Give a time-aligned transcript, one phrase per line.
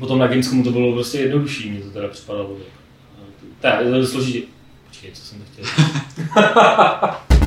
[0.00, 2.56] Potom na Gamescomu to bylo prostě jednodušší, mně to teda připadalo.
[3.60, 4.46] Tak, to je složitě.
[4.88, 5.64] Počkej, co jsem to chtěl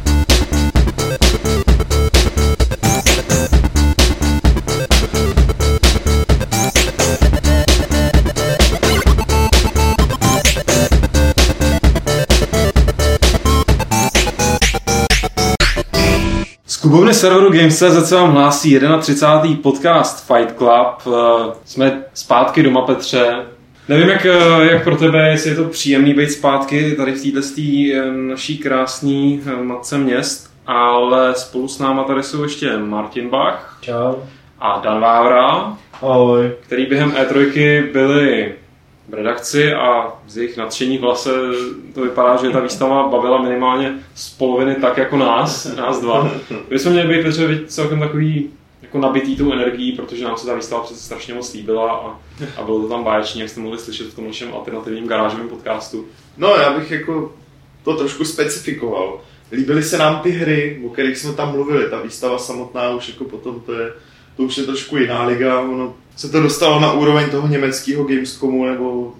[16.84, 19.58] klubovny serveru Games.cz se vám hlásí 31.
[19.64, 21.16] podcast Fight Club.
[21.16, 23.36] Eh, jsme zpátky doma, Petře.
[23.90, 27.48] Nevím, jak, eh, jak pro tebe, jestli je to příjemný být zpátky tady v této
[27.94, 33.78] eh, naší krásné matce měst, ale spolu s náma tady jsou ještě Martin Bach.
[33.82, 34.16] Čau.
[34.60, 35.78] A Dan Vávra.
[36.02, 36.52] Ahoj.
[36.62, 38.54] Který během E3 byli
[39.10, 41.30] v redakci a z jejich nadšení hlase
[41.94, 46.32] to vypadá, že ta výstava bavila minimálně z poloviny tak jako nás, nás dva.
[46.70, 48.50] My jsme měli být Petře celkem takový
[48.82, 52.20] jako nabitý tou energií, protože nám se ta výstava přece strašně moc líbila a,
[52.58, 56.06] a bylo to tam báječně, jak jste mohli slyšet v tom našem alternativním garážovém podcastu.
[56.38, 57.34] No, já bych jako
[57.84, 59.22] to trošku specifikoval.
[59.52, 63.24] Líbily se nám ty hry, o kterých jsme tam mluvili, ta výstava samotná už jako
[63.24, 63.94] potom to je,
[64.38, 68.66] to už je trošku jiná liga, ono se to dostalo na úroveň toho německého Gamescomu
[68.66, 69.14] nebo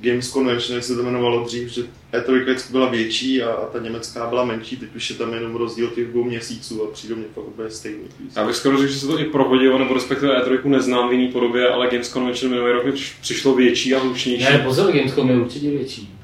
[0.00, 4.26] Games Convention, jak se to jmenovalo dřív, že E3 byla větší a, a ta německá
[4.26, 7.48] byla menší, teď už je tam jenom rozdíl těch dvou měsíců a přijde mě fakt
[7.48, 8.04] úplně stejný.
[8.36, 11.28] Já bych skoro řekl, že se to i prohodilo, nebo respektive E3 neznám v jiný
[11.28, 14.44] podobě, ale Games Convention minulý rok mi přišlo větší a hlučnější.
[14.44, 16.14] Ne, pozor, Gamescom je určitě větší.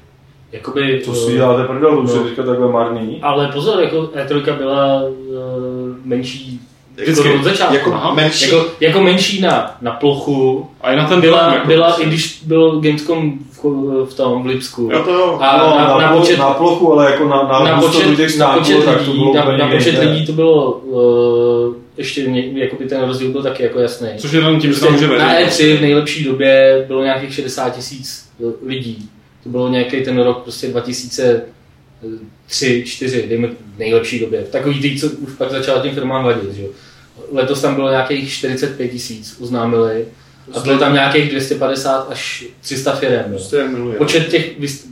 [0.51, 3.19] Jakoby, to si děláte prdel, už je teďka takhle marný.
[3.21, 5.15] Ale pozor, jako E3 byla uh,
[6.03, 6.58] menší
[7.01, 7.33] Vždycky.
[7.33, 7.75] od začátku.
[7.75, 8.45] Jako, Aha, menší.
[8.45, 10.69] Jako, jako, menší na, na plochu.
[10.81, 14.45] A i na ten byla, jako byla i když byl Gamescom v, v tom v
[14.45, 14.89] Lipsku.
[14.93, 15.37] Jo to jo.
[15.41, 18.31] A no, na, na, na, počet, na plochu, ale jako na, na, na počet, těch
[18.31, 22.21] stánků, na počet tak to lidí, bylo na, na počet lidí to bylo uh, ještě
[22.53, 24.09] jakoby ten rozdíl byl taky jako jasný.
[24.17, 27.69] Což je jenom tím, že tam může Na E3 v nejlepší době bylo nějakých 60
[27.69, 28.29] tisíc
[28.65, 29.09] lidí.
[29.43, 31.41] To bylo nějaký ten rok prostě 2000
[32.47, 34.43] tři, čtyři, dejme nejlepší době.
[34.51, 36.69] Takový ty, co už pak začal tím firmám vadit, že jo
[37.31, 40.05] letos tam bylo nějakých 45 tisíc, oznámili.
[40.55, 43.35] A bylo tam nějakých 250 až 300 firm.
[43.97, 44.51] Počet těch,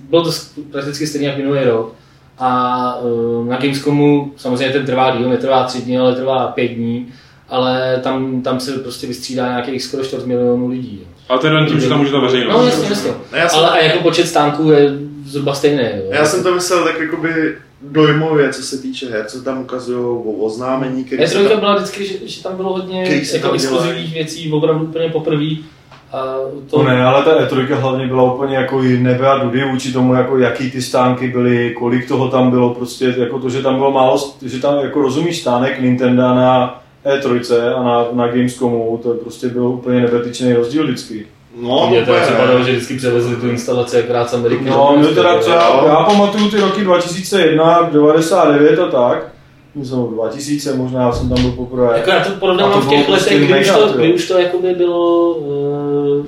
[0.09, 0.31] bylo to
[0.71, 1.93] prakticky stejně jak minulý rok.
[2.39, 7.07] A uh, na Gamescomu samozřejmě ten trvá díl, netrvá tři dny, ale trvá pět dní.
[7.49, 11.07] Ale tam, tam se prostě vystřídá nějakých skoro 4 milionů lidí.
[11.29, 12.57] Ale to je tím, že tam může ta veřejnost.
[12.57, 13.13] No jasně, jasně.
[13.53, 14.91] Ale a jako počet stánků je
[15.25, 15.83] zhruba stejný.
[15.83, 16.09] Jo.
[16.09, 20.31] Já jsem to myslel tak jakoby dojmově, co se týče her, co tam ukazují o
[20.31, 21.05] oznámení.
[21.11, 21.59] Já jsem tam...
[21.59, 25.45] byla vždycky, že, že, tam bylo hodně jako exkluzivních věcí, opravdu úplně poprvé.
[26.11, 26.35] A
[26.69, 26.77] to...
[26.77, 30.37] No ne, ale ta E3 hlavně byla úplně jako nebe a dudy vůči tomu, jako
[30.37, 34.33] jaký ty stánky byly, kolik toho tam bylo, prostě jako to, že tam bylo málo,
[34.45, 39.67] že tam jako rozumíš stánek Nintendo na E3 a na, na Gamescomu, to prostě byl
[39.67, 41.27] úplně nebetyčný rozdíl vždycky.
[41.61, 44.65] No, Mě teda připadalo, že vždycky převezli tu instalaci akorát z Ameriky.
[44.65, 49.27] No, mě teda třeba, já pamatuju ty roky 2001, 99 a tak.
[49.75, 51.97] Myslím, 2000 možná, já jsem tam byl poprvé.
[51.97, 54.73] Jako já to porovnám v těch prostě letech, kdy, už to, kdy už to jakoby
[54.73, 56.25] bylo, uh,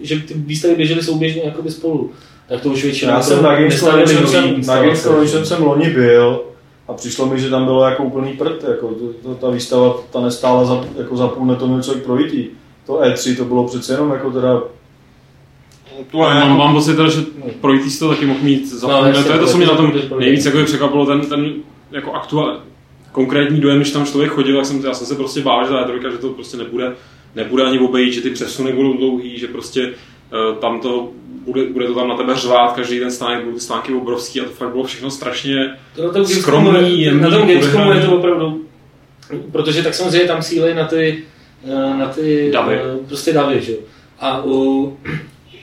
[0.00, 2.10] že ty výstavy běžely souběžně jakoby spolu.
[2.48, 6.40] Tak to už většinou Já jsem na Games Convention jsem loni byl
[6.88, 10.20] a přišlo mi, že tam bylo jako úplný prd, jako to, to, ta výstava ta
[10.20, 12.50] nestála za, jako za půl neto člověk projítí
[12.86, 14.62] to E3 to bylo přece jenom jako teda
[16.10, 17.22] tu mám, mám pocit, že
[17.60, 19.92] projít si to taky mohl mít za no, to je to, co mě na tom
[20.18, 21.52] nejvíc jako překvapilo, ten, ten
[21.90, 22.60] jako aktuál,
[23.12, 25.86] konkrétní dojem, když tam člověk chodil, jak jsem, já jsem se prostě bál, že ta
[25.86, 26.92] E3, že to prostě nebude,
[27.34, 31.08] nebude ani obejít, že ty přesuny budou dlouhý, že prostě uh, tam to
[31.44, 34.44] bude, bude to tam na tebe řvát, každý ten stánek, budou ty stánky obrovský a
[34.44, 38.64] to fakt bylo všechno strašně to skromný, Na tom Gamescomu je to opravdu,
[39.52, 41.24] protože tak samozřejmě tam síly na ty
[41.98, 42.74] na ty davy.
[42.74, 43.72] Eh, prostě davy, že?
[44.20, 44.96] A u,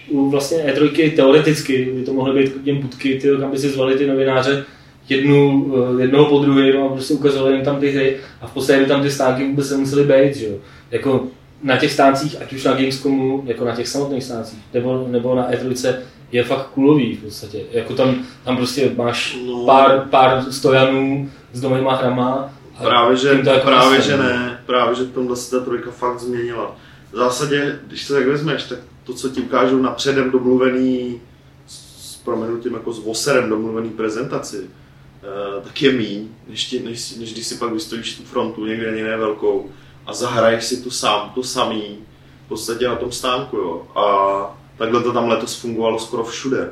[0.10, 3.96] u vlastně E3 teoreticky by to mohly být těm budky, ty, kam by si zvali
[3.96, 4.66] ty novináře
[5.10, 8.54] jednu, eh, jednoho po druhé no, a prostě ukazovali jim tam ty hry a v
[8.54, 10.56] podstatě by tam ty stánky vůbec nemusely být, že jo.
[10.92, 11.28] Jako
[11.64, 15.52] na těch stáncích, ať už na Gamescomu, jako na těch samotných stáncích, nebo, nebo na
[15.52, 15.96] E3,
[16.32, 17.62] je fakt kulový v podstatě.
[17.72, 19.66] Jako tam, tam prostě máš no.
[19.66, 25.14] pár, pár stojanů s novýma hrama Právě, že, jako právě, že ne, právě, že v
[25.14, 26.76] tomhle se ta trojka fakt změnila.
[27.12, 31.22] V zásadě, když to tak vezmeš, tak to, co ti ukážou na předem domluvený,
[31.68, 37.34] s proměnutím jako s voserem domluvený prezentaci, uh, tak je míň, než, ti, než, než
[37.34, 39.70] když si pak vystojíš tu frontu někde jiné velkou
[40.06, 41.98] a zahraješ si tu sám, to samý,
[42.46, 43.88] v podstatě na tom stánku, jo.
[43.96, 46.72] A takhle to tam letos fungovalo skoro všude.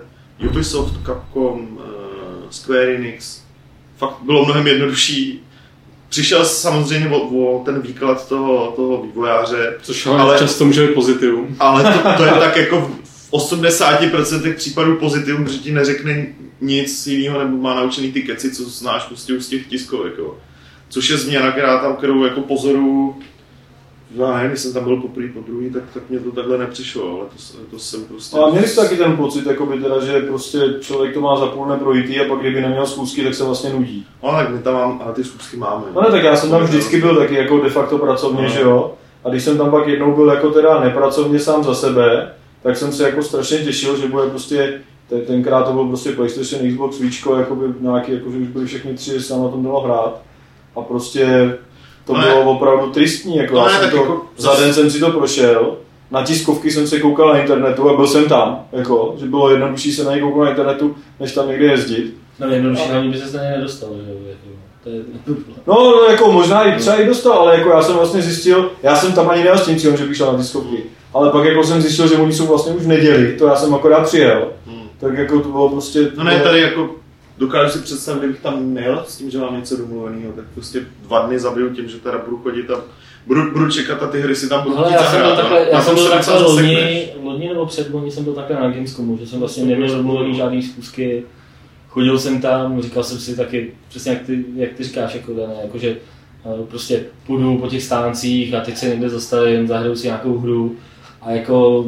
[0.50, 3.42] Ubisoft, Capcom, uh, Square Enix,
[3.98, 5.47] fakt bylo mnohem jednodušší
[6.09, 9.77] přišel samozřejmě o, o ten výklad toho, toho vývojáře.
[9.81, 11.56] Což ale často může být pozitivum.
[11.59, 16.25] Ale to, to je tak jako v 80% případů pozitivum, že ti neřekne
[16.62, 20.13] nic jiného, nebo má naučený ty keci, co znáš prostě z těch tiskovek.
[20.18, 20.38] Jo.
[20.89, 23.19] Což je změna, která tam, kterou jako pozoru
[24.15, 27.19] já nevím, když jsem tam byl poprvé, po druhý, tak, tak mě to takhle nepřišlo,
[27.19, 28.38] ale to, to jsem prostě...
[28.38, 31.68] A měli jste taky ten pocit, jakoby teda, že prostě člověk to má za půl
[31.68, 34.06] neprojitý a pak kdyby neměl schůzky, tak se vlastně nudí.
[34.24, 35.86] No tak my tam mám, ale ty schůzky máme.
[35.95, 38.50] No ne, tak já jsem tam vždycky byl taky jako de facto pracovně, no.
[38.50, 38.94] že jo?
[39.24, 42.33] A když jsem tam pak jednou byl jako teda nepracovně sám za sebe,
[42.63, 44.81] tak jsem se jako strašně těšil, že bude prostě
[45.27, 49.27] tenkrát to byl prostě PlayStation, Xbox, Víčko, jakoby nějaký, jako, že už byli všechny tři,
[49.30, 50.21] tam na tom dalo hrát.
[50.75, 51.57] A prostě
[52.07, 55.00] to no bylo opravdu tristní, jako, no já ne, to, jako, za den jsem si
[55.00, 55.77] to prošel,
[56.12, 59.92] na tiskovky jsem se koukal na internetu a byl jsem tam, jako, že bylo jednodušší
[59.92, 62.13] se na ně koukal na internetu, než tam někde jezdit.
[62.39, 64.18] No jednodušší hlavně by se na ně nedostal, že jo.
[64.30, 65.01] Jako, to je...
[65.68, 68.95] No, no, jako možná i třeba i dostal, ale jako já jsem vlastně zjistil, já
[68.95, 70.83] jsem tam ani nejel s tím cílem, že bych šel na tiskovky.
[71.13, 73.75] Ale pak jako jsem zjistil, že oni jsou vlastně už v neděli, to já jsem
[73.75, 74.48] akorát přijel.
[74.68, 74.88] Hmm.
[75.00, 76.12] Tak jako to bylo prostě...
[76.18, 76.89] No ne, tady jako
[77.38, 81.28] dokážu si představit, kdybych tam nejel s tím, že mám něco domluveného, tak prostě dva
[81.28, 82.81] dny zabiju tím, že teda budu chodit a
[83.28, 85.81] budu, budu čekat a ty hry si tam budu Ale já jsem byl takhle, já,
[85.81, 89.66] jsem byl takhle loni, loni nebo předloni jsem byl takhle na Gamescomu, že jsem vlastně
[89.66, 91.24] neměl domluvený žádný zkusky.
[91.88, 95.54] Chodil jsem tam, říkal jsem si taky, přesně jak ty, jak ty říkáš, jako dané,
[95.62, 95.98] jako že
[96.45, 100.75] eh, prostě půjdu po těch stáncích a teď se někde zastavím, zahraju si nějakou hru
[101.22, 101.86] a jako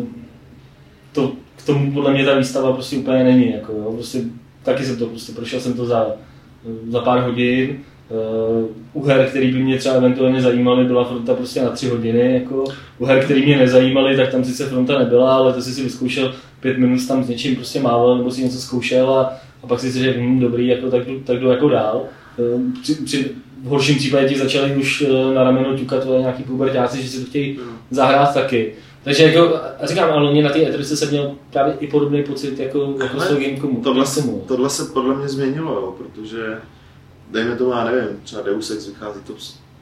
[1.12, 4.22] to, k tomu podle mě ta výstava prostě úplně není, jako jo, prostě
[4.64, 6.08] taky jsem to prostě, prošel jsem to za,
[6.90, 7.78] za pár hodin.
[8.10, 12.34] Uh, u her, který by mě třeba eventuálně zajímaly, byla fronta prostě na tři hodiny.
[12.34, 12.64] Jako.
[12.98, 16.34] U her, který mě nezajímaly, tak tam sice fronta nebyla, ale to si si vyzkoušel
[16.60, 19.34] pět minut tam s něčím prostě mával, nebo si něco zkoušel a,
[19.64, 22.04] a pak si řekl, hm, dobrý, jako, tak, jdu, tak jdu jako dál.
[22.38, 23.32] Uh, při, při,
[23.64, 27.30] v horším případě ti začali už uh, na rameno ťukat nějaký pubertáci, že si to
[27.30, 27.60] chtějí
[27.92, 28.74] zahrát taky.
[29.04, 32.60] Takže jako, a říkám, ale mě na té E3 jsem měl právě i podobný pocit
[32.60, 33.82] jako, jako s Gamecomu.
[33.84, 36.62] Tohle, se, tohle se podle mě změnilo, jo, protože
[37.32, 39.34] dejme tomu, já nevím, třeba Deus Ex vychází to,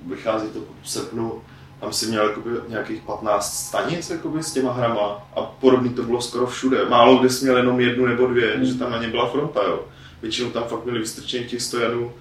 [0.08, 1.42] vychází to v srpnu,
[1.80, 6.22] tam si měl jakoby, nějakých 15 stanic jakoby, s těma hrama a podobný to bylo
[6.22, 6.86] skoro všude.
[6.90, 8.66] Málo kde jsi měl jenom jednu nebo dvě, hmm.
[8.66, 9.86] že tam na ně byla fronta, jo.
[10.22, 12.12] Většinou tam fakt měli vystrčení těch stojanů,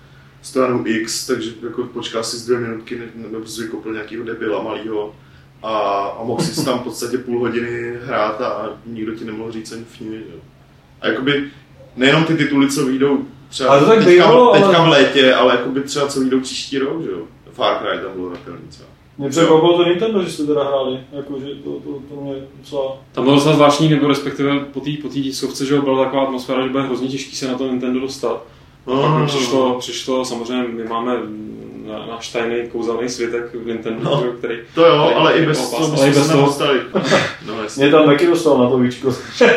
[0.43, 5.15] stojanů X, takže jako počkal si z dvě minutky, nebo si vykopil nějakého debila malýho
[5.63, 5.79] a,
[6.21, 9.85] a mohl si tam v podstatě půl hodiny hrát a nikdo ti nemohl říct ani
[9.85, 10.41] fňuji.
[11.01, 11.51] A jakoby
[11.97, 13.19] nejenom ty tituly, co vyjdou
[13.49, 14.87] třeba ale to tak teďka, bývalo, teďka ale...
[14.87, 17.19] v létě, ale jakoby třeba co vyjdou příští rok, že jo.
[17.53, 18.89] Far Cry tam bylo takový třeba.
[19.19, 22.99] Mě překvapilo to Nintendo, že jste teda hráli, jako, že to, to, to mě docela...
[23.13, 26.69] Tam bylo docela zvláštní, nebo respektive po té po tiskovce, že byla taková atmosféra, že
[26.69, 28.43] bude hrozně těžký se na to Nintendo dostat.
[28.87, 29.79] A no, pak no, no, přišlo, no.
[29.79, 31.17] přišlo, samozřejmě my máme
[32.11, 34.59] náš tajný kouzelný světek v Nintendo, no, který...
[34.75, 36.47] To jo, který, ale i bez toho ale i bez toho.
[37.47, 39.15] no, Mě tam taky dostal na to víčko.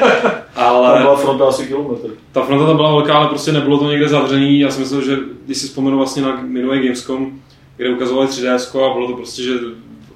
[0.56, 2.10] ale tam byla fronta asi kilometr.
[2.32, 4.60] Ta fronta tam byla velká, ale prostě nebylo to někde zavřený.
[4.60, 7.32] Já si myslím, že když si vzpomenu vlastně na minulý Gamescom,
[7.78, 9.54] kde ukazovali 3DS a bylo to prostě, že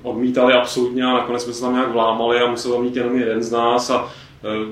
[0.03, 3.43] odmítali absolutně a nakonec jsme se tam nějak vlámali a musel tam mít jenom jeden
[3.43, 4.09] z nás a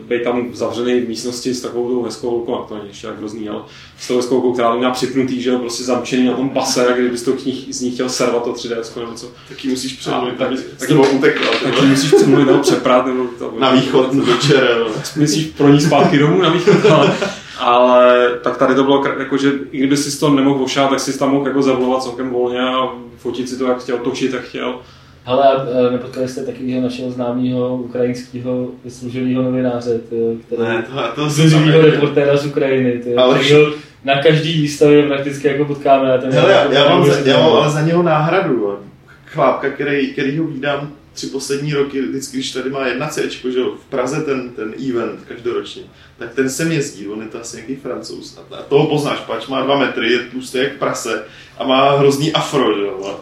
[0.07, 3.49] být tam zavřený v místnosti s takovou tou hezkou rukou, to není ještě tak hrozný,
[3.49, 3.61] ale
[3.99, 6.97] s tou hezkou rukou, která měla připnutý, že jo, prostě zamčený na tom pase, a
[6.97, 7.31] kdybys to
[7.69, 9.31] z ní chtěl servat to 3D nebo co.
[9.49, 11.47] Taky musíš přemluvit, tak, tak, nebo utekla.
[11.63, 14.83] Taky musíš přemluvit nebo přeprat, nebo to, na východ večer.
[15.15, 17.17] Myslíš pro ní zpátky domů na východ, ale,
[17.59, 21.19] ale tak tady to bylo, jako, že i kdyby si to nemohl ošát, tak si
[21.19, 24.79] tam mohl jako zavolovat celkem volně a fotit si to, jak chtěl, točit, jak chtěl.
[25.25, 29.99] Ale nepotkali jste taky našeho známého ukrajinského vyslužilého novináře,
[30.45, 30.85] který ne,
[31.15, 31.29] to,
[31.71, 33.39] to reportéra z Ukrajiny, tyjo, ale...
[34.03, 36.17] na každý výstavě prakticky jako potkáme.
[36.17, 38.77] Ten Hele, já, já, mám za, já mám ale za něho náhradu.
[39.25, 43.59] Chlápka, který, který ho vídám tři poslední roky, vždycky, když tady má jedna C, že
[43.59, 45.83] v Praze ten, ten event každoročně,
[46.17, 48.39] tak ten sem jezdí, on je to asi nějaký francouz.
[48.51, 51.23] A toho poznáš, pač má dva metry, je tlustý jak prase
[51.57, 53.19] a má hrozný afro, že jo.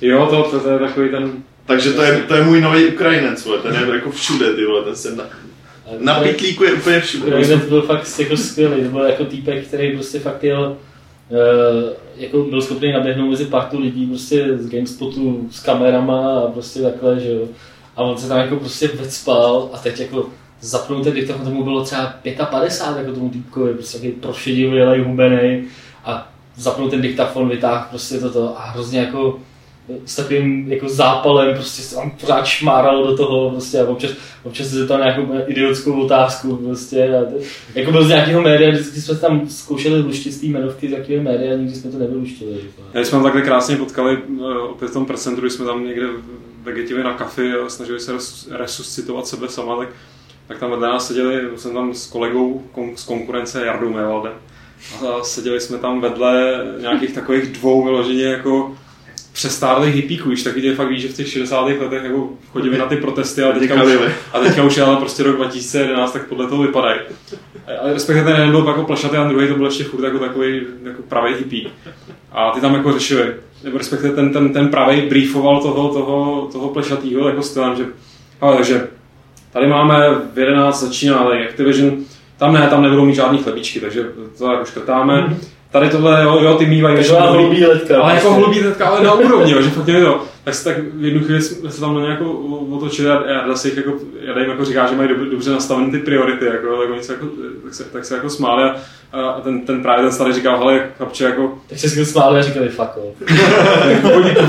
[0.00, 1.32] Jo, to, to, to je takový ten...
[1.66, 3.58] Takže to je, to je můj nový Ukrajinec, vole.
[3.58, 5.24] ten je jako všude, ty vole, ten se na,
[5.98, 7.26] na pitlíku je úplně všude.
[7.26, 10.76] Ukrajinec byl fakt jako skvělý, to byl jako týpek, který prostě fakt jel,
[11.28, 11.38] uh,
[12.16, 17.20] jako byl schopný naběhnout mezi partu lidí prostě z GameSpotu s kamerama a prostě takhle,
[17.20, 17.48] že jo.
[17.96, 20.28] A on se tam jako prostě vecpal a teď jako
[20.60, 22.14] zapnul ten diktafon, tomu bylo třeba
[22.50, 25.64] 55, jako tomu týpkovi, prostě takový prošedivý, hubenej
[26.04, 29.38] a zapnul ten diktafon, vytáhl prostě toto a hrozně jako
[30.04, 34.10] s takovým jako zápalem, prostě se tam pořád šmáralo do toho prostě a občas,
[34.44, 37.24] občas se zeptal nějakou idiotskou otázku prostě a
[37.74, 41.22] jako byl z nějakého média, vždycky jsme tam zkoušeli luštit z té jmenovky z jakého
[41.22, 42.52] média, nikdy jsme to nevyluštili.
[42.52, 42.82] Jako.
[42.94, 46.06] Já jsme tam takhle krásně potkali eh, opět v tom presentru, jsme tam někde
[46.62, 48.12] vegetili na kafi a snažili se
[48.50, 49.88] resuscitovat sebe sama, tak,
[50.48, 52.62] tak tam vedle nás seděli, jsem tam s kolegou
[52.94, 54.32] z konkurence Jardou Mevaldem
[55.08, 58.76] a seděli jsme tam vedle nějakých takových dvou vyloženě jako
[59.38, 61.60] přestárlých hippíků, už taky tě fakt víš, že v těch 60.
[61.60, 63.92] letech jako chodili na ty protesty a teďka, už,
[64.32, 67.00] a teďka už je ale prostě rok 2011, tak podle toho vypadají.
[67.80, 70.62] Ale respektive ten jeden byl jako plešatý a druhý to byl ještě furt jako takový
[70.82, 71.70] jako pravý hippie.
[72.32, 76.68] A ty tam jako řešili, nebo respektive ten, ten, ten pravý briefoval toho, toho, toho
[76.68, 77.84] plešatýho jako stylem, že
[78.40, 78.88] ale takže
[79.52, 81.96] tady máme v 11 začíná Activision,
[82.38, 84.06] tam ne, tam nebudou mít žádný chlebíčky, takže
[84.38, 85.20] to jako škrtáme.
[85.20, 85.36] Mm.
[85.70, 86.96] Tady tohle, jo, jo ty mývají.
[86.96, 88.00] Takže hlubý letka.
[88.02, 90.22] Ale jako hlubý letka, ale na úrovni, jo, že fakt je to.
[90.44, 92.30] Tak, se tak v jednu chvíli jsme se tam na nějakou
[92.70, 96.44] otočili a já si jako, já jim jako říká, že mají dobře nastavené ty priority,
[96.44, 97.26] jako, tak, oni se jako,
[97.64, 98.70] tak, se, tak se jako smáli
[99.12, 101.58] a, a ten, ten právě ten starý říkal, hele, chlapče, jako...
[101.66, 103.28] Tak se smáli a říkali, fuck off.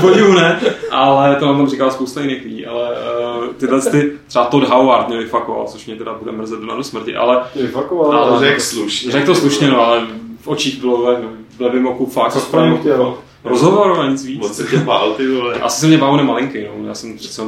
[0.00, 0.60] podivu ne,
[0.90, 5.08] ale to on tam říkal spousta jiných lidí, ale uh, tyhle ty, třeba Todd Howard
[5.08, 7.40] mě vyfakoval, což mě teda bude mrzet do smrti, ale...
[7.56, 9.12] Vyfakoval, ale řekl slušně.
[9.12, 10.06] Řekl to slušně, no, ale
[10.40, 11.16] v očích bylo ve,
[11.56, 12.32] v levém oku fakt.
[12.32, 13.14] Co správně chtěl?
[13.44, 14.40] Rozhovor a nic víc.
[14.40, 15.54] Moc se tě bál, ty vole.
[15.54, 16.88] Asi se mě bál malinký, no.
[16.88, 17.42] Já jsem přece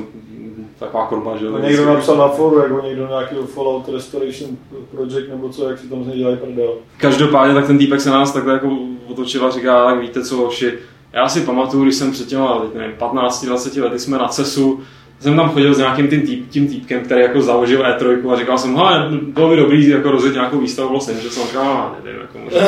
[0.78, 1.58] taková korba, že jo.
[1.58, 4.56] Někdo napsal na foru, jako někdo nějaký Fallout Restoration
[4.90, 6.72] Project nebo co, jak si tam z něj dělají prdel.
[6.96, 10.72] Každopádně tak ten týpek se nás takhle jako otočil a říká, tak víte co, hoši,
[11.12, 14.80] já si pamatuju, když jsem před těma, nevím, 15-20 lety jsme na CESu
[15.22, 18.58] jsem tam chodil s nějakým tím, týp, tím týpkem, který jako založil E3 a říkal
[18.58, 21.34] jsem, hele, bylo by dobrý jako rozjet nějakou výstavu v Los Angeles.
[21.34, 22.60] jsem říkal, no, nevím, jako možná.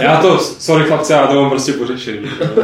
[0.00, 2.18] Já to, sorry chlapce, já to mám prostě pořešený.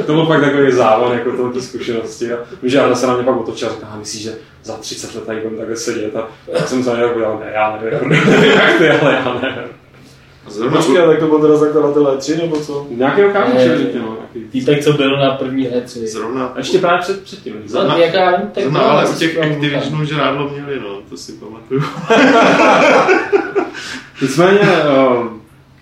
[0.06, 2.32] To byl pak takový závan jako toho zkušenosti.
[2.32, 4.34] A že se na mě pak otočil a říkal, myslíš, že
[4.64, 7.52] za 30 let tady budeme takhle sedět a já jsem se na něj podíval, ne,
[7.54, 9.85] já nevím, nevím, jak ty, ale já nevím.
[10.48, 12.86] Zrovna Počkej, tak to byl teda zakladatel E3 nebo co?
[12.90, 14.06] Nějaký kámoš, řekněme.
[14.50, 16.06] Týpek, co byl na první E3.
[16.06, 16.46] Zrovna.
[16.46, 17.54] A ještě právě před, předtím.
[17.66, 21.82] Zrovna, jaká, tak zrovna, ale u těch Activisionů žrádlo měli, no, to si pamatuju.
[24.22, 24.84] Nicméně, eh,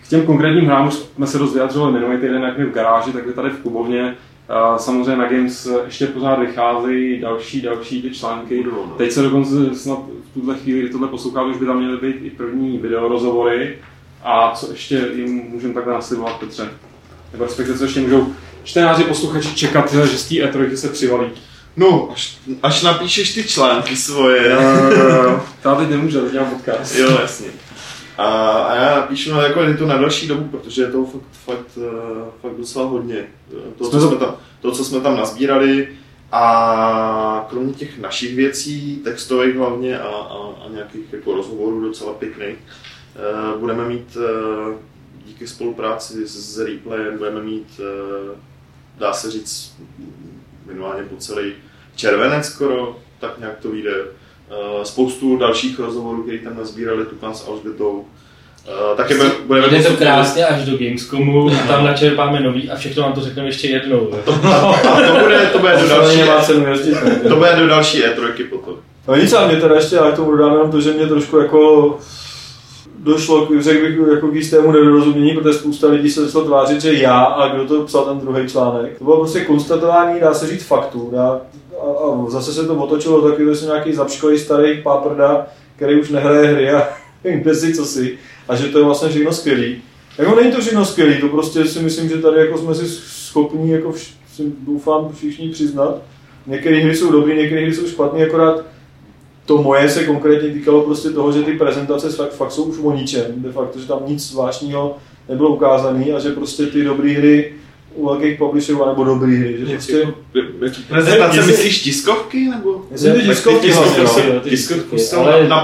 [0.05, 3.23] k těm konkrétním hrám jsme se dost vyjadřovali minulý týden, jak my v garáži, tak
[3.35, 4.17] tady v Kubovně.
[4.49, 8.65] Eh, samozřejmě na Games ještě pořád vycházejí další, další ty články.
[8.65, 8.95] No.
[8.97, 9.99] Teď se dokonce snad
[10.31, 13.79] v tuhle chvíli, kdy tohle poslouchám, už by tam měly být i první videorozhovory
[14.25, 16.71] a co ještě jim můžeme takhle naslibovat, Petře?
[17.33, 18.33] Nebo respektive co ještě můžou
[18.65, 21.31] čtenáři, posluchači čekat, že z té E3 se přivalí?
[21.77, 24.49] No, až, až napíšeš ty články svoje.
[25.65, 26.97] Já teď nemůžu, teď dělám podcast.
[26.97, 27.47] Jo, jasně.
[28.19, 31.23] A, a já napíšu no, jako je to na další dobu, protože je to fakt,
[31.45, 31.85] fakt, uh,
[32.43, 33.25] fakt docela hodně.
[33.79, 35.89] To, co jsme tam, to, co jsme tam nazbírali,
[36.33, 42.57] a kromě těch našich věcí, textových hlavně a, a, a nějakých jako rozhovorů docela pěkných,
[42.57, 42.94] Eh,
[43.59, 44.75] budeme mít eh,
[45.27, 48.37] díky spolupráci s Replayem, budeme mít, eh,
[48.99, 49.77] dá se říct,
[50.67, 51.53] minimálně po celý
[51.97, 53.95] červenec skoro, tak nějak to vyjde.
[54.83, 58.07] Spoustu dalších rozhovorů, které tam nazbírali Tukan s Alžbetou,
[58.91, 59.15] Uh, taky
[59.47, 63.21] budeme Jde to krásně až do Gamescomu a tam načerpáme nový a všechno vám to
[63.21, 64.11] řekneme ještě jednou.
[64.25, 66.21] To, a, a to, bude, to bude do další,
[67.29, 68.75] to bude do další E3 potom.
[69.09, 71.99] No nic, ale mě teda ještě, ale tomu dodám jenom to, že mě trošku jako
[73.05, 77.21] došlo, řekl bych, jako k jistému nedorozumění, protože spousta lidí se začalo tvářit, že já
[77.21, 78.99] a kdo to psal ten druhý článek.
[78.99, 81.09] To bylo prostě konstatování, dá se říct, faktů.
[81.13, 81.41] Dá,
[81.81, 85.47] a, a, zase se to otočilo taky, že nějaký zapškolý starý páprda,
[85.77, 86.89] který už nehraje hry a
[87.23, 88.19] kde si co si.
[88.49, 89.83] A že to je vlastně všechno skvělý.
[90.19, 93.73] Jako není to všechno skvělý, to prostě si myslím, že tady jako jsme si schopni,
[93.73, 94.15] jako vš,
[94.67, 96.03] doufám, všichni přiznat.
[96.47, 98.65] Některé hry jsou dobré, některé hry jsou špatné, akorát
[99.47, 102.93] to moje se konkrétně týkalo prostě toho, že ty prezentace fakt, fakt jsou už o
[102.93, 104.97] ničem, de facto, že tam nic zvláštního
[105.29, 107.53] nebylo ukázané a že prostě ty dobré hry
[107.95, 110.09] u velkých publisherů, nebo dobrý hry, že prostě...
[110.89, 112.83] Prezentace myslíš tiskovky, nebo?
[112.91, 115.61] Myslím, ty tiskovky, tiskovky, tiskovky jsou ale na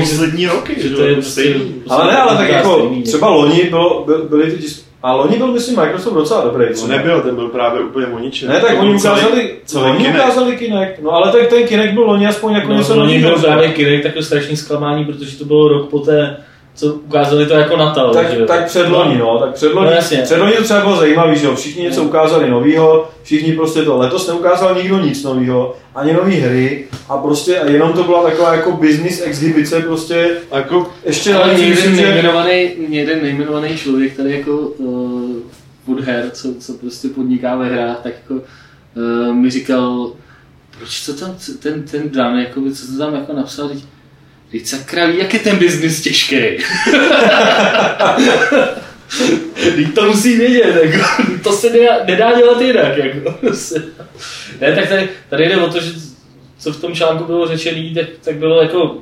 [0.00, 1.54] poslední roky, že to je prostě...
[1.88, 5.76] Ale ne, ale tak jako třeba loni bylo, byly ty tiskovky, a loni byl, myslím,
[5.76, 6.66] Microsoft docela dobrý.
[6.80, 8.48] No nebyl, ten byl právě úplně o ničem.
[8.48, 10.14] Ne, tak oni ukázali, co oni Kinect.
[10.14, 11.02] ukázali Kinect.
[11.02, 14.02] No ale tak ten Kinect byl loni aspoň jako no, něco Loni byl právě Kinect
[14.02, 16.36] takový strašný zklamání, protože to bylo rok poté,
[16.78, 18.14] co ukázali to jako Natal.
[18.14, 18.46] Tak, že?
[18.46, 21.82] tak předloni, no, no tak předloni, no, předloni to třeba bylo zajímavý, že jo, všichni
[21.82, 27.16] něco ukázali novýho, všichni prostě to, letos neukázal nikdo nic novýho, ani nový hry a
[27.16, 30.36] prostě a jenom to byla taková jako business exhibice prostě.
[30.52, 32.94] Jako, ještě ale jeden, myslím, nejmenovaný, že...
[32.94, 35.36] jeden nejmenovaný člověk tady jako uh,
[35.86, 40.12] Woodhair, co, co prostě podniká ve hrách, tak jako uh, mi říkal,
[40.78, 43.84] proč to tam, ten, ten Dan, jakoby, co to tam jako napsal, teď,
[44.50, 46.36] teď sakra, jak je ten biznis těžký.
[49.54, 52.96] Teď to musí vědět, jako, to se nedá, nedá dělat jinak.
[52.96, 53.34] Jako.
[54.60, 55.90] ne, tak tady, tady jde o to, že
[56.58, 58.98] co v tom článku bylo řečený, tak, tak bylo jako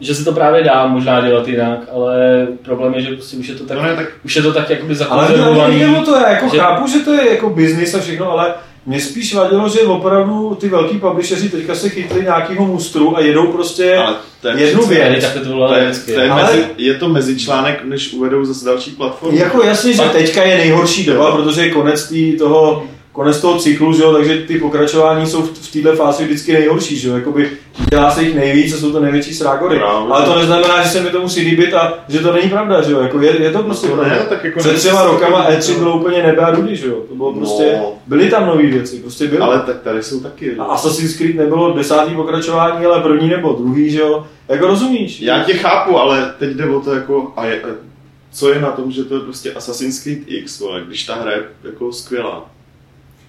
[0.00, 3.54] že se to právě dá možná dělat jinak, ale problém je, že prostě už je
[3.54, 4.06] to tak, no ne, tak...
[4.24, 5.84] už je to tak jakoby zakonzervovaný.
[5.84, 6.58] Ale to já jako že...
[6.58, 8.54] chápu, že to je jako biznis a všechno, ale
[8.88, 13.46] mě spíš vadilo, že opravdu ty velký publisheri teďka se chytli nějakýho mustru a jedou
[13.46, 13.98] prostě
[14.56, 15.24] jednu věc.
[15.24, 16.42] to, to, je, to je, ale...
[16.42, 19.38] mezi, je to mezičlánek, než uvedou zase další platformy.
[19.38, 22.86] Jako jasně, že teďka je nejhorší doba, protože je konec tý, toho
[23.18, 26.96] konec toho cyklu, že jo, takže ty pokračování jsou v, v této fázi vždycky nejhorší,
[26.98, 27.50] že jo, jakoby
[27.90, 29.78] dělá se jich nejvíc a jsou to největší srágory.
[29.78, 30.12] Právě.
[30.12, 32.92] Ale to neznamená, že se mi to musí líbit a že to není pravda, že
[32.92, 35.98] jo, jako je, je to prostě no, ne, tak jako Před třema rokama E3 bylo
[35.98, 37.92] úplně nebe a dudy, že jo, to bylo prostě, no.
[38.06, 39.40] byly tam nové věci, prostě byly.
[39.40, 40.56] Ale tak tady jsou taky.
[40.56, 45.20] A Assassin's Creed nebylo desátý pokračování, ale první nebo druhý, že jo, jako rozumíš.
[45.20, 47.62] Já tě chápu, ale teď jde o to jako, a je,
[48.32, 51.32] co je na tom, že to je prostě Assassin's Creed X, vole, když ta hra
[51.32, 52.57] je jako skvělá.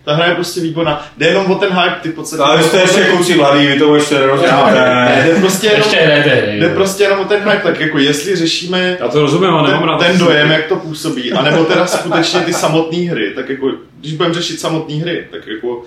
[0.03, 1.06] Ta hra je prostě výborná.
[1.18, 2.44] Jde jenom o ten hype, ty podstatě.
[2.44, 5.24] Ale jste ještě kluci mladý, vy to ještě nerozumíte.
[5.25, 8.98] Jde prostě jenom, ještě ne, jde prostě jenom o ten hype, tak jako jestli řešíme
[9.00, 9.98] Já to rozumím, ale nemám rád.
[9.98, 14.36] ten dojem, jak to působí, anebo teda skutečně ty samotné hry, tak jako, když budeme
[14.36, 15.84] řešit samotné hry, tak jako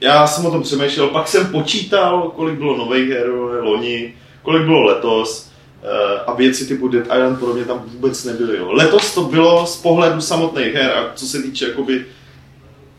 [0.00, 4.82] já jsem o tom přemýšlel, pak jsem počítal, kolik bylo nových her loni, kolik bylo
[4.82, 5.50] letos,
[5.82, 8.58] eh, a věci typu Dead Island podobně tam vůbec nebyly.
[8.58, 8.68] Jo.
[8.72, 12.04] Letos to bylo z pohledu samotných her a co se týče jakoby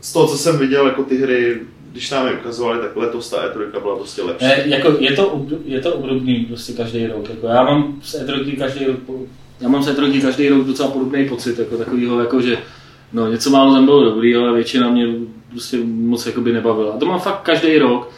[0.00, 1.60] z toho, co jsem viděl, jako ty hry,
[1.92, 4.44] když nám je ukazovali, tak letos ta E3 byla prostě lepší.
[4.44, 7.30] Ne, jako je, to, je to obdobný prostě každý rok.
[7.30, 8.98] Jako já mám z E3 každý rok,
[9.60, 12.58] já mám z E3 každý rok docela podobný pocit, jako takovýho, jako že
[13.12, 15.06] no, něco málo tam bylo dobrý, ale většina mě
[15.50, 16.92] prostě moc jakoby nebavila.
[16.92, 18.10] A to mám fakt každý rok.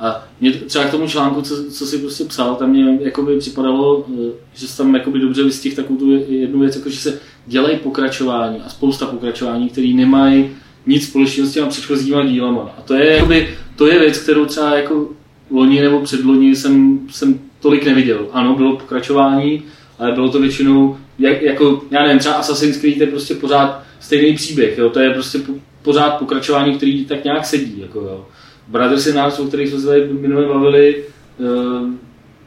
[0.00, 4.04] A mě třeba k tomu článku, co, co si prostě psal, tam mě jakoby připadalo,
[4.08, 7.76] eh, že jsi tam jakoby dobře vystihl takovou tu jednu věc, jako že se dělají
[7.76, 10.50] pokračování a spousta pokračování, které nemají
[10.88, 12.74] nic společného s těma předchozíma dílama.
[12.78, 15.08] A to je, jakoby, to je věc, kterou třeba jako
[15.50, 18.26] loni nebo předloni jsem, jsem tolik neviděl.
[18.32, 19.62] Ano, bylo pokračování,
[19.98, 24.34] ale bylo to většinou, jak, jako, já nevím, třeba Assassin's Creed je prostě pořád stejný
[24.34, 24.90] příběh, jo?
[24.90, 27.80] to je prostě po, pořád pokračování, který tak nějak sedí.
[27.80, 28.26] Jako, jo.
[28.68, 31.04] Brothers in Arms, o kterých jsme se tady minule bavili,
[31.38, 31.90] uh,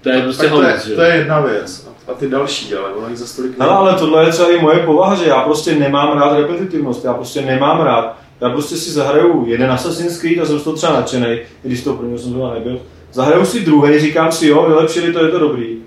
[0.01, 1.91] to je prostě to, je, to je jedna věc.
[2.08, 4.80] A ty další, ale ono jich za stolik no, ale tohle je třeba i moje
[4.80, 9.45] povaha, že já prostě nemám rád repetitivnost, já prostě nemám rád já prostě si zahraju
[9.47, 12.82] jeden Assassin's Creed a jsem z toho třeba nadšený, když to prvního jsem toho nebyl.
[13.13, 15.77] Zahraju si druhý, říkám si, jo, vylepšili to, je to dobrý.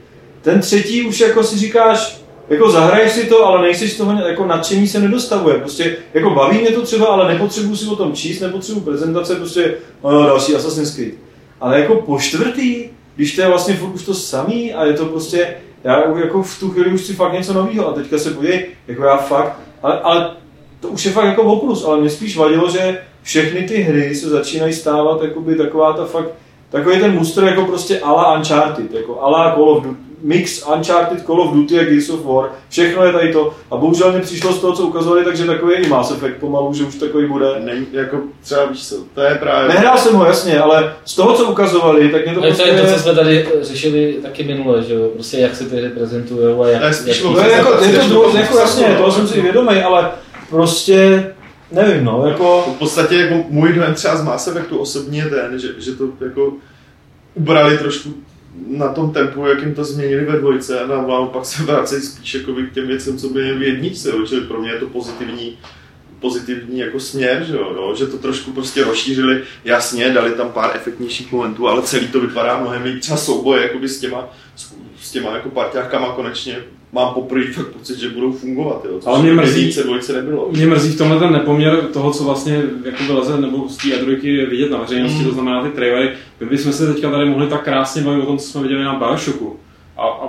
[0.43, 4.47] Ten třetí už jako si říkáš, jako zahraješ si to, ale nejsi z toho jako
[4.47, 5.59] nadšení se nedostavuje.
[5.59, 9.75] Prostě jako baví mě to třeba, ale nepotřebuji si o tom číst, nepotřebuji prezentace, prostě
[10.05, 11.14] no, další Assassin's Creed.
[11.61, 12.85] Ale jako po čtvrtý,
[13.17, 16.61] když to je vlastně furt už to samý a je to prostě, já jako v
[16.61, 20.01] tu chvíli už si fakt něco nového a teďka se podívej, jako já fakt, ale,
[20.01, 20.31] ale
[20.85, 24.29] to už je fakt jako opus, ale mě spíš vadilo, že všechny ty hry se
[24.29, 26.29] začínají stávat jakoby taková ta fakt,
[26.70, 31.40] takový ten muster jako prostě ala Uncharted, jako ala Call of Duty, mix Uncharted, Call
[31.40, 33.55] of Duty a Gears of War, všechno je tady to.
[33.70, 36.75] A bohužel mi přišlo z toho, co ukazovali, takže takový je i Mass Effect pomalu,
[36.75, 37.47] že už takový bude.
[37.59, 39.68] Ne, jako třeba víš co, to je právě...
[39.68, 42.62] Nehrál jsem ho, jasně, ale z toho, co ukazovali, tak mě to prostě...
[42.62, 45.77] To je to, co jsme tady řešili taky minule, že jo, prostě jak se ty
[45.77, 46.81] hry prezentují a jak...
[46.81, 50.11] To je spíš jak, jak, jako, je to, jako jasně, toho jsem si vědomý, ale
[50.55, 51.27] prostě
[51.73, 52.73] nevím, no, jako...
[52.77, 56.09] V podstatě jako můj dojem třeba z Mass Effectu osobně je ten, že, že to
[56.21, 56.53] jako
[57.35, 58.14] ubrali trošku
[58.69, 62.75] na tom tempu, jakým to změnili ve dvojce a naopak se vracejí spíš jako k
[62.75, 65.59] těm věcem, co by v jedničce, čili pro mě je to pozitivní
[66.21, 70.71] pozitivní jako směr, že, jo, no, že to trošku prostě rozšířili, jasně, dali tam pár
[70.75, 74.29] efektnějších momentů, ale celý to vypadá mnohem líp, třeba souboje s těma,
[75.01, 76.57] s těma jako parťákama konečně
[76.94, 78.87] mám poprvé fakt pocit, že budou fungovat.
[78.90, 80.48] Jo, ale mě mrzí, se dvojce nebylo.
[80.52, 84.50] Mě mrzí v tomhle ten nepoměr toho, co vlastně jako vyleze nebo z té A3
[84.50, 85.24] vidět na veřejnosti, mm.
[85.24, 86.11] to znamená ty trailery.
[86.40, 88.94] My bychom se teďka tady mohli tak krásně bavit o tom, co jsme viděli na
[88.94, 89.57] Bioshocku.
[89.96, 90.28] A, a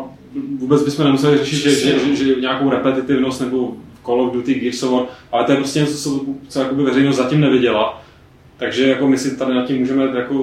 [0.59, 3.75] vůbec bychom nemuseli řešit, že, že, že, že, nějakou repetitivnost nebo
[4.05, 7.15] Call of Duty, Gears of War, ale to je prostě něco, co, co jakoby veřejnost
[7.15, 8.04] zatím neviděla.
[8.57, 10.33] Takže jako my si tady nad tím můžeme jako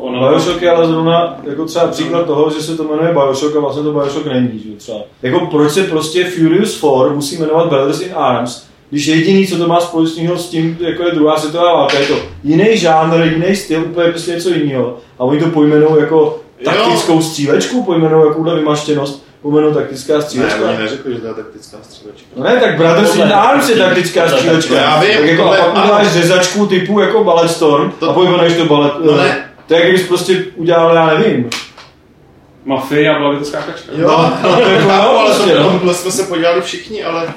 [0.00, 0.28] ono...
[0.28, 3.82] Bioshock je ale zrovna jako třeba příklad toho, že se to jmenuje Bioshock a vlastně
[3.82, 4.98] to Bioshock není, že třeba.
[5.22, 9.68] Jako proč se prostě Furious 4 musí jmenovat Brothers in Arms, když jediný, co to
[9.68, 13.84] má společného s tím, jako je druhá světová válka, je to jiný žánr, jiný styl,
[13.84, 14.96] úplně prostě něco jiného.
[15.18, 20.58] A oni to pojmenou jako taktickou střílečku, pojmenou jakouhle vymaštěnost, pojmenou taktická střílečka.
[20.60, 22.26] Ne, oni neřekli, že to je taktická střílečka.
[22.36, 24.74] No ne, tak Brothers in Arms je taktická střílečka.
[24.74, 28.12] Já vím, tak jako, tohle- a pak uděláš řezačku typu jako Ballet Storm To- a
[28.12, 28.92] pojmenuješ to Ballet.
[29.04, 29.50] No ne.
[29.66, 31.50] To je, jak kdybys prostě udělal, já nevím.
[32.64, 33.92] Mafii a byla by to skákačka.
[33.96, 35.70] Jo, No, to jako, chápu, no, ale prostě, no.
[35.78, 37.28] tohle jsme se podívali všichni, ale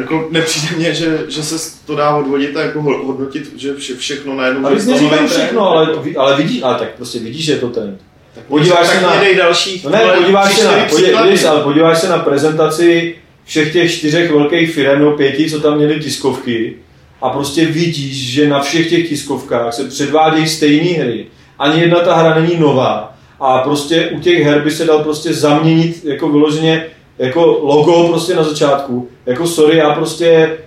[0.00, 4.34] jako nepřijde mně, že, že se to dá odvodit a jako hodnotit, že vše, všechno
[4.34, 4.66] najednou...
[4.68, 7.58] A víc že to neříkám všechno, ale, ale vidíš, ale tak prostě vidíš, že je
[7.58, 8.00] to trend.
[8.48, 9.82] Podíváš se na- další.
[9.84, 14.74] No ne, podíváš se, na, podíváš, ale podíváš se na prezentaci všech těch čtyřech velkých
[14.74, 16.74] firm, no pěti, co tam měli tiskovky
[17.22, 21.26] a prostě vidíš, že na všech těch tiskovkách se předvádějí stejné hry.
[21.58, 23.14] Ani jedna ta hra není nová.
[23.40, 26.86] A prostě u těch her by se dal prostě zaměnit jako vyloženě
[27.18, 29.08] jako logo prostě na začátku.
[29.26, 30.58] Jako sorry, já prostě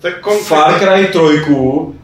[0.00, 1.44] tak konkrétně, Far Cry 3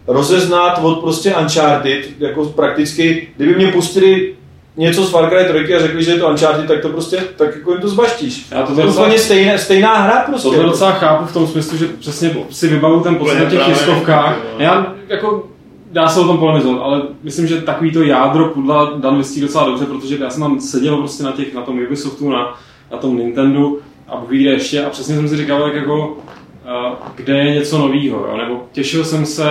[0.06, 4.34] rozeznat od prostě Uncharted, jako prakticky, kdyby mě pustili
[4.76, 7.54] něco z Far Cry 3 a řekli, že je to Uncharted, tak to prostě, tak
[7.56, 8.46] jako jim to zbaštíš.
[8.50, 10.48] Já to To je docela- úplně stejná, stejná hra prostě.
[10.48, 14.38] Tohle docela chápu v tom smyslu, že přesně si vybavu ten pocit na těch tiskovkách.
[14.58, 15.46] Já jako
[15.92, 19.64] dá se o tom polemizovat, ale myslím, že takový to jádro pudla Dan vystí docela
[19.66, 22.58] dobře, protože já jsem tam seděl prostě na těch, na tom Ubisoftu, na,
[22.92, 23.72] na tom Nintendo
[24.08, 26.16] a Bůh ví ještě a přesně jsem si říkal, jak jako,
[27.14, 29.44] kde je něco nového, nebo těšil jsem se,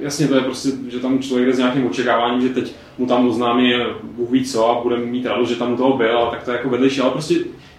[0.00, 3.28] jasně to je prostě, že tam člověk jde s nějakým očekáváním, že teď mu tam
[3.28, 6.42] oznámí Bůh ví co a bude mít radost, že tam u toho byl, a tak
[6.42, 7.34] to je jako vedlejší, ale prostě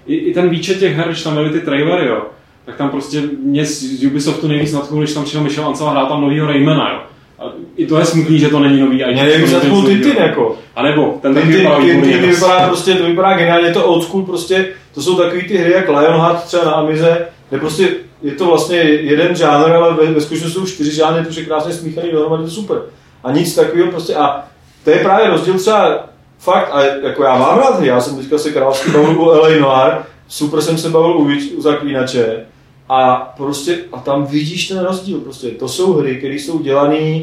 [0.07, 2.21] i, i ten výčet těch her, když tam byly ty trailery, jo,
[2.65, 6.07] tak tam prostě mě z Ubisoftu nejvíc nadchnul, když tam přišel Michel Ancel a hrál
[6.07, 6.99] tam novýho Raymana, jo.
[7.39, 10.21] A i to je smutný, že to není nový nejvíc nic Tintin novýho.
[10.21, 10.57] jako.
[10.75, 11.81] A nebo, ten taky vypadá.
[11.81, 15.71] Tintin vypadá prostě, to vypadá geniálně, to old school prostě, to jsou takový ty hry
[15.71, 17.87] jak Lionheart třeba na Amize, kde prostě
[18.23, 21.73] je to vlastně jeden žánr, ale ve, ve skutečnosti jsou čtyři žánry, to je krásně
[21.73, 22.77] smíchaný dohromady, to je super.
[23.23, 24.43] A nic takového prostě, a
[24.85, 28.37] to je právě rozdíl třeba fakt, a jako já mám rád hry, já jsem teďka
[28.37, 32.45] se královsky bavil u LA Noir, super jsem se bavil u, u Zaklínače,
[32.89, 37.21] a prostě, a tam vidíš ten rozdíl, prostě, to jsou hry, které jsou dělané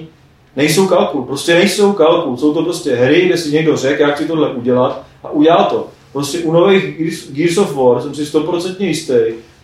[0.56, 4.26] nejsou kalkul, prostě nejsou kalkul, jsou to prostě hry, kde si někdo řekl, jak chci
[4.26, 5.88] tohle udělat a udělal to.
[6.12, 6.84] Prostě u nových
[7.30, 9.14] Gears of War jsem si stoprocentně jistý,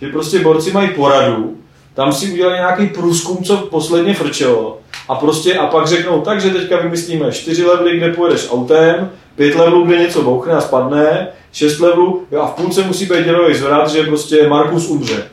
[0.00, 1.56] že prostě borci mají poradu,
[1.98, 6.80] tam si udělají nějaký průzkum, co posledně frčelo a prostě a pak řeknou, takže teďka
[6.80, 12.22] vymyslíme čtyři levely, kde pojedeš autem, pět levelů, kde něco bouchne a spadne, šest levelů
[12.40, 15.24] a v půlce musí být dělový zvrat, že prostě Markus umře.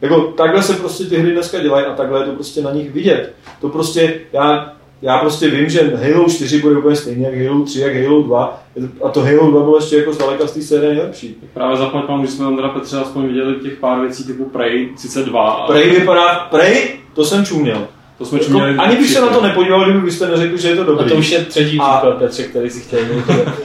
[0.00, 2.90] Jako takhle se prostě ty hry dneska dělají a takhle je to prostě na nich
[2.90, 3.34] vidět.
[3.60, 4.72] To prostě, já,
[5.02, 8.62] já prostě vím, že Halo 4 bude úplně stejně jak Halo 3, jak Halo 2
[9.04, 11.36] a to Halo 2 bylo ještě jako zdaleka z té série nejlepší.
[11.54, 15.22] Právě zaplať že jsme tam teda Petře aspoň viděli těch pár věcí typu Prey, sice
[15.22, 15.50] dva.
[15.50, 17.86] ale Prey vypadá, Prey, to jsem čuměl.
[18.18, 20.82] To jsme Jako, ani bych se na to nepodíval, kdyby byste neřekli, že je to
[20.82, 21.08] A dobrý.
[21.10, 23.24] to už je třetí A- příklad, Petře, který si chtěl mít,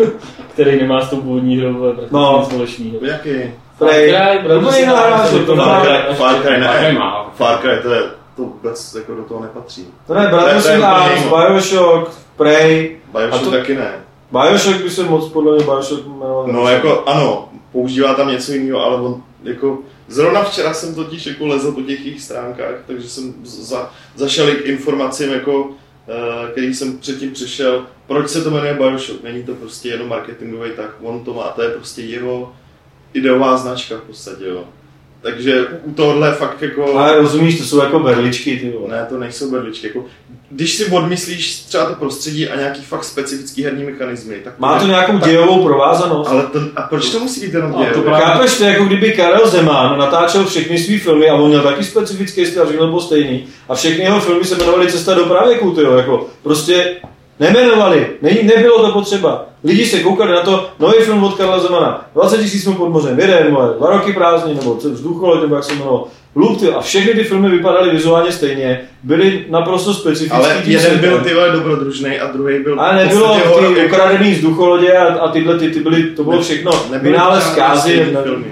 [0.54, 2.38] který nemá s tou původní hrou No.
[2.40, 2.98] nic společného.
[3.02, 3.30] Jaký?
[3.80, 5.82] Prey, Far Cry, to bude jiná hra, že to Far má...
[5.82, 7.00] Cry, Far Cry Far Cry ne.
[7.00, 7.32] má.
[7.36, 8.02] Far Cry, to je, to toho nepatří.
[8.02, 8.08] To ne, Brothers To je- to
[10.68, 11.30] je in úplně Arms, jiný.
[11.30, 12.98] Bioshock, Prey.
[13.14, 13.94] Bioshock to- taky ne.
[14.32, 16.48] Bioshock by se moc podle mě Bioshock jmenoval.
[16.48, 21.48] No jako ano, používá tam něco jiného, ale on jako Zrovna včera jsem totiž jako
[21.48, 25.70] lezl po těch jejich stránkách, takže jsem za, zašel i k informacím, jako,
[26.08, 27.86] eh, který jsem předtím přišel.
[28.08, 29.24] Proč se to jmenuje Bioshock?
[29.24, 32.54] Není to prostě jenom marketingový, tak on to má, to je prostě jeho
[33.14, 34.64] ideová značka v podstatě, jo.
[35.28, 36.98] Takže u tohohle fakt jako...
[36.98, 38.96] Ale rozumíš, to jsou jako berličky, ty vole.
[38.96, 39.88] Ne, to nejsou berličky.
[39.88, 40.06] Jako,
[40.50, 44.88] když si odmyslíš třeba to prostředí a nějaký fakt specifický herní mechanismy, tak Má to
[44.88, 46.30] nějakou tak- dějovou provázanost.
[46.30, 49.12] Ale to, a proč to musí být jenom No, to právě- Chápeš, to jako kdyby
[49.12, 53.48] Karel Zeman natáčel všechny své filmy a on měl taky specifický styl, všechno bylo stejný.
[53.70, 56.96] A všechny jeho filmy se jmenovaly Cesta do pravěku, tyjo, jako prostě
[57.40, 59.47] nemenovali, není, nebylo to potřeba.
[59.64, 63.20] Lidi se koukali na to, nový film od Karla Zemana, 20 tisíc jsme pod mořem,
[63.20, 66.08] jeden, moje, dva roky prázdný, nebo vzducholet, nebo jak se jmenovalo.
[66.36, 70.38] Loop, a všechny ty filmy vypadaly vizuálně stejně, byly naprosto specifické.
[70.38, 71.10] Ale tím jeden světem.
[71.10, 75.14] byl ty dobrodružný a druhý byl Ale nebylo podstatě horor, ty jako- ukradený vzducholodě a,
[75.14, 76.72] a tyhle ty, ty byly, to bylo Ne- všechno.
[77.02, 77.56] Vynález
[78.24, 78.46] filmy.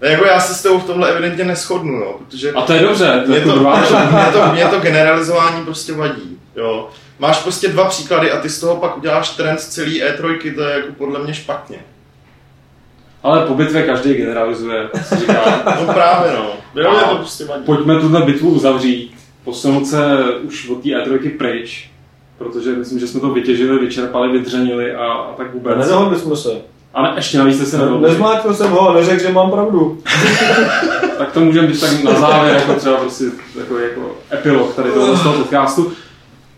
[0.00, 3.22] Jako já se s tebou v tomhle evidentně neschodnu, no, protože A to je dobře,
[3.26, 6.38] to je to, mě, to, mě to generalizování prostě vadí.
[6.56, 6.88] Jo.
[7.22, 10.62] Máš prostě dva příklady a ty z toho pak uděláš trend z celý E3, to
[10.62, 11.76] je jako podle mě špatně.
[13.22, 15.42] Ale po bitvě každý generalizuje, si říká.
[15.86, 16.46] No právě no.
[16.74, 17.64] Mě A to prostě vadí.
[17.64, 21.90] Pojďme tuhle bitvu uzavřít, posunout se už od té E3 pryč,
[22.38, 25.78] protože myslím, že jsme to vytěžili, vyčerpali, vydřenili a, a tak vůbec.
[25.78, 26.50] Nedohodli jsme se.
[26.94, 28.08] A ne, ještě navíc jste se Ne, nedohodli.
[28.08, 30.02] nezmlátil jsem ho a neřekl, že mám pravdu.
[31.18, 33.24] Tak to můžeme být tak na závěr, jako třeba prostě
[33.58, 35.92] jako, jako epilog tady toho, z toho podcastu.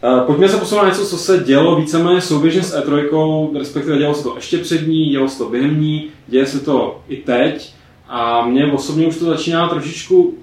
[0.04, 4.14] Uh, pojďme se posunout na něco, co se dělo víceméně souběžně s E3, respektive dělo
[4.14, 7.74] se to ještě před ní, dělo se to během ní, děje se to i teď.
[8.08, 10.34] A mně osobně už to začíná trošičku,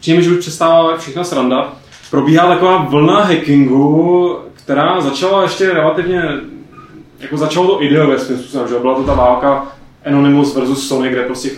[0.00, 1.72] přijím, že už přestává všechna sranda.
[2.10, 6.22] Probíhá taková vlna hackingu, která začala ještě relativně,
[7.18, 9.72] jako začalo to ideově svým způsobem, že byla to ta válka
[10.06, 11.50] Anonymous versus Sony, kde prostě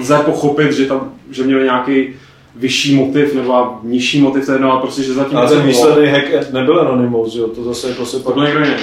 [0.00, 2.14] lze pochopit, že, tam, že měli nějaký
[2.56, 5.38] vyšší motiv nebo nižší motiv, to jedno, ale prostě, že zatím...
[5.38, 7.48] Ale ten výsledný hack nebyl Anonymous, jo?
[7.48, 8.34] to zase jako se pak...
[8.34, 8.76] To byl někdo jiný,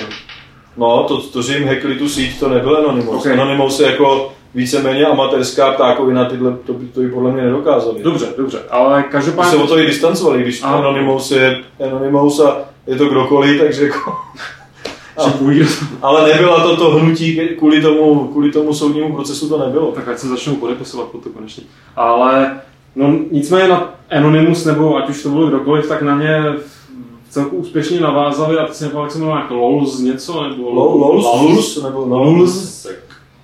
[0.77, 3.19] No, to, to, že jim hackli tu síť, to nebyl Anonymous.
[3.25, 3.33] Okay.
[3.33, 8.03] Anonymous je jako víceméně amatérská ptákovina, tyhle, to by, to by podle mě nedokázali.
[8.03, 9.51] Dobře, dobře, ale každopádně...
[9.51, 10.65] se o to i distancovali, když a...
[10.65, 12.57] Anonymous je Anonymous a
[12.87, 14.11] je to kdokoliv, takže jako...
[15.17, 15.33] A,
[16.01, 19.91] ale nebyla to to hnutí kvůli tomu, kvůli tomu soudnímu procesu, to nebylo.
[19.91, 21.63] Tak ať se začnou podepisovat po to konečně.
[21.95, 22.61] Ale
[22.95, 26.43] no, nicméně na Anonymous, nebo ať už to bylo kdokoliv, tak na ně
[27.29, 31.83] celku úspěšně navázali a teď se jak se jmenuje, jako LOLS něco, nebo LOLS, LOLS,
[31.83, 32.87] nebo LOLS,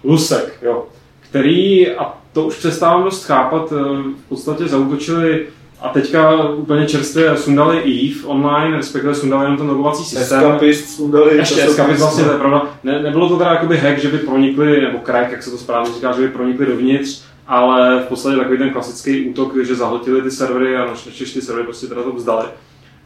[0.03, 0.86] Lusek, jo,
[1.19, 3.83] který, a to už přestávám dost chápat, eh,
[4.25, 5.47] v podstatě zautočili
[5.81, 10.39] a teďka úplně čerstvě sundali EVE online, respektive sundali jenom ten logovací systém.
[10.39, 11.38] Escapist sundali.
[11.38, 12.67] Ještě Escapist vlastně, to je pravda.
[12.83, 15.93] Ne, nebylo to teda jakoby hack, že by pronikli, nebo crack, jak se to správně
[15.93, 20.31] říká, že by pronikli dovnitř, ale v podstatě takový ten klasický útok, že zahltili ty
[20.31, 22.45] servery a naštěstí ty servery prostě teda to vzdali.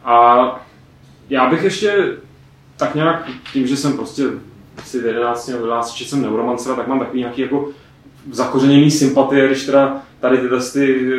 [0.04, 0.65] A
[1.30, 2.17] já bych ještě
[2.77, 4.23] tak nějak, tím, že jsem prostě
[4.77, 7.69] asi v 11 nebo 12 že jsem neuromancera, tak mám takový nějaký jako
[8.32, 11.17] zakořeněný sympatie, když teda tady tyhle ty eh,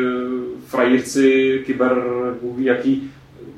[0.67, 2.03] frajírci, kyber,
[2.57, 3.11] jaký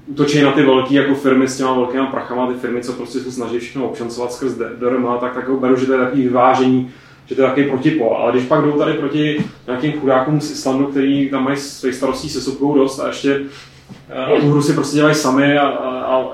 [0.07, 3.31] útočí na ty velké jako firmy s těma velkými prachama, ty firmy, co prostě se
[3.31, 6.91] snaží všechno občancovat skrz DRM, tak tak beru, že to je takový vyvážení,
[7.25, 8.17] že to je takový protipol.
[8.17, 12.29] Ale když pak jdou tady proti nějakým chudákům z Islandu, který tam mají své starostí
[12.29, 13.41] se sobkou dost a ještě
[14.09, 16.25] eh, a tu hru si prostě dělají sami a, a, a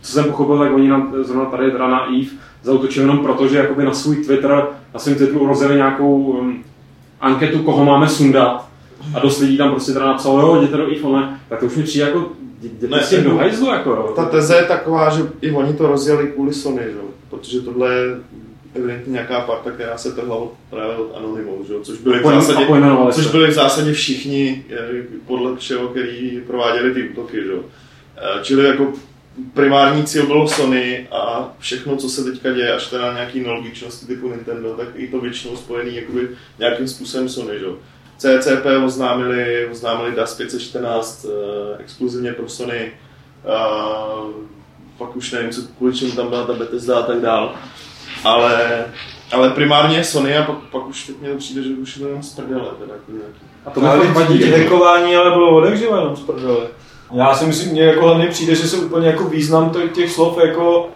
[0.00, 2.30] co jsem pochopil, tak oni nám zrovna tady teda na EVE
[2.62, 6.64] zautočil jenom proto, že jakoby na svůj Twitter, na svém Twitteru rozjeli nějakou um,
[7.20, 8.68] anketu, koho máme sundat.
[9.14, 11.82] A dost lidí tam prostě teda napsalo, jo, jděte do iPhone, tak to už mi
[11.82, 12.28] přijde jako,
[12.62, 14.12] jděte ne, s do hajzlu, jako.
[14.16, 16.98] Ta teze je taková, že i oni to rozjeli kvůli Sony, že?
[17.30, 18.16] protože tohle je
[18.74, 21.74] evidentně nějaká parta, která se trhla od, právě od Anonymous, že?
[21.82, 22.66] což byli, v zásadě,
[23.12, 27.36] což byli v zásadě všichni, eh, podle všeho, který prováděli ty útoky.
[27.36, 27.52] Že?
[28.16, 28.92] Eh, čili jako
[29.54, 34.28] primární cíl bylo Sony a všechno, co se teďka děje, až teda nějaký nelogičnosti typu
[34.28, 37.66] Nintendo, tak i to většinou spojený jakoby nějakým způsobem Sony, že?
[38.18, 41.32] CCP oznámili, oznámili DAS 514 uh,
[41.78, 42.92] exkluzivně pro Sony,
[43.44, 44.30] uh,
[44.98, 47.54] pak už nevím, co, kvůli čemu tam byla ta Bethesda a tak dál,
[48.24, 48.84] ale,
[49.32, 52.08] ale primárně Sony a pak, pak už teď mi to přijde, že už je to
[52.08, 52.68] jenom z prdele.
[52.78, 53.28] Teda, jako
[53.66, 54.50] a to mi vadí.
[54.50, 56.66] Hackování ale bylo odehřiva jenom z prdele.
[57.12, 60.88] Já si myslím, mně jako hlavně přijde, že se úplně jako význam těch slov jako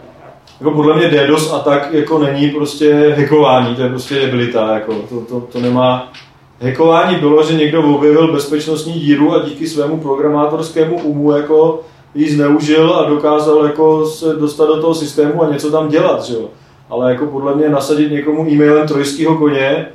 [0.60, 4.94] jako podle mě DDoS a tak jako není prostě hackování, to je prostě debilita, jako
[4.94, 6.12] to, to, to nemá,
[6.60, 11.80] Hackování bylo, že někdo objevil bezpečnostní díru a díky svému programátorskému umu jako
[12.14, 16.34] ji zneužil a dokázal jako se dostat do toho systému a něco tam dělat, že
[16.34, 16.48] jo.
[16.88, 19.86] Ale jako podle mě nasadit někomu e-mailem trojského koně,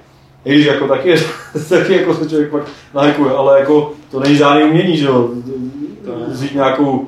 [0.46, 1.16] i když jako taky,
[1.70, 5.30] taky jako se člověk pak nahekuje, ale jako to není žádný umění, že jo
[6.28, 7.08] vzít nějakou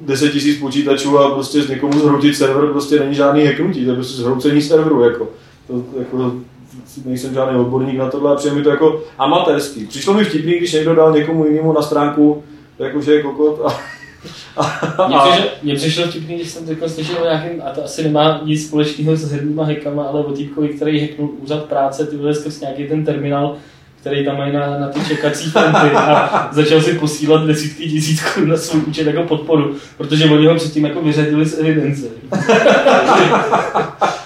[0.00, 3.94] 10 tisíc počítačů a prostě z někomu zhroutit server prostě není žádný hacknutí, to je
[3.94, 5.28] prostě zhroucení serveru, jako.
[5.66, 6.32] To, jako,
[7.04, 9.86] nejsem žádný odborník na tohle a přijde mi to jako amatérský.
[9.86, 12.42] Přišlo mi vtipný, když někdo dal někomu jinému na stránku,
[12.78, 13.80] jako že je kokot a,
[15.62, 19.16] mně přišlo vtipný, když jsem teď slyšel o nějakém, a to asi nemá nic společného
[19.16, 23.56] s herníma hackama, ale o týpkovi, který hacknul úřad práce, ty skrz nějaký ten terminál,
[24.00, 28.48] který tam mají na, na ty čekací fronty a začal si posílat desítky tisíc korun
[28.48, 32.06] na svůj účet jako podporu, protože oni ho předtím jako vyřadili z evidence.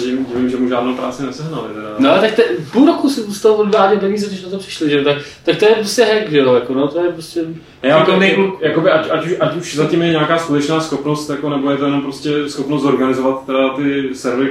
[0.00, 1.68] Divím, divím, že mu žádnou práci nesehnali.
[1.74, 1.88] Teda.
[1.98, 5.04] No tak te, půl roku si z toho odváděl peníze, když na to přišli, že
[5.04, 7.44] tak, tak to je prostě hack, že jo, jako no, to je prostě...
[7.82, 11.50] Já, jako, jako, jakoby, ať, ať, už, ať už zatím je nějaká skutečná schopnost, jako,
[11.50, 14.50] nebo je to jenom prostě schopnost zorganizovat teda ty servery,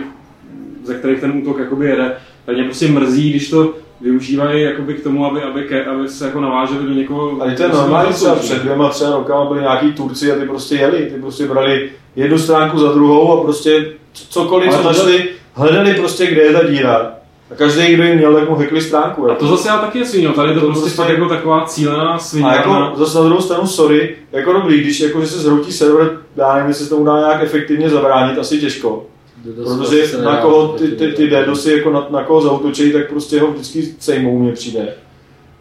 [0.83, 3.73] ze kterých ten útok jakoby jede, tak mě prostě mrzí, když to
[4.03, 7.41] využívají jakoby k tomu, aby, aby, aby se jako naváželi do někoho.
[7.41, 10.75] Ale to je normální, třeba před dvěma, třeba rokama byli nějaký Turci a ty prostě
[10.75, 13.85] jeli, ty prostě brali jednu stránku za druhou a prostě
[14.29, 17.11] cokoliv, co našli, hledali prostě, kde je ta díra.
[17.51, 19.21] A každý, kdo jim měl, tak mu hackli stránku.
[19.21, 19.31] Jako.
[19.31, 21.65] A to zase já taky je svině, tady to, to prostě, prostě fakt jako taková
[21.65, 22.45] cílená svině.
[22.45, 26.17] A jako zase na druhou stranu, sorry, jako dobrý, když jako, že se zhroutí server,
[26.35, 29.05] já nevím, jestli se tomu dá nějak efektivně zabránit, asi těžko.
[29.43, 33.51] Protože na koho ty, ty, ty DDoSy jako na, na koho zautočí, tak prostě ho
[33.51, 34.93] vždycky sejmou, mně přijde.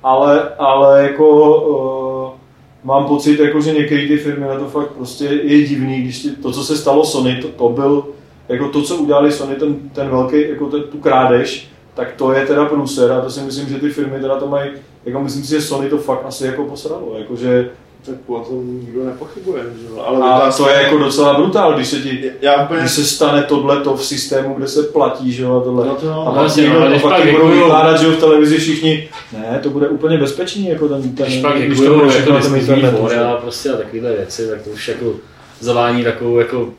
[0.03, 2.39] Ale, ale jako uh,
[2.85, 6.31] mám pocit, jako, že některé ty firmy na to fakt prostě je divný, když ty,
[6.31, 8.05] to, co se stalo Sony, to, to byl,
[8.49, 12.47] jako to, co udělali Sony, ten, ten velký, jako ten, tu krádež, tak to je
[12.47, 14.71] teda průser a to si myslím, že ty firmy teda to mají,
[15.05, 17.71] jako myslím si, že Sony to fakt asi jako posralo, jako že
[18.07, 19.63] tak o tom nikdo nepochybuje.
[19.63, 20.01] Že?
[20.01, 22.81] Ale a to je jako docela brutál, když se ti, já úplně...
[22.81, 25.87] když se stane tohle to v systému, kde se platí, že jo, a tohle.
[25.87, 29.61] No to, a vlastně no, někdo, pak budou vykládat, že jo, v televizi všichni, ne,
[29.63, 32.55] to bude úplně bezpečný, jako ten, ten když pak když to bude všechno na tom
[32.55, 33.09] internetu.
[33.27, 35.15] a prostě a takovéhle věci, tak to už jako
[35.61, 36.71] zavání takovou, jako,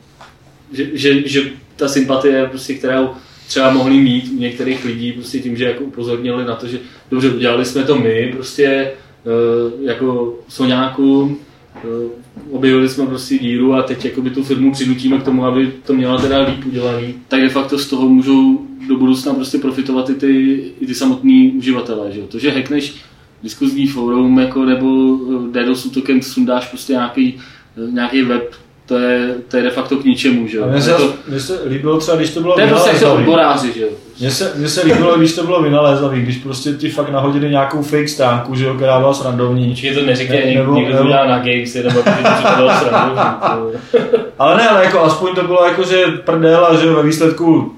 [0.71, 1.41] že, že, že
[1.75, 3.09] ta sympatie, prostě, kterou
[3.47, 6.79] třeba mohli mít u některých lidí, prostě tím, že jako upozornili na to, že
[7.12, 8.91] dobře, udělali jsme to my, prostě
[9.81, 11.38] jako Soňáku,
[11.75, 11.79] eh,
[12.51, 16.21] objevili jsme prostě díru a teď jakoby tu firmu přinutíme k tomu, aby to měla
[16.21, 20.63] teda líp udělaný, tak de facto z toho můžou do budoucna prostě profitovat i ty,
[20.79, 22.12] i ty samotní uživatelé.
[22.12, 22.21] Že?
[22.21, 22.95] To, že hackneš
[23.43, 27.39] diskuzní fórum jako, nebo eh, DDoS útokem sundáš prostě nějaký,
[27.91, 30.67] nějaký web, to je, to je de facto k ničemu, že jo.
[30.71, 33.73] Mně se, to, mně se líbilo třeba, když to bylo To je prostě jako odboráři,
[33.73, 33.89] že jo.
[34.19, 37.81] Mně se, mně se líbilo, když to bylo vynalézavý, když prostě ti fakt nahodili nějakou
[37.81, 39.69] fake stránku, že jo, která byla srandovní.
[39.69, 42.09] Určitě to neříkej, ne, nebo, někdo to udělá na games, nebo to
[42.55, 43.79] bylo srandovní.
[44.39, 47.75] ale ne, ale jako aspoň to bylo jako, že prdel a že ve výsledku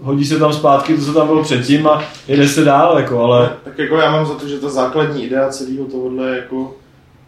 [0.00, 3.50] hodí se tam zpátky to, co tam bylo předtím a jede se dál, jako, ale...
[3.64, 6.74] Tak jako já mám za to, že ta základní idea celého tohohle je jako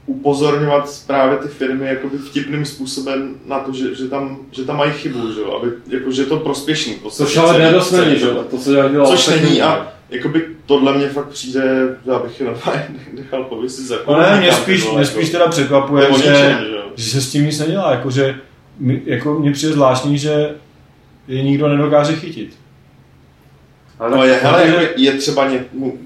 [0.07, 4.93] upozorňovat právě ty firmy jakoby vtipným způsobem na to, že, že, tam, že tam mají
[4.93, 6.97] chybu, že, aby, jako, že je to prospěšný.
[7.11, 8.27] Což ale nedost není, že?
[8.27, 12.47] To, já dělal, Což není a jakoby tohle mě fakt přijde, já bych je
[13.13, 16.59] nechal pověsit za no ne, mě spíš, mě jako, spíš teda překvapuje, že, že,
[16.97, 18.35] že, se s tím nic nedělá, jako, že
[19.05, 20.55] jako mě přijde zvláštní, že
[21.29, 22.57] je nikdo nedokáže chytit.
[23.99, 25.65] Ale no je, hele, je, je třeba ně,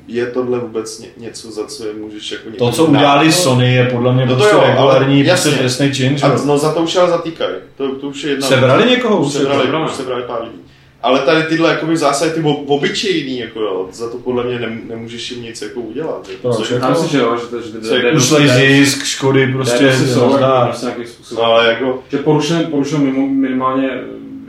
[0.09, 3.75] je tohle vůbec ně, něco, za co je můžeš jako To, co udělali dát, Sony,
[3.75, 6.17] je podle mě no prostě jo, regulární prostě trestný čin.
[6.23, 7.55] A, no za to už ale zatýkají.
[7.77, 9.21] To, to už je jedna Sebrali někoho?
[9.21, 10.59] Už sebrali, sebrali, už sebrali pár lidí.
[11.03, 15.31] Ale tady tyhle jakoby zásady, ty obyčejný, jako jo, za to podle mě ne, nemůžeš
[15.31, 16.29] jim nic jako udělat.
[16.33, 16.63] Jako?
[16.75, 21.07] Jako, myslím, že jo, že to, že to, že zisk, škody, prostě, jsou, prostě nějaký
[21.07, 21.39] způsob.
[21.39, 22.03] Ale jako...
[22.11, 23.01] Že porušen, porušen
[23.41, 23.91] minimálně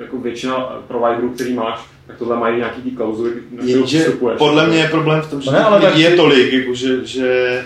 [0.02, 0.56] jako většina
[0.88, 4.06] providerů, který máš, tak tohle mají nějaký ty klauzuly, Jenže
[4.38, 7.60] podle mě je problém v tom, že ne, ale lidí je tolik, jako že, že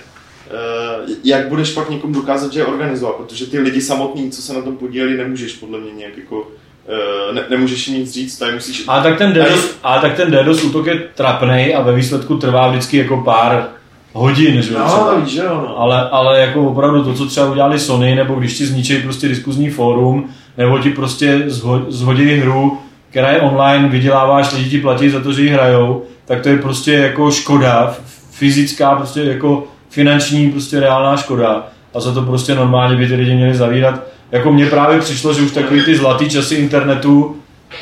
[0.51, 4.53] uh, jak budeš pak někomu dokázat, že je organizovat, protože ty lidi samotní, co se
[4.53, 8.83] na tom podíleli, nemůžeš podle mě nějak jako uh, ne, nemůžeš nic říct, tady musíš...
[8.87, 12.67] A tak ten DDoS, a tak ten DDoS útok je trapnej a ve výsledku trvá
[12.67, 13.69] vždycky jako pár
[14.15, 15.79] hodin, že no, víš, jo, no.
[15.79, 19.69] Ale, ale jako opravdu to, co třeba udělali Sony, nebo když ti zničí prostě diskuzní
[19.69, 21.43] fórum, nebo ti prostě
[21.87, 22.77] zhodí hru,
[23.09, 26.57] která je online, vyděláváš, lidi ti platí za to, že ji hrajou, tak to je
[26.57, 27.95] prostě jako škoda,
[28.31, 31.67] fyzická, prostě jako finanční, prostě reálná škoda.
[31.93, 34.07] A za to prostě normálně by ty lidi měli zavírat.
[34.31, 37.35] Jako mně právě přišlo, že už takový ty zlatý časy internetu,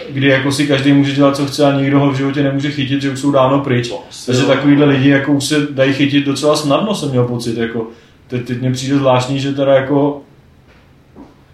[0.10, 3.02] kdy jako si každý může dělat, co chce a nikdo ho v životě nemůže chytit,
[3.02, 3.94] že už jsou dávno pryč.
[4.26, 7.58] Takže takovýhle lidi jako už se dají chytit docela snadno, jsem měl pocit.
[7.58, 7.88] Jako.
[8.28, 10.22] Teď, teď mě přijde zvláštní, že teda jako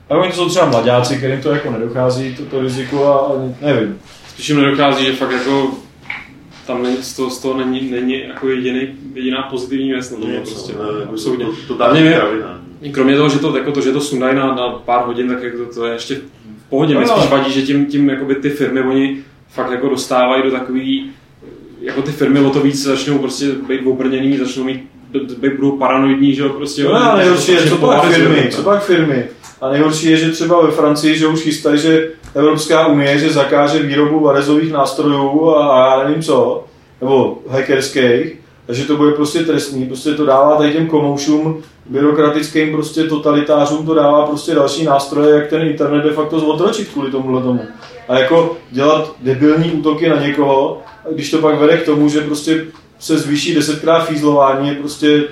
[0.10, 3.32] a oni jsou třeba mladáci, kterým to jako nedochází, to, to riziko a
[3.66, 4.00] nevím.
[4.28, 5.72] Spíš jim nedochází, že fakt jako
[6.68, 10.30] tam není, z, toho, z toho není, není jako jediný, jediná pozitivní věc na tom,
[10.32, 11.46] prostě, ne, absolutně.
[11.46, 12.22] To, to, to mě,
[12.92, 15.58] kromě toho, že to, jako to, že to sundají na, na pár hodin, tak jako
[15.58, 16.16] to, to je ještě
[16.66, 16.98] v pohodě.
[16.98, 19.18] Mě no, spíš vadí, že tím, tím jakoby ty firmy, oni
[19.50, 21.12] fakt jako dostávají do takový,
[21.82, 24.90] jako ty firmy o to víc začnou prostě být obrněný, začnou mít
[25.56, 26.84] budou paranoidní, že jo, prostě.
[26.84, 29.26] No, ale nejhorší je, co pak firmy, co pak firmy.
[29.62, 33.84] A nejhorší je, že třeba ve Francii, že už chystají, že Evropská unie, že zakáže
[33.84, 36.64] výrobu varezových nástrojů a, a já nevím co,
[37.02, 43.04] nebo hackerských, takže to bude prostě trestný, prostě to dává tady těm komoušům, byrokratickým prostě
[43.04, 47.62] totalitářům, to dává prostě další nástroje, jak ten internet de facto zotročit kvůli tomuhle tomu.
[48.08, 52.66] A jako dělat debilní útoky na někoho, když to pak vede k tomu, že prostě
[53.00, 55.24] se zvýší desetkrát fízlování, je prostě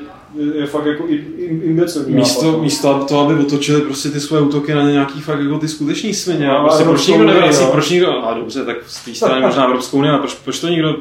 [0.54, 1.04] je fakt jako
[1.38, 2.16] imbecilní.
[2.16, 5.68] Místo, nápad, místo toho, aby otočili prostě ty své útoky na nějaký fakt jako ty
[5.68, 6.48] skuteční svině.
[6.48, 7.72] No, prostě proč nikdo nevrací, no.
[7.72, 10.68] proč nikdo, a dobře, tak z té strany možná Evropskou unii, ale proč, proč to
[10.68, 10.96] nikdo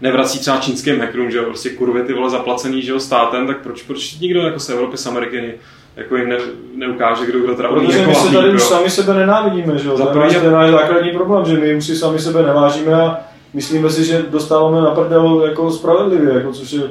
[0.00, 3.60] nevrací třeba čínským hackerům, že jo, prostě kurvy ty vole zaplacený, že jo, státem, tak
[3.60, 5.54] proč, proč nikdo jako z Evropy, z Ameriky
[5.96, 6.36] jako jim ne,
[6.74, 10.22] neukáže, kdo kdo teda Protože my se tady už sami sebe nenávidíme, že jo, to
[10.22, 13.18] je náš základní problém, že my už si sami sebe nevážíme a
[13.54, 16.82] myslíme si, že dostáváme na prdel jako spravedlivě, jako což je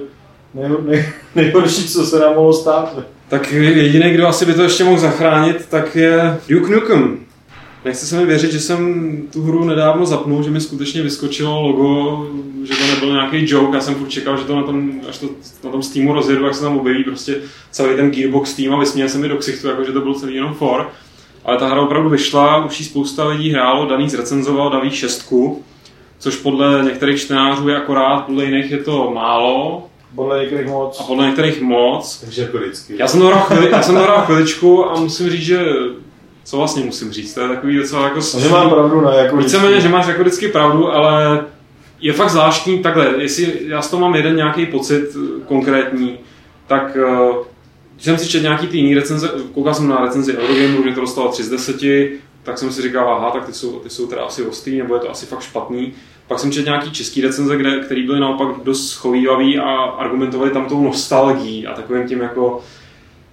[0.53, 2.99] nej, nej, nejhorší, co se nám mohlo stát.
[3.27, 7.17] Tak jediný, kdo asi by to ještě mohl zachránit, tak je Duke Nukem.
[7.85, 12.25] Nechce se mi věřit, že jsem tu hru nedávno zapnul, že mi skutečně vyskočilo logo,
[12.63, 13.77] že to nebyl nějaký joke.
[13.77, 15.29] Já jsem furt čekal, že to na tom, až to
[15.63, 17.35] na tom Steamu rozjedu, jak se tam objeví prostě
[17.71, 20.35] celý ten Gearbox Steam a vysměl se mi do ksichtu, jako že to byl celý
[20.35, 20.89] jenom for.
[21.45, 25.63] Ale ta hra opravdu vyšla, už ji spousta lidí hrálo, Daný zrecenzoval, Daví šestku,
[26.19, 29.87] což podle některých čtenářů je akorát, podle jiných je to málo.
[30.15, 30.99] Podle některých moc.
[30.99, 32.19] A podle některých moc.
[32.19, 32.93] Takže jako vždycky.
[32.97, 35.65] Já jsem to hrál, chvili, já jsem to hrál chviličku a musím říct, že
[36.43, 38.21] co vlastně musím říct, to je takový docela jako...
[38.21, 39.11] Že mám pravdu, ne?
[39.17, 41.45] Jako Víceméně, že máš jako vždycky pravdu, ale
[41.99, 45.03] je fakt zvláštní takhle, jestli já z toho mám jeden nějaký pocit
[45.47, 46.19] konkrétní,
[46.67, 46.97] tak
[47.93, 51.01] když jsem si četl nějaký ty jiný recenze, koukal jsem na recenzi Eurogameru, kde to
[51.01, 51.75] dostalo 3 z 10,
[52.43, 54.99] tak jsem si říkal, aha, tak ty jsou, ty jsou teda asi ostrý, nebo je
[54.99, 55.93] to asi fakt špatný.
[56.31, 60.65] Pak jsem četl nějaký český recenze, kde, který byly naopak dost schovývavý a argumentovali tam
[60.65, 62.61] tou nostalgií a takovým tím jako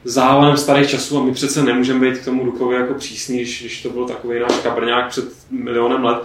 [0.04, 3.82] závalem starých časů a my přece nemůžeme být k tomu Dukovi jako přísný, když, když
[3.82, 6.18] to byl takový náš kabrňák před milionem let.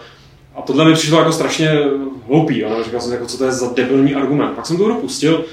[0.56, 1.80] A tohle mi přišlo jako strašně
[2.28, 4.52] hloupý, ale říkal jsem, jako, co to je za debilní argument.
[4.56, 5.46] Pak jsem to hru pustil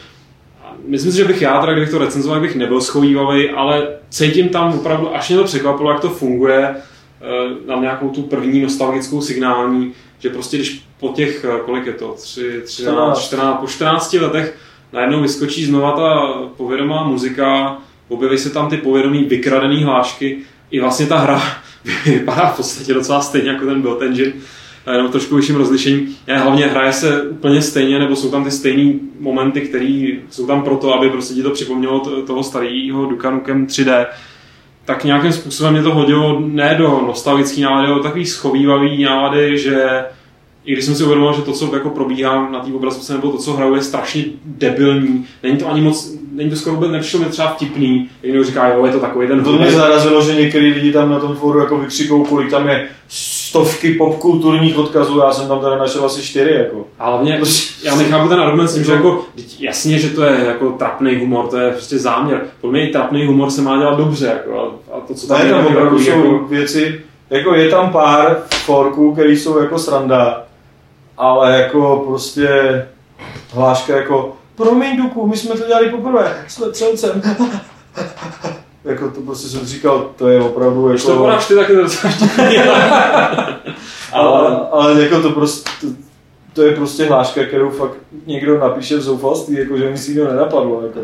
[0.87, 4.75] myslím si, že bych já, teda, kdybych to recenzoval, bych nebyl schovývavý, ale cítím tam
[4.75, 9.93] opravdu, až mě to překvapilo, jak to funguje, eh, na nějakou tu první nostalgickou signální,
[10.19, 14.57] že prostě když po těch, eh, kolik je to, 3, 13, 14, po 14 letech
[14.93, 17.79] najednou vyskočí znova ta povědomá muzika,
[18.09, 20.39] objeví se tam ty povědomí vykradený hlášky,
[20.71, 21.43] i vlastně ta hra
[22.07, 24.33] vypadá v podstatě docela stejně jako ten Built Engine,
[24.93, 26.17] jenom trošku vyšším rozlišením.
[26.29, 30.95] Hlavně hraje se úplně stejně, nebo jsou tam ty stejné momenty, které jsou tam proto,
[30.95, 34.07] aby prostě ti to připomnělo toho starého Duke Nukem 3D.
[34.85, 40.05] Tak nějakým způsobem mě to hodilo ne do nostalgický nálady, ale takový schovývavý nálady, že
[40.65, 43.39] i když jsem si uvědomil, že to, co jako probíhá na té obrazovce, nebo to,
[43.39, 45.27] co hraju, je strašně debilní.
[45.43, 48.09] Není to ani moc, není to skoro vůbec nepřišlo mi třeba vtipný.
[48.23, 49.45] Někdo říká, jo, je to takový ten...
[49.45, 52.89] To mě zarazilo, že některý lidi tam na tom fóru jako vykřikou, kolik tam je
[53.09, 56.51] stovky popkulturních odkazů, já jsem tam teda našel asi čtyři.
[56.51, 56.87] Jako.
[56.99, 57.41] A hlavně,
[57.83, 59.25] já nechápu ten argument s tím, že jako,
[59.59, 62.41] jasně, že to je jako trapný humor, to je prostě záměr.
[62.61, 64.27] Podle mě i trapný humor se má dělat dobře.
[64.27, 66.47] Jako, a to, co tam ne, je, tam opravdu jako, jsou jako...
[66.49, 67.01] věci,
[67.31, 70.45] jako je tam pár forků, které jsou jako sranda,
[71.21, 72.49] ale jako prostě
[73.53, 77.23] hláška jako promiň Duku, my jsme to dělali poprvé s letřelcem.
[78.85, 80.91] jako to prostě jsem říkal, to je opravdu jako...
[80.91, 82.13] Když to podáš ty, tak je to docela
[84.13, 85.87] ale, ale jako to prostě, to,
[86.53, 87.97] to, je prostě hláška, kterou fakt
[88.27, 90.83] někdo napíše v zoufalství, jako že mi si to nenapadlo.
[90.83, 91.01] Jako.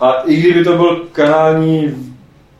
[0.00, 2.12] A i kdyby to byl kanální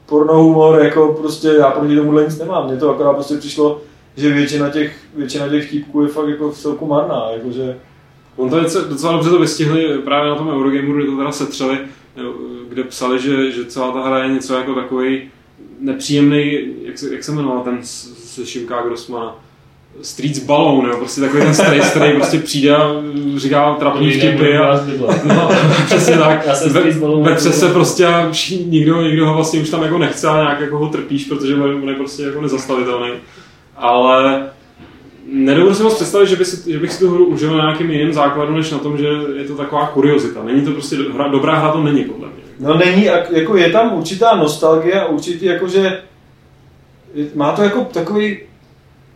[0.06, 2.66] pornohumor, jako prostě já proti tomuhle nic nemám.
[2.66, 3.80] Mně to akorát prostě přišlo,
[4.16, 7.76] že většina těch, většina těch típků je fakt jako v celku marná, jakože...
[8.36, 11.78] On to je docela dobře to vystihli právě na tom Eurogameru, kde to teda setřeli,
[12.68, 15.22] kde psali, že, že celá ta hra je něco jako takový
[15.80, 19.36] nepříjemný, jak se, jak se jmenoval ten se Šimka Grossmana,
[20.02, 22.88] Streets Balloon, jo, prostě takový ten stres, který prostě přijde a
[23.36, 24.86] říká trapný vtipy a
[25.24, 25.50] no,
[25.86, 26.46] přesně tak.
[27.00, 27.38] Balloon.
[27.38, 28.32] se prostě a
[28.66, 31.88] nikdo, nikdo ho vlastně už tam jako nechce a nějak jako ho trpíš, protože on
[31.88, 33.10] je prostě jako nezastavitelný.
[33.76, 34.50] Ale
[35.26, 37.90] nedovedu si moc představit, že, by si, že bych si tu hru užil na nějakým
[37.90, 39.06] jiným základu, než na tom, že
[39.36, 40.42] je to taková kuriozita.
[40.42, 42.44] Není to prostě hra, dobrá hra, to není podle mě.
[42.60, 46.02] No není, jako je tam určitá nostalgie a určitý jakože
[47.34, 48.38] má to jako takový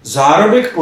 [0.02, 0.74] zárodek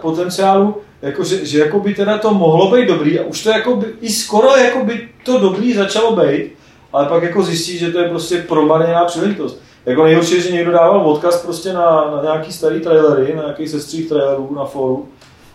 [0.00, 3.76] potenciálu, jako že, že jako by teda to mohlo být dobrý a už to jako
[3.76, 6.52] by, i skoro jako by to dobrý začalo být,
[6.92, 9.62] ale pak jako zjistí, že to je prostě promarněná příležitost.
[9.86, 13.68] Jako nejhorší je, že někdo dával odkaz prostě na, na nějaký starý trailery, na nějaký
[13.68, 15.08] sestřích trailerů na foru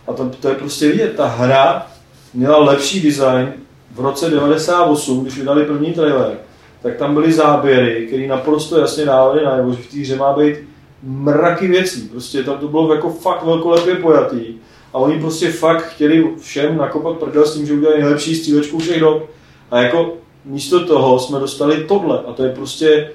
[0.06, 1.86] a to, to je prostě vidět, ta hra
[2.34, 3.52] měla lepší design
[3.94, 6.38] v roce 98, když vydali první trailer,
[6.82, 10.56] tak tam byly záběry, které naprosto jasně dávaly najevo, že v té hře má být
[11.02, 12.08] mraky věcí.
[12.08, 14.54] Prostě tam to bylo jako fakt velkolepě pojatý.
[14.92, 19.00] A oni prostě fakt chtěli všem nakopat prdel s tím, že udělali nejlepší střílečku všech
[19.00, 19.30] dob.
[19.70, 20.12] A jako
[20.44, 22.20] místo toho jsme dostali tohle.
[22.26, 23.10] A to je prostě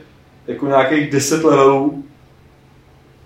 [0.48, 2.04] jako nějakých 10 levelů,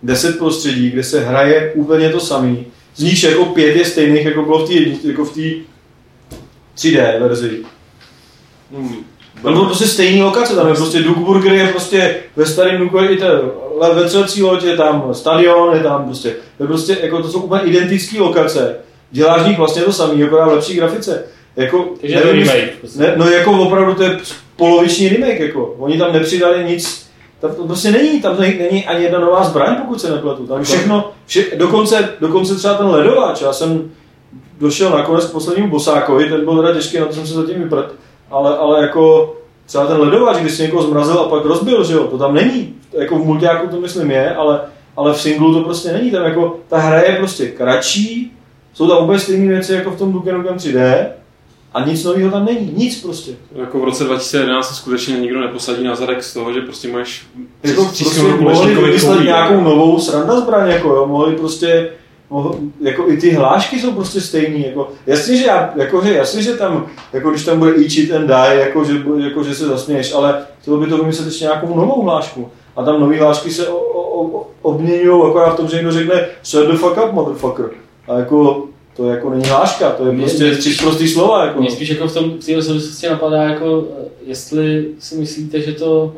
[0.04, 2.66] 10 prostředí, kde se hraje úplně to samý.
[2.96, 5.36] Z níž jako pět je stejných, jako bylo v té jako v
[6.78, 7.60] 3D verzi.
[8.76, 8.96] Hmm.
[9.44, 13.18] Tam bylo prostě stejný lokace, tam je prostě Dukeburger je prostě ve starém Duku i
[13.18, 13.26] to
[13.94, 17.42] ve třelcí loď je tam stadion, je tam prostě, to, je prostě jako to jsou
[17.42, 18.76] úplně identické lokace.
[19.12, 21.24] Děláš nich vlastně to samý, jako v lepší grafice.
[21.56, 22.72] Jako, Takže nevím, remake.
[22.80, 23.00] Prostě.
[23.00, 24.20] Ne, no jako opravdu to je
[24.56, 25.76] poloviční remake, jako.
[25.80, 27.11] Oni tam nepřidali nic,
[27.42, 30.48] tam to prostě není, tam není ani jedna nová zbraň, pokud se nepletu.
[30.48, 33.92] Tam všechno, vše, dokonce, dokonce třeba ten ledováč, já jsem
[34.60, 37.86] došel nakonec k poslednímu bosákovi, ten byl teda těžký, na to jsem se zatím vyprat,
[38.32, 39.36] ale, ale jako
[39.66, 42.76] třeba ten ledováč, když si někoho zmrazil a pak rozbil, že jo, to tam není.
[42.94, 44.62] Jako v multiáku to myslím je, ale
[44.98, 46.12] ale v singlu to prostě není.
[46.12, 48.38] Tam jako, ta hra je prostě kratší,
[48.74, 51.06] jsou tam úplně stejné věci jako v tom Duke Nukem 3D,
[51.74, 53.32] a nic nového tam není, nic prostě.
[53.56, 57.28] Jako v roce 2011 se skutečně nikdo neposadí na zadek z toho, že prostě máš
[57.64, 61.90] jako prostě mohli vymyslet nějakou novou sranda zbraň, jako jo, mohli prostě
[62.82, 66.54] jako i ty hlášky jsou prostě stejný, jako, jasně, že já, jako, že, jasně, že
[66.54, 70.14] tam, jako když tam bude eat, cheat and die, jako, že, jako, že se zasměješ,
[70.14, 72.50] ale chtělo by to vymyslet ještě nějakou novou hlášku.
[72.76, 73.68] A tam nové hlášky se
[74.62, 77.70] obměňují akorát v tom, že někdo řekne shut the fuck up, motherfucker.
[78.08, 81.46] A jako, to jako není hláška, to je prostě mě, tři prostý slova.
[81.46, 81.62] Jako.
[81.62, 83.88] Mě spíš jako v tom v té souvislosti napadá, jako,
[84.26, 86.14] jestli si myslíte, že to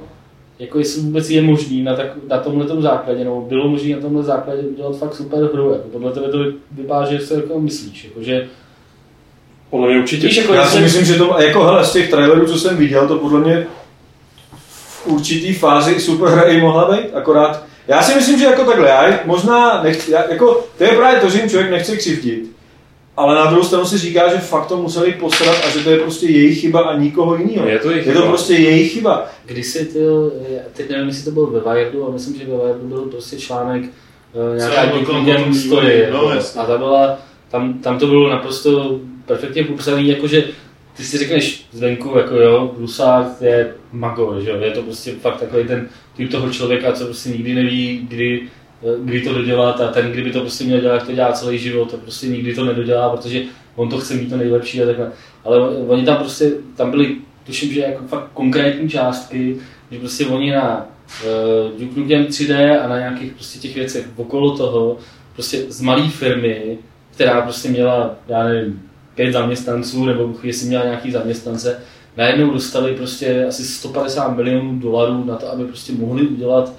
[0.59, 4.23] jako jestli vůbec je možný na, tak, na tomhle základě, nebo bylo možné na tomhle
[4.23, 5.71] základě udělat fakt super hru.
[5.71, 6.37] Jako podle tebe to
[6.71, 8.47] vypadá, že se jako myslíš, jako, že
[9.69, 10.27] podle mě určitě.
[10.27, 13.07] Víš, jako Já si myslím, že to, jako hele, z těch trailerů, co jsem viděl,
[13.07, 13.67] to podle mě
[14.57, 18.89] v určitý fázi super hra i mohla být, akorát já si myslím, že jako takhle,
[18.89, 22.52] já možná nechci, já, jako, to je právě to, že jim člověk nechce křivdit,
[23.17, 25.99] ale na druhou stranu si říká, že fakt to museli posrat a že to je
[25.99, 27.67] prostě jejich chyba a nikoho jiného.
[27.67, 29.25] Je to, je to prostě jejich chyba.
[29.45, 29.99] Když si ty,
[30.73, 33.83] teď nevím, jestli to byl ve Wiredu, ale myslím, že ve Wiredu byl prostě článek
[33.83, 35.99] uh, nějaká Duke story.
[35.99, 37.19] Jako, no, a ta byla,
[37.51, 40.43] tam, tam to bylo naprosto perfektně popsané, jakože
[40.97, 45.39] ty si řekneš zvenku, jako jo, Blusák je mago, že jo, je to prostě fakt
[45.39, 48.41] takový ten typ toho člověka, co prostě nikdy neví, kdy
[49.03, 51.97] kdy to dodělat a ten, kdyby to prostě měl dělat, to dělá celý život, to
[51.97, 53.43] prostě nikdy to nedodělá, protože
[53.75, 55.11] on to chce mít to nejlepší a takhle.
[55.45, 57.15] Ale oni tam prostě, tam byli,
[57.45, 59.57] tuším, že jako fakt konkrétní částky,
[59.91, 60.85] že prostě oni na
[61.23, 64.97] uh, Duke Nukem 3D a na nějakých prostě těch věcech okolo toho,
[65.33, 66.77] prostě z malé firmy,
[67.11, 68.81] která prostě měla, já nevím,
[69.15, 71.79] pět zaměstnanců, nebo jestli měla nějaký zaměstnance,
[72.17, 76.73] najednou dostali prostě asi 150 milionů dolarů na to, aby prostě mohli udělat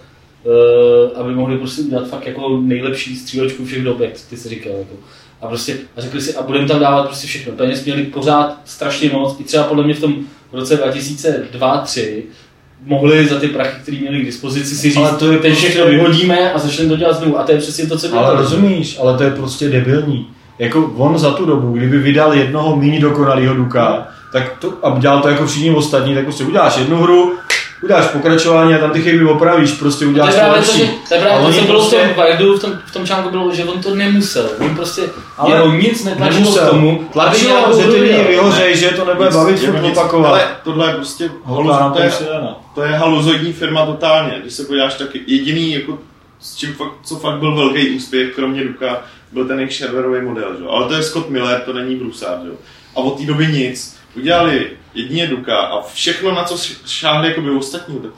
[0.44, 4.72] uh, aby mohli prostě udělat fakt jako nejlepší střílečku všech dob, jak ty si říkal.
[4.72, 4.94] Jako.
[5.42, 7.52] A prostě a řekli si, a budeme tam dávat prostě všechno.
[7.52, 10.14] Peněz měli pořád strašně moc, i třeba podle mě v tom
[10.52, 12.22] roce 2002-2003
[12.86, 15.68] mohli za ty prachy, které měli k dispozici, si říct, ale to je teď prostě...
[15.68, 17.38] všechno vyhodíme a začneme to dělat znovu.
[17.38, 18.22] A to je přesně to, co dělá.
[18.22, 20.26] Ale rozumíš, ale to je prostě debilní.
[20.58, 25.22] Jako on za tu dobu, kdyby vydal jednoho méně dokonalého Duka, tak to, a dělal
[25.22, 27.32] to jako všichni ostatní, tak prostě uděláš jednu hru,
[27.84, 30.90] uděláš pokračování a tam ty chyby opravíš, prostě uděláš to lepší.
[31.08, 32.14] To je právě to, co bylo prostě...
[32.14, 34.50] v tom v tom, v tom článku bylo, že on to nemusel.
[34.60, 35.02] On prostě
[35.38, 39.58] ale jeho nic netlačilo k tomu, tlačilo, že ty lidi vyhořej, že to nebude bavit
[39.58, 40.28] furt opakovat.
[40.28, 41.30] Ale tohle je prostě
[41.92, 42.12] to, je,
[42.74, 44.38] to je haluzoidní firma totálně.
[44.42, 45.98] Když se podíváš, tak jediný, jako,
[46.40, 50.48] s čím fakt, co fakt byl velký úspěch, kromě Duka, byl ten jejich serverový model.
[50.58, 50.64] Že?
[50.68, 52.40] Ale to je Scott Miller, to není Brusard.
[52.96, 53.96] A od té doby nic.
[54.16, 58.10] Udělali jedině Duka a všechno, na co šáhli jako by ostatní, tak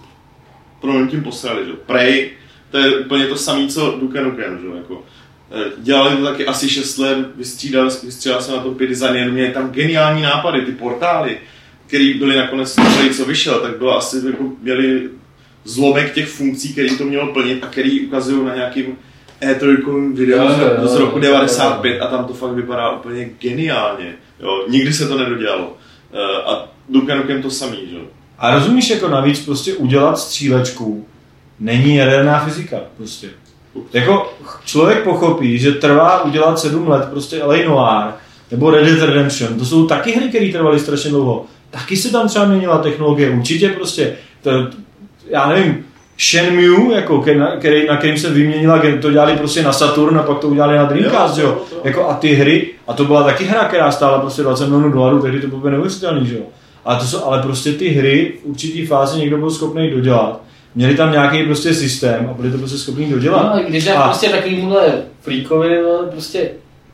[0.80, 1.72] pro tím posrali, že?
[1.72, 2.30] Prey,
[2.70, 4.76] to je úplně to samé, co Duke Nukem, že?
[4.76, 5.02] Jako,
[5.52, 9.50] eh, dělali to taky asi 6 let, vystřídal, vystřídal jsem na to pět design, měli
[9.50, 11.38] tam geniální nápady, ty portály,
[11.86, 15.10] které byly nakonec celý, co vyšel, tak bylo asi, jako měli
[15.64, 18.98] zlomek těch funkcí, který to mělo plnit a který ukazují na nějakým
[19.42, 20.50] E3 videu jo,
[20.88, 24.14] z, z roku 95 a tam to fakt vypadá úplně geniálně.
[24.40, 25.76] Jo, nikdy se to nedodělalo.
[26.12, 27.96] Eh, a Duke Nukem to samý, že?
[28.38, 31.06] A rozumíš, jako navíc prostě udělat střílečku
[31.60, 33.28] není jaderná fyzika, prostě.
[33.92, 34.32] Jako
[34.64, 38.14] člověk pochopí, že trvá udělat sedm let prostě LA Noir,
[38.50, 41.44] nebo Red Dead Redemption, to jsou taky hry, které trvaly strašně dlouho.
[41.70, 44.50] Taky se tam třeba měnila technologie, určitě prostě, to,
[45.28, 45.85] já nevím,
[46.18, 47.20] Shenmue, jako,
[47.58, 50.84] který, na kterým se vyměnila, to dělali prostě na Saturn a pak to udělali na
[50.84, 51.80] Dreamcast, jo, jo.
[51.84, 55.22] Jako, a ty hry, a to byla taky hra, která stála prostě 20 milionů dolarů,
[55.22, 56.42] tehdy to bylo neuvěřitelný, že jo.
[56.84, 60.42] Ale, to jsou, ale prostě ty hry v určitý fázi někdo byl schopný dodělat.
[60.74, 63.56] Měli tam nějaký prostě systém a byli to prostě schopni dodělat.
[63.56, 64.02] No, když je a...
[64.02, 65.78] prostě takovýmhle freakovi
[66.10, 66.50] prostě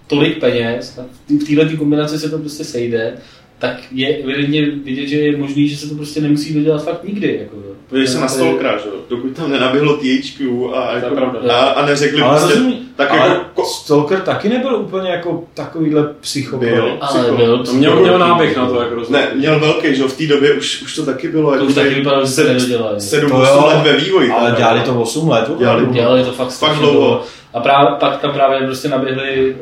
[0.06, 3.12] tolik peněz, v této kombinaci se to prostě sejde,
[3.58, 7.38] tak je evidentně vidět, že je možný, že se to prostě nemusí dodělat fakt nikdy.
[7.40, 7.56] Jako,
[7.92, 11.16] Podívej se na Stalkera, že dokud tam nenaběhlo THQ a, jako,
[11.50, 13.64] a, a neřekli ale prostě, rozumí, tak ale jako...
[13.64, 16.68] Stalker taky nebyl úplně jako takovýhle psychopat.
[16.68, 17.64] Byl, ale byl.
[17.64, 19.20] To měl, měl náběh na to, jako rozumím.
[19.20, 21.50] Ne, měl velký, že v té době už, už to taky bylo.
[21.50, 22.98] To jako už taky vypadalo, že se nedodělali.
[22.98, 24.30] 7-8 let ve vývoji.
[24.30, 25.50] Ale dělali to 8 let.
[25.58, 27.22] Dělali, dělali to fakt, fakt dlouho.
[27.54, 29.56] A právě, pak tam právě prostě naběhli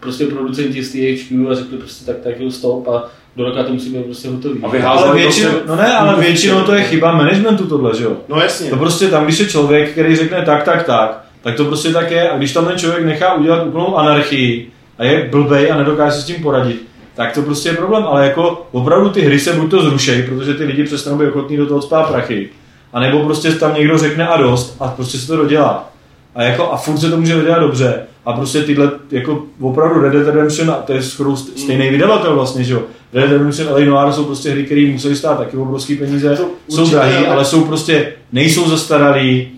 [0.00, 3.04] prostě producenti z THQ a řekli prostě tak, tak stop a
[3.36, 4.60] do roka to musí být prostě hotový.
[4.82, 8.16] A ale většinou, no ne, ale většinou to je chyba managementu tohle, že jo?
[8.28, 8.70] No jasně.
[8.70, 12.10] To prostě tam, když je člověk, který řekne tak, tak, tak, tak to prostě tak
[12.10, 12.30] je.
[12.30, 16.22] A když tam ten člověk nechá udělat úplnou anarchii a je blbej a nedokáže se
[16.22, 16.82] s tím poradit,
[17.14, 18.04] tak to prostě je problém.
[18.04, 21.56] Ale jako opravdu ty hry se buď to zrušejí, protože ty lidi přestanou být ochotní
[21.56, 22.48] do toho spát prachy,
[22.92, 25.90] a nebo prostě tam někdo řekne a dost a prostě se to dodělá.
[26.34, 28.06] A, jako, a furt se to může vydělat dobře.
[28.24, 32.64] A prostě tyhle, jako opravdu Red Dead Redemption, a to je skoro stejný vydavatel vlastně,
[32.64, 32.82] že jo.
[33.12, 36.50] Red Dead Redemption a Noir jsou prostě hry, které musí stát taky obrovské peníze, to
[36.68, 39.48] jsou drahé, ale jsou prostě, nejsou zastaralý,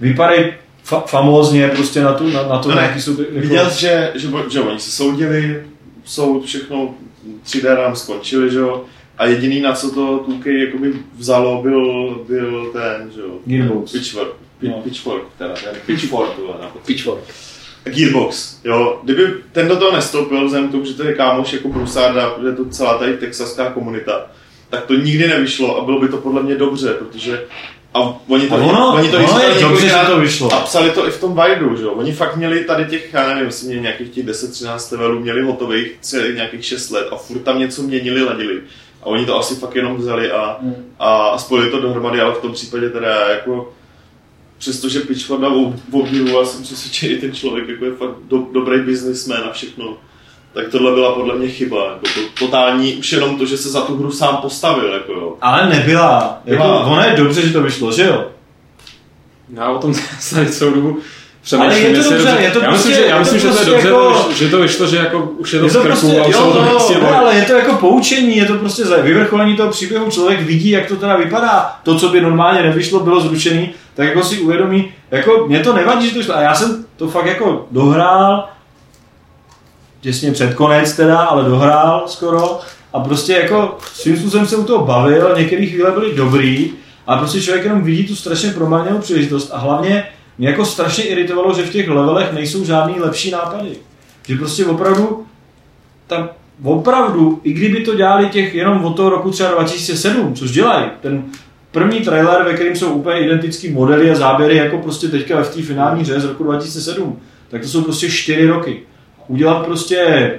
[0.00, 0.44] vypadají
[0.88, 3.70] fa- famózně prostě na, tu, na, na to, No ne, jaký jsou ty, jako, Viděl
[3.70, 5.62] jsi, že, že, že oni se soudili,
[6.04, 6.94] soud, všechno
[7.46, 8.84] 3D nám skončili, že jo?
[9.18, 13.28] A jediný, na co to Tukej jakoby vzalo, byl, byl ten, že jo?
[13.46, 13.92] Gearbox.
[13.92, 14.32] Pitchfork.
[14.62, 14.72] No.
[14.72, 17.20] Pitchfork, teda, ten Pitchfork, tohle, na Pitchfork.
[17.84, 19.00] Gearbox, jo.
[19.02, 22.48] Kdyby ten do toho nestoupil, vzhledem k tomu, že to je kámoš jako Brusarda, že
[22.48, 24.26] je to celá tady texaská komunita,
[24.70, 27.44] tak to nikdy nevyšlo a bylo by to podle mě dobře, protože
[27.94, 30.54] a oni to, A ono, oni to ono je dobře, že to vyšlo.
[30.54, 31.92] A psali to i v tom Widu, že jo.
[31.92, 35.96] Oni fakt měli tady těch, já nevím, jestli měli nějakých těch 10-13 levelů, měli hotových
[36.00, 38.60] celých nějakých 6 let a furt tam něco měnili, ladili.
[39.02, 40.60] A oni to asi fakt jenom vzali a,
[40.98, 43.72] a, a spojili to dohromady, ale v tom případě teda jako
[44.62, 45.48] přestože Pitchforda
[45.92, 49.96] obdivoval, jsem přesvědčený, ten člověk jako je fakt do, dobrý businessman a všechno.
[50.52, 53.80] Tak tohle byla podle mě chyba, jako to, totální, už jenom to, že se za
[53.80, 55.36] tu hru sám postavil, jako jo.
[55.40, 56.42] Ale nebyla.
[56.44, 58.26] Jako, ono je dobře, že to vyšlo, že jo?
[59.56, 59.94] Já o tom
[60.34, 60.98] tady celou dobu
[61.58, 63.52] Ale je to dobře, je to já myslím, prostě- že, já je myslím, to že
[63.52, 65.72] to je prostě dobře, jako- to, že to vyšlo, že jako už je to Je
[65.72, 67.74] to krku prostě, a už jo, o tom no, nechci no, ale je to jako
[67.74, 71.98] poučení, je to prostě za vyvrcholení toho příběhu, člověk vidí, jak to teda vypadá, to,
[71.98, 76.14] co by normálně nevyšlo, bylo zrušený, tak jako si uvědomí, jako mě to nevadí, že
[76.14, 78.48] to šlo, a já jsem to fakt jako dohrál,
[80.00, 82.60] těsně před konec teda, ale dohrál skoro,
[82.92, 86.70] a prostě jako svým způsobem se u toho bavil, některé chvíle byly dobrý,
[87.06, 90.04] a prostě člověk jenom vidí tu strašně promarněnou příležitost a hlavně
[90.42, 93.70] mě jako strašně iritovalo, že v těch levelech nejsou žádný lepší nápady.
[94.26, 95.26] Že prostě opravdu
[96.06, 96.28] tam
[96.62, 101.24] opravdu, i kdyby to dělali těch jenom od toho roku třeba 2007, což dělají, ten
[101.70, 105.62] první trailer, ve kterém jsou úplně identický modely a záběry, jako prostě teďka v té
[105.62, 107.18] finální hře z roku 2007,
[107.48, 108.80] tak to jsou prostě čtyři roky.
[109.28, 110.30] Udělat prostě,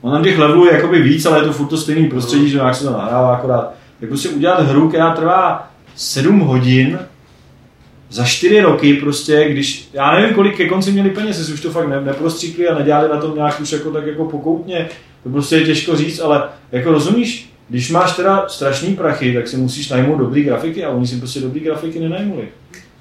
[0.00, 2.58] on tam těch levelů je jakoby víc, ale je to furt to stejný prostředí, že
[2.58, 6.98] jak se to nahrává akorát, tak prostě udělat hru, která trvá 7 hodin,
[8.16, 11.70] za čtyři roky prostě, když, já nevím, kolik ke konci měli peněz, jestli už to
[11.70, 14.88] fakt ne, neprostříkli a nedělali na tom nějak už jako tak jako pokoutně,
[15.22, 19.56] to prostě je těžko říct, ale jako rozumíš, když máš teda strašný prachy, tak si
[19.56, 22.48] musíš najmout dobrý grafiky a oni si prostě dobrý grafiky nenajmuli.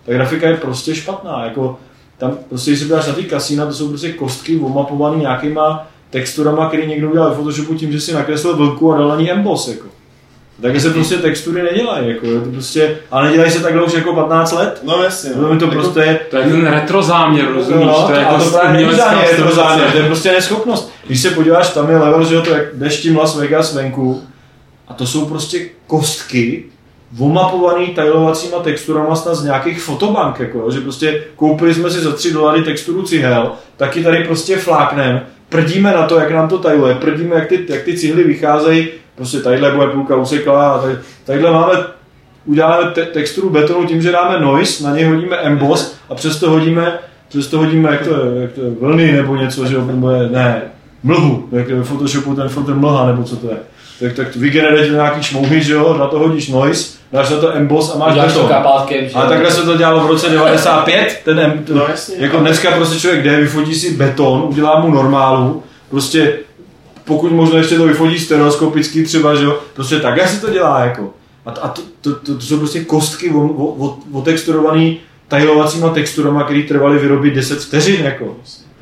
[0.05, 1.79] Ta grafika je prostě špatná, jako
[2.17, 6.67] tam prostě, když se podíváš na ty kasína, to jsou prostě kostky omapované nějakýma texturama,
[6.67, 9.67] který někdo udělal ve Photoshopu tím, že si nakreslil vlku a dal na ní emboss,
[9.67, 9.87] jako.
[10.61, 14.13] Takže se prostě textury nedělají, jako, je to prostě, ale nedělají se takhle už jako
[14.13, 14.81] 15 let.
[14.83, 15.31] No jasně.
[15.35, 17.85] No, to Jako- prostě, To je ten retro záměr, rozumíš?
[17.85, 19.55] No, to je jako to právě není záměr, je to stylizace.
[19.69, 20.91] záměr, to je prostě neschopnost.
[21.07, 24.21] Když se podíváš, tam je level, že jo, to jak jdeš tím Las Vegas venku
[24.87, 26.63] a to jsou prostě kostky
[27.19, 32.11] omapovaný tajlovacíma texturama snad z nějakých fotobank, jako, jo, že prostě koupili jsme si za
[32.11, 36.95] 3 dolary texturu cihel, taky tady prostě fláknem, prdíme na to, jak nám to tajluje,
[36.95, 40.95] prdíme, jak ty, jak ty cihly vycházejí, prostě tadyhle bude půlka useklá a tady,
[41.25, 41.73] tadyhle máme
[42.45, 46.99] uděláme te- texturu betonu tím, že dáme noise, na něj hodíme emboss a přesto hodíme,
[47.29, 50.29] přesto hodíme, jak to je, jak to je vlny nebo něco, že jo, nebo je,
[50.29, 50.61] ne,
[51.03, 53.57] mlhu, jak je ve Photoshopu ten filtr mlha, nebo co to je.
[53.99, 57.95] Tak, tak vygeneruješ nějaký šmouhy, že jo, na to hodíš noise, dáš na to emboss
[57.95, 58.49] a máš Uděláš to beton.
[58.55, 62.15] kapátkem, že A takhle se to dělalo v roce 95, ten, em, No jasně.
[62.19, 66.33] jako dneska prostě člověk jde, vyfotí si beton, udělá mu normálu, prostě
[67.05, 71.13] pokud možno ještě to vyfotí stereoskopicky třeba, že jo, prostě takhle se to dělá jako.
[71.45, 75.89] A, to, a to, to, to, to, jsou prostě kostky o- o- o- otexturovaný tajlovacíma
[75.89, 78.35] texturama, které trvaly vyrobit 10 vteřin jako.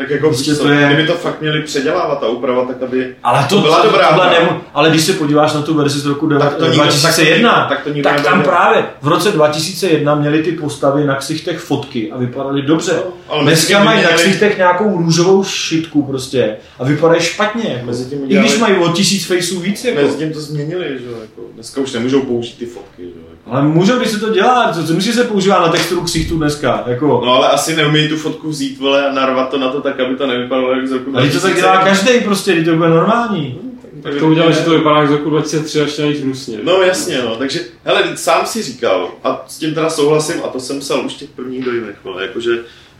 [0.03, 3.15] Tak jako Prostě to to je- kdyby to fakt měli předělávat ta úprava, tak aby
[3.23, 6.05] Ale to, To byla dobrá tohle nemu, ale když se podíváš na tu verzi z
[6.05, 8.49] roku Tak to nikdo- 2001, tak to nikdo tak tam nebude.
[8.49, 12.93] právě v roce 2001 měli ty postavy na ksichtech fotky a vypadaly dobře.
[12.95, 17.69] No, ale Dneska mají na vyměnili- ksichtech nějakou růžovou šitku prostě a vypadají špatně.
[17.73, 17.85] Jako.
[17.85, 19.85] Mezi tím I když mají o tisíc faceů víc.
[19.85, 20.01] Jako.
[20.01, 23.32] Mezi tím to změnili, že jo, jako, dneska už nemůžou použít ty fotky, že jo.
[23.45, 26.37] Ale můžou, když se to dělá, co, co myslíš, že se používá na texturu ksichtů
[26.37, 26.83] dneska?
[26.87, 29.99] Jako, No ale asi neumějí tu fotku vzít, vole, a narvat to na to tak,
[29.99, 31.61] aby to nevypadalo jak z roku ale to tak 2000.
[31.61, 33.59] dělá každý prostě, když to bude normální.
[34.03, 36.57] Tak to udělali, že to vypadá jak z roku 2003 až nic hnusně.
[36.63, 40.59] No jasně, no, takže, hele, sám si říkal, a s tím teda souhlasím, a to
[40.59, 42.51] jsem psal už těch prvních dojmech, vole, jakože,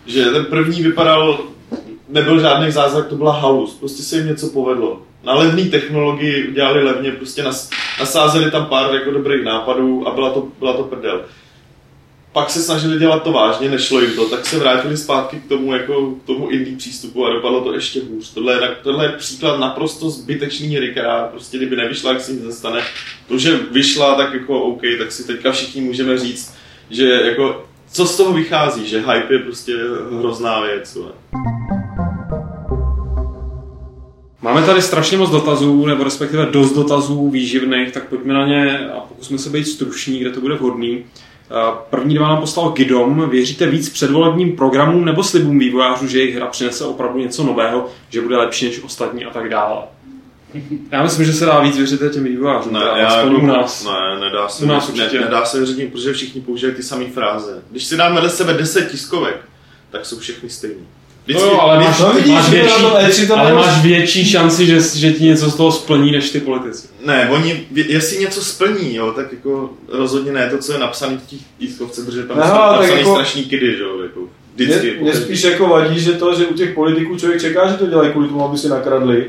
[0.06, 1.40] že ten první vypadal,
[2.14, 5.02] nebyl žádný zázrak, to byla halus, prostě se jim něco povedlo.
[5.24, 10.30] Na levné technologii udělali levně, prostě nas, nasázeli tam pár jako dobrých nápadů a byla
[10.30, 11.22] to, byla to prdel.
[12.34, 15.74] Pak se snažili dělat to vážně, nešlo jim to, tak se vrátili zpátky k tomu,
[15.74, 18.34] jako, k tomu indie přístupu a dopadlo to ještě hůř.
[18.34, 22.82] Tohle je, tohle je příklad naprosto zbytečný která prostě kdyby nevyšla, jak se nic nestane.
[23.28, 26.56] To, že vyšla, tak jako OK, tak si teďka všichni můžeme říct,
[26.90, 29.74] že jako co z toho vychází, že hype je prostě
[30.20, 30.96] hrozná věc.
[30.96, 31.12] Ne?
[34.44, 39.00] Máme tady strašně moc dotazů, nebo respektive dost dotazů výživných, tak pojďme na ně a
[39.00, 41.06] pokusme se být struční, kde to bude vhodný.
[41.90, 43.30] První dva nám poslal Gidom.
[43.30, 48.22] Věříte víc předvolebním programům nebo slibům vývojářů, že jejich hra přinese opravdu něco nového, že
[48.22, 49.78] bude lepší než ostatní a tak dále?
[50.92, 52.74] Já myslím, že se dá víc věřit těm vývojářům.
[52.74, 53.86] Ne, teda, já jako, u nás.
[53.86, 55.22] ne, nedá se, U nás ne, určitě.
[55.22, 57.64] nedá se věřit, protože všichni používají ty samé fráze.
[57.72, 59.46] Když si dáme vedle sebe 10 tiskovek,
[59.92, 60.50] tak jsou všechny
[61.24, 61.42] stejný.
[61.42, 64.26] No jo, ale máš, No vidíš, máš větší, na tom E3 to ale máš větší
[64.30, 66.88] šanci, že, že ti něco z toho splní, než ty politici.
[67.06, 71.30] Ne, oni, jestli něco splní, jo, tak jako rozhodně ne to, co je napsané v
[71.30, 74.20] těch tiskovce, protože tam Ne, jsou napsaný jako- strašný kidy, že jo, jako
[74.56, 74.92] vždycky.
[74.92, 77.88] Mě, mě spíš jako vadí, že to, že u těch politiků člověk čeká, že to
[77.88, 79.26] dělají kvůli tomu, aby si nakradli.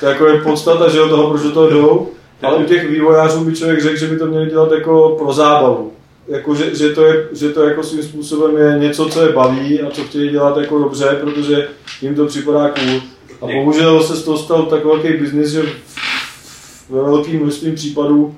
[0.00, 2.10] To jako je podstata, že jo, toho, proč do toho jdou.
[2.42, 5.92] Ale u těch vývojářů by člověk řekl, že by to měli dělat jako pro zábavu.
[6.30, 9.80] Jako, že, že, to je, že to jako svým způsobem je něco, co je baví
[9.80, 11.68] a co chtějí dělat jako dobře, protože
[12.02, 13.00] jim to připadá cool.
[13.42, 15.62] A bohužel se z toho stal tak velký biznis, že
[16.90, 18.34] ve velkým množství případů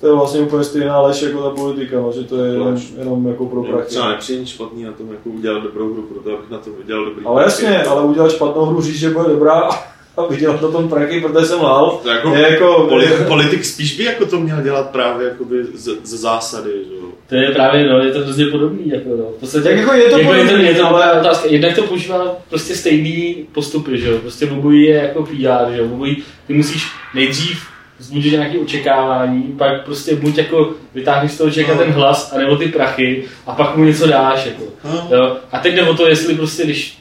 [0.00, 3.28] to je vlastně úplně stejná lež jako ta politika, no, že to je jenom, jenom
[3.28, 3.86] jako pro prachy.
[3.86, 7.04] třeba nepřijde nic špatný na tom, jako udělat dobrou hru, proto abych na tom udělal
[7.04, 9.68] dobrý Ale jasně, ale udělat špatnou hru, říct, že bude dobrá
[10.16, 12.86] a vydělat na tom prachy, protože jsem lhal, To jako, je jako...
[12.88, 17.03] Politik, politik spíš by jako to měl dělat právě jakoby ze, ze zásady, že.
[17.28, 19.24] To je právě, no, je to hrozně podobný, jako no.
[19.24, 21.20] V podstatě, Tak jako je to je to, podobný, je to ale- ale...
[21.20, 21.48] otázka.
[21.48, 24.18] Jednak to používá prostě stejný postupy, že jo.
[24.18, 25.84] Prostě obojí je jako PR, že jo.
[25.84, 26.16] Obojí,
[26.46, 27.66] ty musíš nejdřív
[27.98, 31.78] vzbudit nějaké očekávání, pak prostě buď jako vytáhneš z toho člověka No.
[31.78, 34.62] ten hlas, anebo ty prachy a pak mu něco dáš, jako.
[34.84, 35.08] No.
[35.16, 35.36] Jo?
[35.52, 36.98] A teď jde o to, jestli prostě, když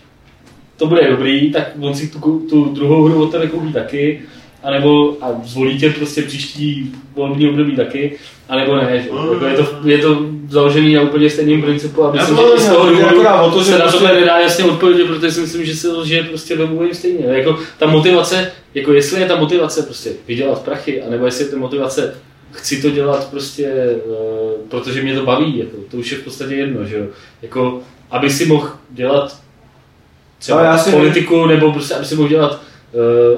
[0.77, 4.21] to bude dobrý, tak on si tu, tu druhou hru od tebe koupí taky,
[4.63, 8.17] anebo a zvolí tě prostě příští volební období taky,
[8.49, 9.09] anebo ne, že?
[9.09, 9.33] jo.
[9.33, 12.67] Jako je, to, je to založený na úplně stejným principu a myslím, to že z
[12.67, 15.65] toho důvodu o to, že se na prostě- tohle nedá jasně odpovědět, protože si myslím,
[15.65, 17.25] že se to žije prostě ve úplně stejně.
[17.25, 21.57] Jako ta motivace, jako jestli je ta motivace prostě vydělat prachy, anebo jestli je ta
[21.57, 22.15] motivace
[22.51, 26.55] chci to dělat prostě, uh, protože mě to baví, jako, to už je v podstatě
[26.55, 27.05] jedno, že jo.
[27.41, 29.37] Jako, aby si mohl dělat
[30.39, 32.61] třeba Ale já si politiku, nebo prostě, aby si mohl dělat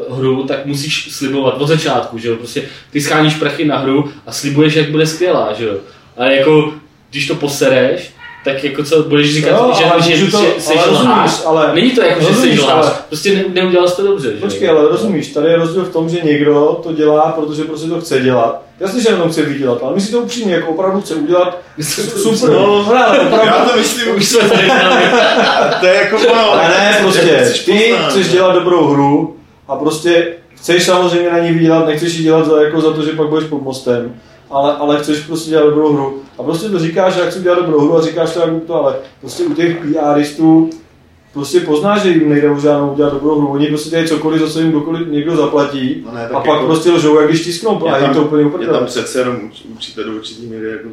[0.09, 2.35] uh, hru, tak musíš slibovat od začátku, že jo.
[2.35, 5.73] Prostě ty scháníš prachy na hru a slibuješ, jak bude skvělá, že jo.
[6.17, 6.73] A jako,
[7.11, 8.11] když to posereš,
[8.45, 11.71] tak jako co budeš říkat, Jo, že, ale že, to- že ale jsi rozumíš, ale-
[11.75, 14.31] Není to jako, že jsi rozumíš, ale- prostě ne, neudělal jsi to dobře.
[14.31, 14.37] že.
[14.37, 18.01] Počkej, ale rozumíš, tady je rozdíl v tom, že někdo to dělá, protože prostě to
[18.01, 18.61] chce dělat.
[18.79, 22.49] Jasně, že jenom chce vydělat, ale myslí to upřímně, jako opravdu chce udělat super.
[22.49, 23.47] No, ale opravdu.
[23.47, 24.67] Já to myslím, Už jsme tady
[25.79, 26.55] to je jako ono.
[26.57, 29.34] Ne, prostě, ty chceš dělat dobrou hru
[29.67, 33.11] a prostě chceš samozřejmě na ní vydělat, nechceš ji dělat za, jako za to, že
[33.11, 34.15] pak budeš pod mostem,
[34.51, 36.21] ale, ale chceš prostě dělat dobrou hru.
[36.37, 38.75] A prostě to říkáš, že já chci dělat dobrou hru a říkáš to jak to,
[38.75, 39.77] ale prostě u těch
[40.13, 40.69] PRistů
[41.33, 43.47] prostě poznáš, že jim nejde už žádnou udělat dobrou hru.
[43.47, 46.65] Oni prostě dělají cokoliv, za co jim kdokoliv někdo zaplatí No ne, a pak jako-
[46.65, 49.37] prostě lžou, jak když tisknou Je a jim to úplně je tam přece jenom
[49.73, 50.87] určitě do určitý míry jako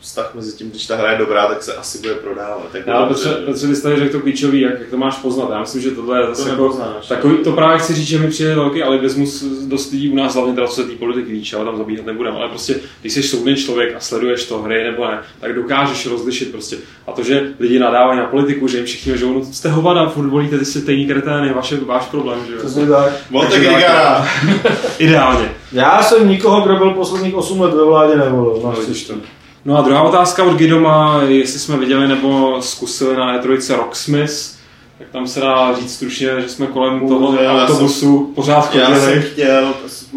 [0.00, 2.74] vztah mezi tím, když ta hra je dobrá, tak se asi bude prodávat.
[2.74, 3.28] Jako Já, dobře.
[3.28, 5.48] Petře, Petře, jsi tady řekl to klíčový, jak, jak to máš poznat.
[5.52, 7.08] Já myslím, že tohle je zase jako, nepoznáš.
[7.08, 10.54] takový, to právě chci říct, že mi přijde velký alibismus dost lidí u nás, hlavně
[10.54, 13.56] teda co se té politiky víš, ale tam zabíhat nebudem, ale prostě, když jsi soudný
[13.56, 16.76] člověk a sleduješ to hry nebo ne, tak dokážeš rozlišit prostě.
[17.06, 20.28] A to, že lidi nadávají na politiku, že jim všichni žou, no jste hovada, furt
[20.28, 22.58] volíte ty stejný kretény, vaše, váš problém, že jo.
[22.58, 23.12] Přesně tak.
[23.32, 24.78] Tak-.
[24.98, 25.50] Ideálně.
[25.72, 28.60] Já jsem nikoho, kdo byl posledních 8 let ve vládě nevolil.
[28.64, 29.37] No, No, to.
[29.68, 34.56] No a druhá otázka od Gidoma, jestli jsme viděli nebo zkusili na E3 Rocksmith,
[34.98, 38.86] tak tam se dá říct stručně, že jsme kolem toho Bohužel, já autobusu pořád Já
[38.86, 39.22] jsem chodili.
[39.22, 39.74] chtěl,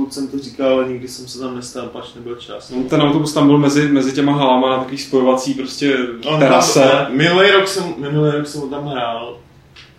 [0.09, 2.69] jsem to říkal, ale nikdy jsem se tam nestal, pač nebyl čas.
[2.69, 6.79] No, ten autobus tam byl mezi, mezi těma halama na takový spojovací prostě On terase.
[6.79, 9.37] Tam, minulý rok jsem, minulý rok jsem ho tam hrál.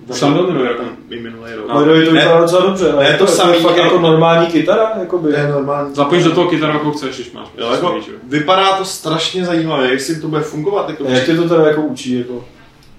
[0.09, 0.77] Už tam byl minulý rok?
[1.11, 1.69] I minulý rok.
[1.69, 1.75] No.
[1.75, 2.93] Ale to Ne, vypadá docela dobře.
[2.99, 5.33] ne, to je samý, fakt ale- jako normální kytara, jakoby.
[5.33, 5.95] To je normální.
[5.95, 7.49] Zapojíš do toho kytaru, jako chceš, když máš.
[7.59, 8.19] Jo, jako, že jo.
[8.25, 10.89] vypadá to strašně zajímavě, jestli to bude fungovat.
[10.89, 12.45] Jako, A jak tě to teda jako učí, jako?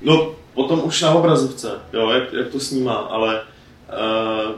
[0.01, 3.41] No, potom už na obrazovce, jo, jak, jak to snímá, ale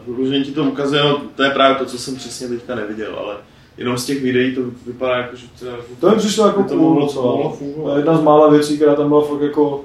[0.07, 3.15] uh, různě ti to ukazuje, no, to je právě to, co jsem přesně teďka neviděl,
[3.25, 3.35] ale
[3.77, 5.65] jenom z těch videí to vypadá jako, že to,
[5.99, 7.93] To mi přišlo jako to cool mohlo, mohlo To fungovat.
[7.93, 9.83] je jedna z mála věcí, která tam byla fakt jako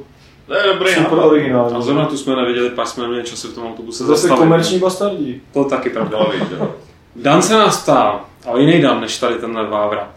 [0.50, 1.24] To je dobrý super nápad.
[1.26, 1.76] originální.
[1.76, 4.38] A zrovna tu jsme neviděli, pak jsme neměli čas se v tom autobuse Zase zastavit.
[4.38, 5.40] komerční bastardí.
[5.52, 6.18] To taky pravda.
[6.18, 6.74] No, jo.
[7.16, 10.10] Dan se nás ptá, ale jiný Dan než tady tenhle Vávra.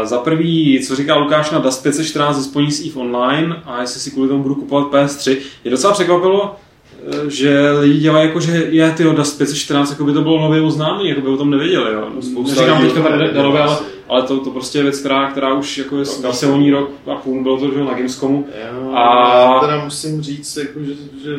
[0.00, 3.80] Uh, za prvý, co říká Lukáš na Dust 514 ze spojení s EVE Online a
[3.80, 5.36] jestli si kvůli tomu budu kupovat PS3.
[5.64, 6.56] Je docela překvapilo,
[7.12, 10.62] eh, že lidi dělají jako, že je ty Dust 514, jako by to bylo nově
[10.62, 11.92] oznámení, jako by o tom nevěděli.
[11.94, 12.08] Jo.
[12.20, 13.78] Spousta Neříkám lidí teďka to tady Danově, ale.
[14.08, 16.90] Ale to, to prostě je věc, která, která už jako je, se o ní rok
[17.06, 18.46] a půl, bylo to že na Gamescomu.
[18.72, 19.54] Jo, a...
[19.54, 20.92] Já teda musím říct, jako, že,
[21.24, 21.36] že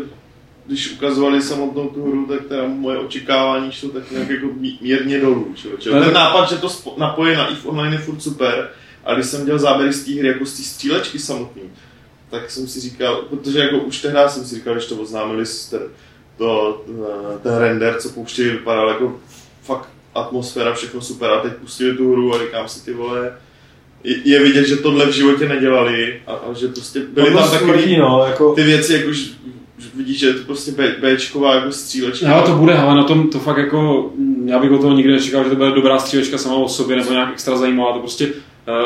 [0.65, 4.47] když ukazovali samotnou tu hru, tak teda moje očekávání šlo tak nějak jako
[4.82, 5.53] mírně dolů.
[5.55, 5.91] Čo?
[5.91, 8.70] Ten nápad, že to napoje na EVE Online je furt super,
[9.05, 11.61] a když jsem dělal záběry z té hry, jako z té střílečky samotný,
[12.30, 15.82] tak jsem si říkal, protože jako už tehdy jsem si říkal, když to oznámili ten,
[16.38, 16.84] to,
[17.43, 19.20] ten render, co pouštějí, vypadal jako
[19.61, 19.89] fakt
[20.20, 23.34] atmosféra, všechno super a teď pustili tu hru a říkám si ty vole,
[24.03, 28.26] je vidět, že tohle v životě nedělali a, a že prostě byly tam takové no,
[28.28, 28.53] jako...
[28.53, 29.09] ty věci, jako
[29.95, 32.28] vidíš, že je to prostě B, Bčková jako střílečka.
[32.28, 34.11] No, to bude, ale na tom to fakt jako,
[34.45, 37.11] já bych o toho nikdy nečekal, že to bude dobrá střílečka sama o sobě nebo
[37.11, 38.28] nějak extra zajímavá, to prostě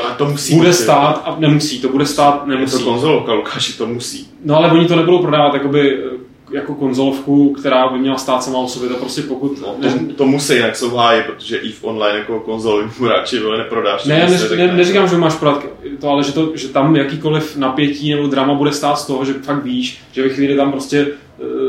[0.10, 2.76] a to musí bude být, stát a nemusí, to bude stát, nemusí.
[2.76, 4.28] Je to konzolovka, Lukáši, to musí.
[4.46, 6.04] No ale oni to nebudou prodávat jakoby
[6.52, 9.62] jako konzolovku, která by měla stát sama o sobě, to prostě pokud...
[9.62, 14.06] No, to, to musí jinak jsou háji, protože i v online jako konzolovým hráči neprodáš.
[14.06, 15.66] Ne, ne, ne, ne, neříkám, že máš prodat
[16.00, 19.34] to, ale že, to, že tam jakýkoliv napětí nebo drama bude stát z toho, že
[19.34, 21.08] fakt víš, že ve chvíli tam prostě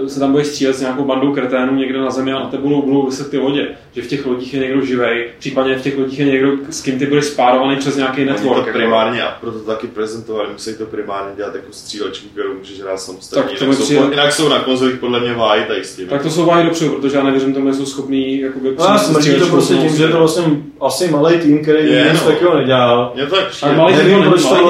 [0.08, 3.06] se tam bude střílet s nějakou bandou kreténů někde na zemi a na tebe budou,
[3.06, 3.68] vyset ty lodě.
[3.92, 6.98] Že v těch lodích je někdo živej, případně v těch lodích je někdo, s kým
[6.98, 8.60] ty budeš spárovaný přes nějaký network.
[8.60, 8.78] to jako.
[8.78, 13.42] primárně a proto taky prezentovali, musí to primárně dělat jako střílečku, kterou můžeš hrát samostatně.
[13.42, 14.00] Tak to jinak, přijde...
[14.00, 16.08] jsou, jinak jsou na konzolích podle mě váhy tady s tím.
[16.08, 19.34] Tak to jsou váhy dopředu, protože já nevěřím tomu, že jsou schopní jakoby, no, smrtí
[19.34, 20.44] to prostě tím, že to vlastně
[20.80, 22.30] asi malý tým, který je, nic no.
[22.30, 23.12] takového nedělal.
[23.14, 24.24] Mě to tak Ale malý tým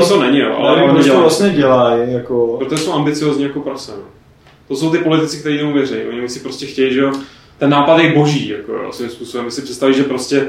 [0.09, 0.57] to není, jo.
[0.59, 2.13] Ale nevím, proč to vlastně dělají.
[2.13, 2.57] Jako...
[2.59, 3.93] Protože jsou ambiciozní jako prase.
[3.97, 4.05] No.
[4.69, 5.95] To jsou ty politici, kteří tomu věří.
[6.09, 7.13] Oni si prostě chtějí, že jo,
[7.59, 9.45] ten nápad je boží, jako jo, svým způsobem.
[9.45, 10.47] My si představí, že prostě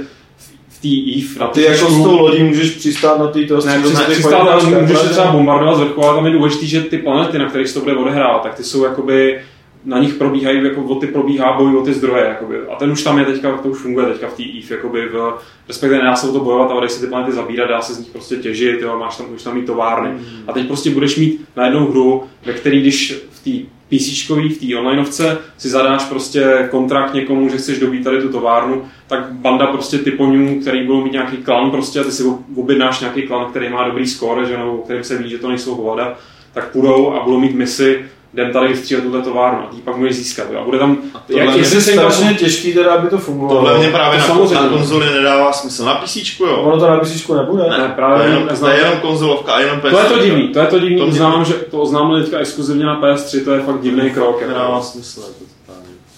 [0.70, 4.10] v té EVE na ty jako s tou lodí můžeš přistát na té Ne, přistát,
[4.10, 7.50] přistát můžeš se třeba bombardovat z vrchu, ale tam je důležité, že ty planety, na
[7.50, 9.42] kterých se to bude odehrávat, tak ty jsou jakoby
[9.86, 12.56] na nich probíhají, jako o ty probíhá boj o ty zdroje, jakoby.
[12.72, 15.34] A ten už tam je teďka, to už funguje teďka v té EVE, jakoby v,
[15.68, 18.10] respektive nedá se o to bojovat, ale se ty planety zabírat, dá se z nich
[18.10, 20.10] prostě těžit, jo, máš tam, už tam mít továrny.
[20.10, 20.44] Mm.
[20.48, 24.58] A teď prostě budeš mít na jednu hru, ve které když v té PC v
[24.60, 29.68] té onlineovce si zadáš prostě kontrakt někomu, že chceš dobít tady tu továrnu, tak banda
[29.68, 32.24] prostě typoňů, který budou mít nějaký klan prostě a ty si
[32.56, 35.76] objednáš nějaký klan, který má dobrý score, že no, kterým se ví, že to nejsou
[35.76, 36.18] hovada,
[36.54, 38.06] tak půjdou a budou mít misi
[38.36, 40.48] jdem tady vystřílet tuhle továrnu a ty pak můžeš získat.
[40.52, 40.60] Jo.
[40.60, 42.36] A bude tam, a jak, je strašně tam...
[42.36, 43.60] těžký teda, aby to fungovalo.
[43.60, 44.56] Tohle mě právě to na, samozřejmě.
[44.56, 45.86] na konzoli nedává smysl.
[45.86, 46.58] Na PC, jo.
[46.58, 47.64] Ono to na PC nebude.
[47.70, 49.90] Ne, právě to je jenom, to je jenom konzolovka a jenom PS.
[49.90, 50.98] To je to divný, to je to divný.
[50.98, 54.48] To uznávám, že to oznámili teďka exkluzivně na PS3, to je fakt divný krok.
[54.48, 55.22] Nedává smysl.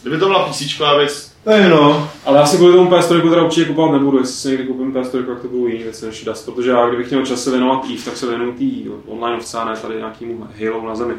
[0.02, 2.10] Kdyby to byla PC věc, ne, no.
[2.26, 5.26] Ale já si kvůli tomu PS3 teda určitě kupovat nebudu, jestli si někdy koupím PS3,
[5.26, 8.04] tak to budou jiný věci než Dust, protože já kdybych měl čas se věnovat EVE,
[8.06, 11.14] tak se věnuju tý online ovce, ne tady nějakýmu Halo na zemi.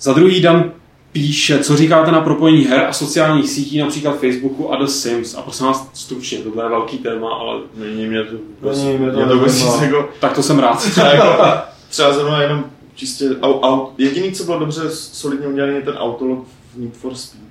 [0.00, 0.72] Za druhý Dan
[1.12, 5.34] píše, co říkáte na propojení her a sociálních sítí, například Facebooku a The Sims.
[5.34, 7.60] A prosím vás stručně, to je velký téma, ale...
[7.74, 8.36] Není mě to...
[8.70, 10.08] Není mě to, mě to prostě jako...
[10.20, 10.90] Tak to jsem rád.
[10.90, 11.44] Třeba, jako,
[11.88, 12.64] třeba zrovna jenom
[12.94, 13.28] čistě...
[13.42, 17.44] Au, au, jediný, co bylo dobře solidně udělané, je ten autolog v Need for Speed.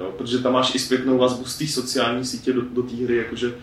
[0.00, 0.10] Jo?
[0.18, 3.54] Protože tam máš i zpětnou vazbu z té sociální sítě do, do té hry, jakože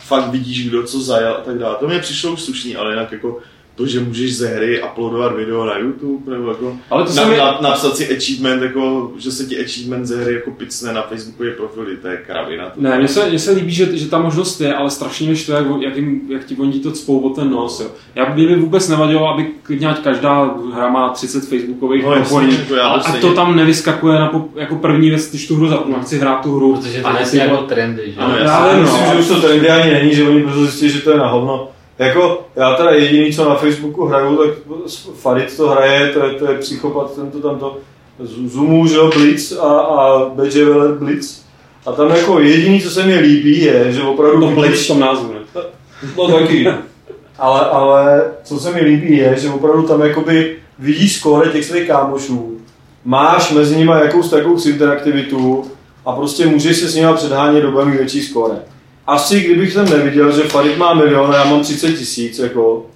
[0.00, 1.76] fakt vidíš, kdo co zajal a tak dále.
[1.80, 3.38] To mě přišlo už slušný, ale jinak jako
[3.76, 7.36] to, že můžeš ze hry uploadovat video na YouTube, nebo jako Ale to na, mi...
[7.36, 11.52] na, napsat si achievement, jako, že se ti achievement ze hry jako picne na Facebookově
[11.52, 12.70] profily, to je kravina.
[12.70, 15.36] To ne, mně se, mně se líbí, že, že ta možnost je, ale strašně mi
[15.36, 17.80] štve, jak, jak, jim, jak ti oni to cpou o ten nos.
[17.80, 17.86] Jo.
[18.14, 22.74] Já by mi vůbec nevadilo, aby klidně každá hra má 30 Facebookových no, propojení, jako
[22.74, 26.42] a, a to tam nevyskakuje na, jako první věc, když tu hru zapnu, chci hrát
[26.42, 26.74] tu hru.
[26.74, 28.20] Protože to je jako trendy, že?
[28.20, 31.00] Ano, já, já myslím, že už to trendy ani není, že oni prostě zjistí, že
[31.00, 31.68] to je na hovno
[31.98, 34.50] jako, já teda jediný, co na Facebooku hraju, tak
[35.14, 37.76] Farid to hraje, to je, to je psychopat, tento tam to
[38.24, 40.64] Zumu, že Blitz a, a BJ
[40.98, 41.42] Blitz.
[41.86, 44.40] A tam jako jediný, co se mi líbí, je, že opravdu...
[44.40, 45.62] To Blitz v tom názvu, ne?
[46.16, 46.68] No taky.
[47.38, 51.88] ale, ale co se mi líbí je, že opravdu tam jakoby vidíš skóre těch svých
[51.88, 52.60] kámošů,
[53.04, 55.64] máš mezi nimi jakous takovou interaktivitu
[56.04, 58.56] a prostě můžeš se s nimi předhánět do větší skóre
[59.06, 62.86] asi kdybych tam neviděl, že Farid má milion a já mám 30 tisíc, jako,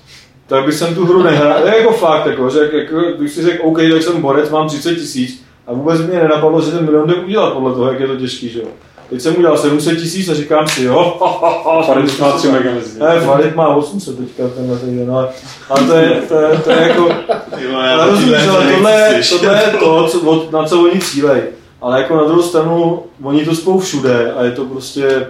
[0.46, 1.66] tak bych jsem tu hru nehrál.
[1.66, 4.94] Je jako fakt, jako, že jako, když si řekl, OK, tak jsem borec, mám 30
[4.94, 8.16] tisíc a vůbec mě nenapadlo, že ten milion jde udělat podle toho, jak je to
[8.16, 8.66] těžký, že jo.
[9.11, 11.16] Teď jsem udělal 700 tisíc a říkám si, jo,
[11.86, 15.18] Farid má 3 mega Ne, Farid má 800 teďka tenhle týden, no.
[15.70, 17.08] A to je, to je, to je jako,
[17.74, 21.42] ale rozumíš, ale tohle, tohle je to, co, na co oni cílej.
[21.80, 25.26] Ale jako na druhou stranu, oni to spou všude a je to prostě,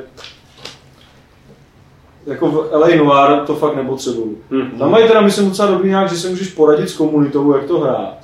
[2.27, 4.39] jako v LA Noir to fakt nepotřebuju.
[4.51, 4.79] Mm-hmm.
[4.79, 7.81] Tam mají teda, myslím, docela dobrý nějak, že se můžeš poradit s komunitou, jak to
[7.81, 8.15] hrát.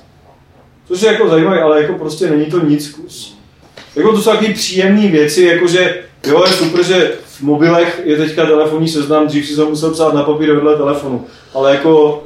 [0.87, 3.37] Což je jako zajímavé, ale jako prostě není to nic kus.
[3.95, 8.45] Jako to jsou takové příjemné věci, jakože Jo, je super, že v mobilech je teďka
[8.45, 12.23] telefonní seznam, dřív si to musel psát na papír vedle telefonu, ale jako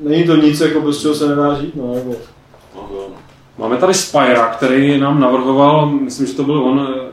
[0.00, 2.16] není to nic, jako bez čeho se nedá žít, no, jako.
[3.58, 7.10] Máme tady Spyra, který nám navrhoval, myslím, že to byl on, eh,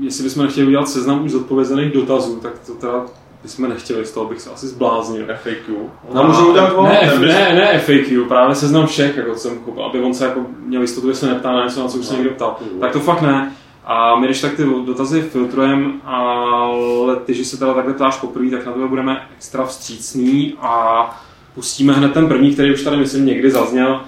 [0.00, 3.04] jestli bychom nechtěli udělat seznam už zodpovězených dotazů, tak to teda
[3.42, 5.26] bychom nechtěli, z toho bych se asi zbláznil.
[5.26, 5.72] FAQ.
[6.14, 10.00] No, můžu udělat ne, F, ne, ne FAQ, právě seznam všech, jako jsem chopil, aby
[10.00, 12.30] on se jako měl jistotu, že se neptá na něco, na co už se někdo
[12.30, 12.56] ptal.
[12.80, 13.52] Tak to fakt ne.
[13.84, 18.50] A my když tak ty dotazy filtrujeme, ale ty, že se teda takhle ptáš poprvé,
[18.50, 21.22] tak na to budeme extra vstřícní a
[21.54, 24.00] pustíme hned ten první, který už tady myslím někdy zazněl,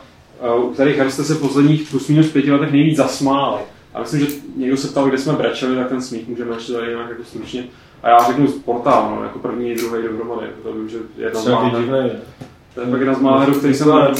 [0.57, 3.61] u kterých jste se v posledních plus minus pěti letech nejvíc zasmáli.
[3.95, 4.27] A myslím, že
[4.57, 7.65] někdo se ptal, kde jsme brečeli, tak ten smích můžeme ještě tady nějak jako stručně.
[8.05, 10.47] A já řeknu portál, no, jako první, druhý dohromady.
[10.63, 11.71] To vím, že jedna z mála.
[12.75, 14.15] To je pak jedna z mála herů, který jsem na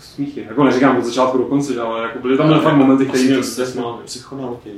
[0.00, 0.46] smíchy.
[0.48, 3.98] Jako neříkám od začátku do konce, ale jako byly tam fakt momenty, které mě smály.
[4.04, 4.70] Psychonauti.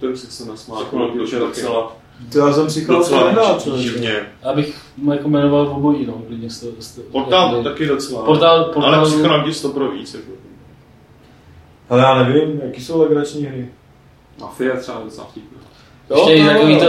[0.00, 0.80] To jsem se nasmál.
[0.80, 1.92] Psychonauti už je docela
[2.32, 3.32] to já jsem si docela
[3.76, 4.26] divně.
[4.42, 8.24] Abych mu jako jmenoval obojí, no, klidně jste, jste, Portál jako, taky docela.
[8.24, 10.14] Portál, portál, ale psychonauti to pro víc.
[10.14, 10.32] Jako.
[11.88, 13.68] Ale já nevím, jaký jsou legrační hry.
[14.40, 15.58] Mafia třeba docela vtipná.
[16.16, 16.86] Ještě takový to,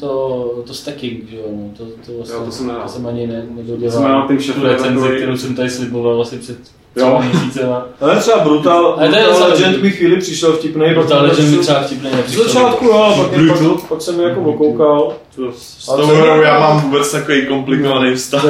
[0.00, 3.26] to, to stacking, že jo, no, to, to, vlastně, jo, to jsem, to jsem ani
[3.26, 3.92] ne, nedodělal.
[3.92, 6.58] Jsem měl tu recenzi, kterou jsem tady sliboval asi před
[6.96, 7.22] jo.
[7.24, 7.86] měsícema.
[8.00, 10.86] Ale třeba Brutal, Ale Brutal Legend mi chvíli přišel vtipný.
[10.90, 15.14] Brutal Legend mi třeba vtipný Z začátku jo, pak, pak, pak jsem jako okoukal.
[15.52, 18.44] S tou hrou já mám vůbec takový komplikovaný vztah.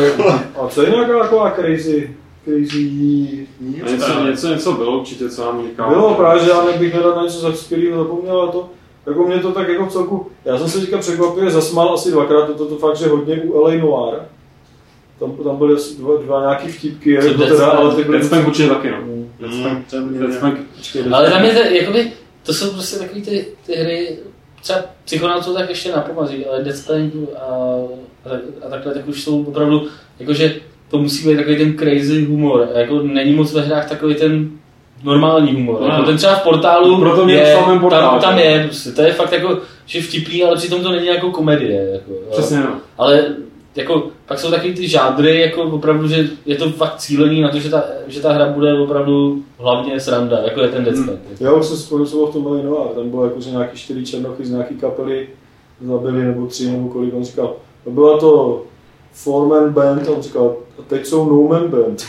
[0.57, 2.11] A co je nějaká taková crazy?
[2.45, 3.47] crazy...
[3.61, 5.89] Něco, něco, něco bylo určitě, co nám říkal.
[5.89, 8.71] Bylo právě, že já nebych nedal na něco za skvělého zapomněl a to,
[9.07, 12.47] jako mě to tak jako v celku, já jsem se teďka překvapivě zasmál asi dvakrát,
[12.47, 14.21] to, to, to fakt, že hodně u LA Noir,
[15.19, 18.19] tam, tam byly asi dva, dva nějaký vtipky, Co jako teda, ale ty byly...
[18.19, 18.97] Death určitě taky, no.
[21.17, 24.19] Ale tam je to, jakoby, to jsou prostě takový ty, ty hry,
[24.63, 27.45] třeba Psychonauts tak ještě napomaří, ale Death Spank a,
[28.25, 29.89] a, a takhle, tak už jsou opravdu,
[30.19, 30.55] jakože
[30.91, 32.69] to musí být takový ten crazy humor.
[32.75, 34.51] A jako není moc ve hrách takový ten
[35.05, 35.81] normální humor.
[35.81, 39.03] No, jako ten třeba v portálu proto mě je, portál, tam, tam je, prostě, to
[39.03, 41.91] je fakt jako, že vtipný, ale přitom to není jako komedie.
[41.93, 42.71] Jako, Přesně, no.
[42.99, 43.25] Ale
[43.77, 47.59] jako, pak jsou takový ty žádry, jako opravdu, že je to fakt cílený na to,
[47.59, 51.19] že ta, že ta hra bude opravdu hlavně sranda, jako je ten Dead Hmm.
[51.41, 54.51] Já už jsem spojil v tom Noir, tam bylo jako, že nějaký čtyři černochy z
[54.51, 55.29] nějaký kapely
[55.81, 58.63] zabili, nebo tři, nebo kolik, on říkal, no byla to
[59.13, 62.05] four-man band, on říkal, a teď jsou no-man band.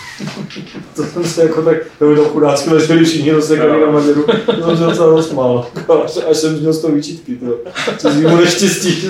[0.96, 4.66] to jsem se jako tak, to mi to chudácky leželi všichni rozsekaný na maděru, to
[4.66, 5.68] jsem se docela rozmál,
[6.06, 7.58] až, až jsem měl z toho výčitky, to,
[7.98, 9.08] co z mu neštěstí.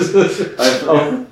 [0.58, 0.80] a je,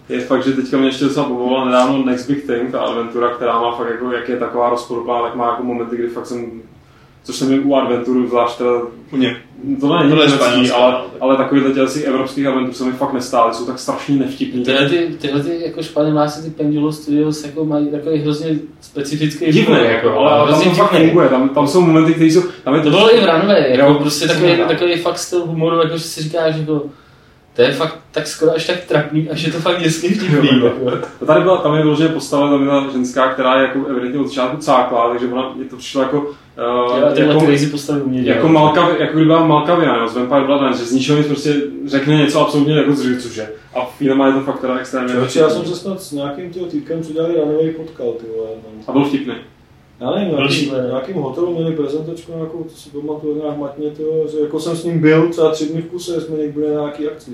[0.08, 3.60] je, fakt, že teďka mě ještě docela povolila nedávno Next Big Thing, ta adventura, která
[3.60, 6.62] má fakt jako, jak je taková rozporuplá, tak má jako momenty, kdy fakt jsem
[7.24, 8.70] což jsem u Adventuru, zvlášť teda
[9.12, 9.36] Uně.
[9.80, 13.54] To není to německý, ale, ale takovýhle těch asi evropských adventur se mi fakt nestály,
[13.54, 14.64] jsou tak strašně nevtipný.
[14.64, 19.76] Tyhle ty, tyhle ty jako španěláci, ty Pendulo Studios jako mají takový hrozně specifický Divný,
[19.82, 22.42] jako, ale, ale tam to fakt funguje, tam, tam jsou momenty, které jsou...
[22.64, 25.78] Tam je to, to bylo i v Runway, jako prostě takový, takový fakt styl humoru,
[25.78, 26.82] jako že si říkáš, jako
[27.56, 30.62] to je fakt tak skoro až tak trapný, až je to fakt hezky vtipný.
[31.18, 34.26] To tady byla, tam je vyloženě postava, tam byla ženská, která je jako evidentně od
[34.26, 36.26] začátku cákla, takže ona, je to přišlo jako
[36.58, 38.26] Uh, jo, jako, crazy postavy umění.
[38.26, 41.54] Jako, malka, jako kdyby byla Malkavia, jo, z Vampire Bloodlines, že z ničeho nic prostě
[41.86, 43.48] řekne něco absolutně jako zřejmě, cože.
[43.74, 45.14] A v chvíli je to fakt teda extrémně.
[45.14, 48.48] Čoče, já jsem se snad s nějakým tím týkem, co dělali Runaway potkal, ty vole.
[48.54, 48.82] No.
[48.86, 49.34] A byl vtipný.
[50.02, 54.40] Já nevím, nějaký, nějakým hotelu měli prezentačku nějakou, to si pamatuju nějak matně, tyjo, že
[54.40, 57.08] jako jsem s ním byl třeba tři dny v kuse, jsme někdy byli na nějaký
[57.08, 57.30] akci.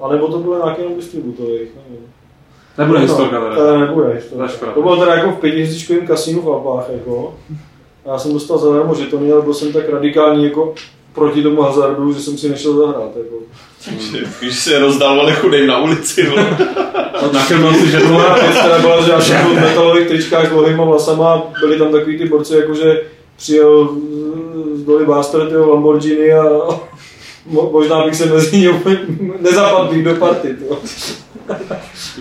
[0.00, 2.06] A nebo to bylo nějaký jenom distributových, nevím.
[2.78, 3.56] Nebude no, historka teda.
[3.56, 4.72] To nebude historka.
[4.72, 7.34] To bylo teda jako v pětihvězdičkovém kasínu v Alpách, jako.
[8.06, 10.74] Já jsem dostal zadarmo žetony, ale byl jsem tak radikální jako
[11.12, 13.16] proti tomu hazardu, že jsem si nešel zahrát.
[13.16, 13.34] Jako.
[14.40, 16.32] Když se rozdávali chudej na ulici.
[17.32, 18.18] Nakrmil si žetony.
[18.40, 21.92] Věc teda byla, že já jsem byl v metalových tričkách s dlouhýma vlasama, byli tam
[21.92, 23.00] takový ty borci, jakože
[23.36, 23.96] přijel
[24.74, 26.50] z doly Bastard, Lamborghini a
[27.46, 28.70] možná bych se mezi ně
[29.40, 30.56] nezapadl do party.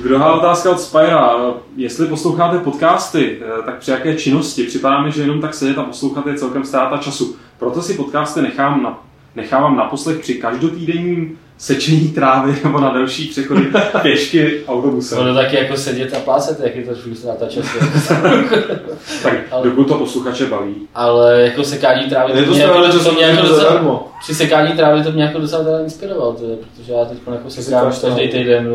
[0.04, 1.54] Druhá otázka od Spyra.
[1.76, 4.64] Jestli posloucháte podcasty, eh, tak při jaké činnosti?
[4.64, 7.36] Připadá mi, že jenom tak sedět a poslouchat je celkem ztráta času.
[7.60, 9.00] Proto si podcasty nechám na,
[9.36, 13.68] nechávám na poslech při každotýdenním sečení trávy nebo na další přechody
[14.02, 15.20] pěšky autobusem.
[15.20, 17.78] Ono taky jako sedět a plácet, jak je to furt ztráta času.
[19.24, 20.76] tak ale, dokud to posluchače baví.
[20.96, 25.04] Ale jako sekání trávy, je to, mě jako, to mě jako docela, při sekání trávy
[25.04, 28.70] to mě jako docela teda inspiroval, protože já teď jako sekám každý týden,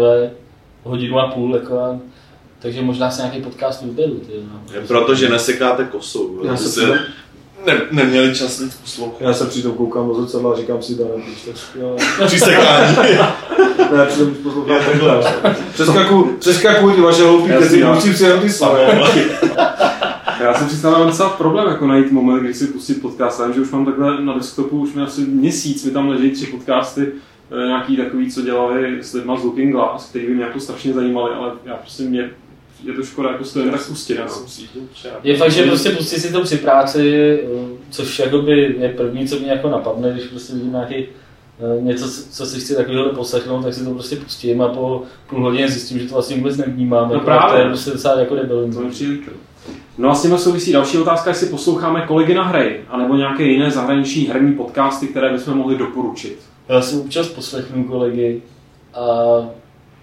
[0.82, 1.98] hodinu a půl, jako a,
[2.58, 4.14] takže možná se nějaký podcast vyberu.
[4.14, 4.74] Ty, no.
[4.74, 6.40] Je proto, že nesekáte kosu.
[6.44, 6.98] Já se
[7.66, 9.20] ne, neměli čas nic poslouchat.
[9.20, 11.96] Já se přitom koukám do zrcadla a říkám si, Dana, když tak skvěle.
[12.26, 12.96] Při sekání.
[13.96, 15.20] ne, přitom poslouchám takhle.
[15.72, 19.00] Přeskakuj, přeskakuj ty vaše hloupý keci, musím si jenom ty svoje.
[20.40, 23.40] Já jsem představil docela problém jako najít moment, kdy si pustit podcast.
[23.40, 26.46] Já že už mám takhle na desktopu, už mi asi měsíc, mi tam leží tři
[26.46, 27.12] podcasty,
[27.50, 30.92] eh, nějaký takový, co dělali s lidma z Looking Glass, který by mě jako strašně
[30.92, 32.30] zajímali, ale já prostě mě
[32.84, 34.18] je to škoda jako to jen tak pustit.
[34.18, 35.10] No.
[35.22, 37.38] Je fakt, že prostě pustit si to při práci,
[37.90, 42.46] což jakoby je první, co mě jako napadne, když prostě vidím nějaký eh, něco, co
[42.46, 46.06] si chci takového poslechnout, tak si to prostě pustím a po půl hodině zjistím, že
[46.06, 47.08] to vlastně vůbec nevnímám.
[47.08, 47.52] No jako, právě.
[47.52, 48.72] To je prostě docela jako debilní.
[48.72, 48.80] To
[49.98, 53.70] No a s tím souvisí další otázka, jestli posloucháme kolegy na hry, anebo nějaké jiné
[53.70, 56.38] zahraniční herní podcasty, které bychom mohli doporučit.
[56.68, 58.42] Já si občas poslechnu kolegy,
[58.94, 59.00] a,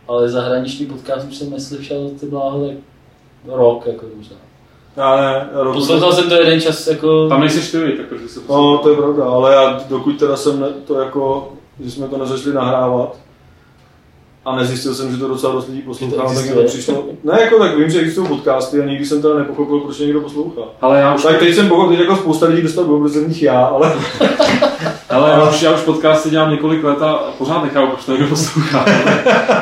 [0.07, 2.77] ale zahraniční podcast už jsem neslyšel ty bláho tak
[3.45, 4.35] rok, jako možná.
[4.97, 7.29] Já ne, rok Poslouchal jsem to jeden čas jako...
[7.29, 10.59] Tam nejseš ty, tak protože se No, to je pravda, ale já dokud teda jsem
[10.59, 13.17] ne, to jako, že jsme to nezačali nahrávat,
[14.45, 17.05] a nezjistil jsem, že to docela dost lidí poslouchá, tak mi to přišlo.
[17.23, 20.61] Ne, jako tak vím, že existují podcasty a nikdy jsem teda nepochopil, proč někdo poslouchá.
[20.81, 21.23] Ale já už...
[21.23, 23.93] Tak teď jsem pochopil, teď jako spousta lidí dostal byl z nich já, ale...
[25.09, 28.27] ale já už, já už podcasty dělám několik let a pořád nechápu, proč to někdo
[28.27, 28.85] poslouchá.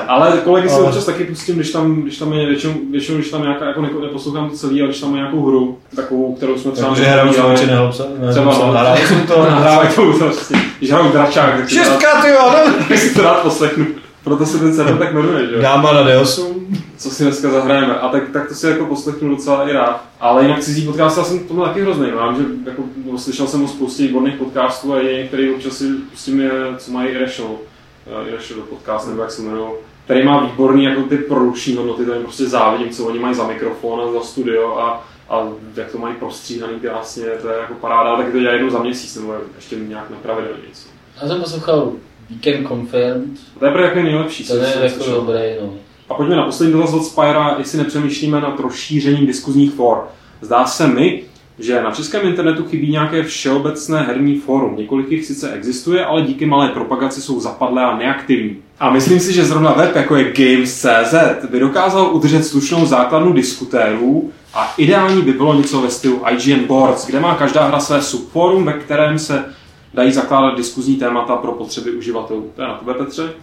[0.08, 3.32] Ale, ale kolegy si občas taky pustím, když tam, když tam je většinou, většinou když
[3.32, 6.72] tam nějaká, jako neposlouchám to celý, ale když tam má nějakou hru, takovou, kterou jsme
[6.72, 6.88] třeba...
[6.88, 11.56] Takže hraju člověče nehlopsa, třeba no, nahrál jsem to, nahrál to, prostě, když hraju dračák,
[11.56, 12.54] tak Šestka, ty jo,
[12.88, 13.86] tak si to rád poslechnu.
[14.24, 15.62] Proto se ten server tak jmenuje, že jo?
[15.62, 16.54] Dáma na D8.
[16.98, 18.00] Co si dneska zahrajeme.
[18.00, 20.06] A tak, tak to si jako poslechnu docela i rád.
[20.20, 22.12] Ale jinak cizí podcast, já jsem to byl taky hrozný.
[22.12, 25.94] Mám, že jako, no, slyšel jsem o spoustě výborných podcastů a je některý občas si
[26.12, 29.72] pustím je, co mají Irrational, uh, Irrational podcast, nebo jak se jmenují,
[30.06, 33.48] který má výborný jako ty produkční hodnoty, to jim prostě závidím, co oni mají za
[33.48, 38.16] mikrofon a za studio a, a jak to mají prostříhaný krásně, to je jako paráda,
[38.16, 40.88] tak to dělá jednou za měsíc, nebo ještě nějak nepravidelně něco.
[41.22, 41.92] Já jsem poslouchal
[42.30, 43.30] Weekend Confirmed.
[43.60, 44.48] To je jako nejlepší.
[44.48, 45.74] To je jako dobré, no.
[46.10, 50.08] A pojďme na poslední dotaz od Spyra, jestli nepřemýšlíme nad rozšířením diskuzních for.
[50.42, 51.24] Zdá se mi,
[51.60, 54.76] že na českém internetu chybí nějaké všeobecné herní fórum.
[54.78, 58.58] Několik jich sice existuje, ale díky malé propagaci jsou zapadlé a neaktivní.
[58.80, 64.32] A myslím si, že zrovna web jako je Games.cz by dokázal udržet slušnou základnu diskutérů
[64.54, 68.66] a ideální by bylo něco ve stylu IGN Boards, kde má každá hra své subforum,
[68.66, 69.46] ve kterém se
[69.94, 72.52] dají zakládat diskuzní témata pro potřeby uživatelů.
[72.56, 73.34] To je na tebe, Petře?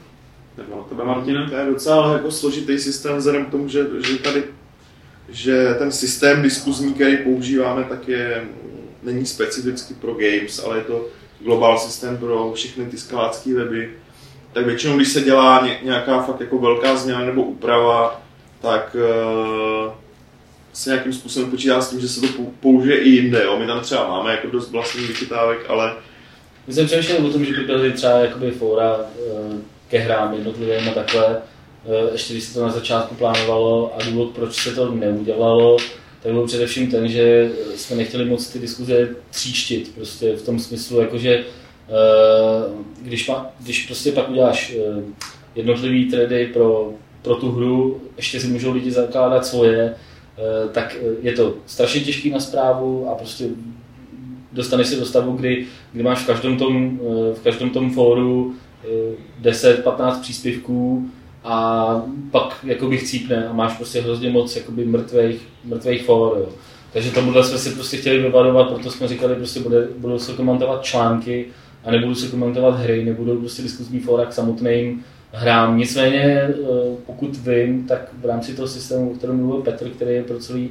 [0.58, 1.46] Nebo na tebe, Martine?
[1.50, 4.44] To je docela jako složitý systém vzhledem k tomu, že, že tady
[5.28, 8.44] že ten systém diskuzní, který používáme, tak je,
[9.02, 11.06] není specificky pro games, ale je to
[11.40, 13.90] global systém pro všechny ty skalácké weby.
[14.52, 18.22] Tak většinou, když se dělá nějaká fakt jako velká změna nebo úprava,
[18.60, 19.92] tak uh,
[20.72, 22.28] se nějakým způsobem počítá s tím, že se to
[22.60, 23.42] použije i jinde.
[23.44, 23.58] Jo?
[23.58, 25.96] My tam třeba máme jako dost vlastních vychytávek, ale
[26.68, 29.56] my jsme přemýšleli o tom, že by byly třeba jakoby fóra eh,
[29.88, 31.36] ke hrám jednotlivým a takhle,
[31.86, 35.76] eh, ještě když se to na začátku plánovalo a důvod, proč se to neudělalo,
[36.22, 41.00] tak byl především ten, že jsme nechtěli moc ty diskuze tříštit, prostě v tom smyslu,
[41.00, 41.44] jakože eh,
[43.02, 44.74] když, ma, když prostě pak uděláš
[45.54, 46.92] jednotlivý trady pro,
[47.22, 49.94] pro tu hru, ještě si můžou lidi zakládat svoje,
[50.72, 53.44] tak je to strašně těžký na zprávu a prostě
[54.52, 58.54] dostaneš se do stavu, kdy, kdy máš v každém tom, eh, v každém tom fóru
[59.40, 61.10] 10-15 eh, příspěvků
[61.44, 66.36] a pak jakoby chcípne a máš prostě hrozně moc jakoby mrtvých, mrtvých fór.
[66.40, 66.48] Jo.
[66.92, 70.84] Takže tomuhle jsme si prostě chtěli vyvarovat, proto jsme říkali, prostě bude, budou se komentovat
[70.84, 71.46] články
[71.84, 75.78] a nebudou se komentovat hry, nebudou prostě diskuzní fóra k samotným hrám.
[75.78, 76.54] Nicméně, eh,
[77.06, 80.70] pokud vím, tak v rámci toho systému, o kterém mluvil Petr, který je pro celý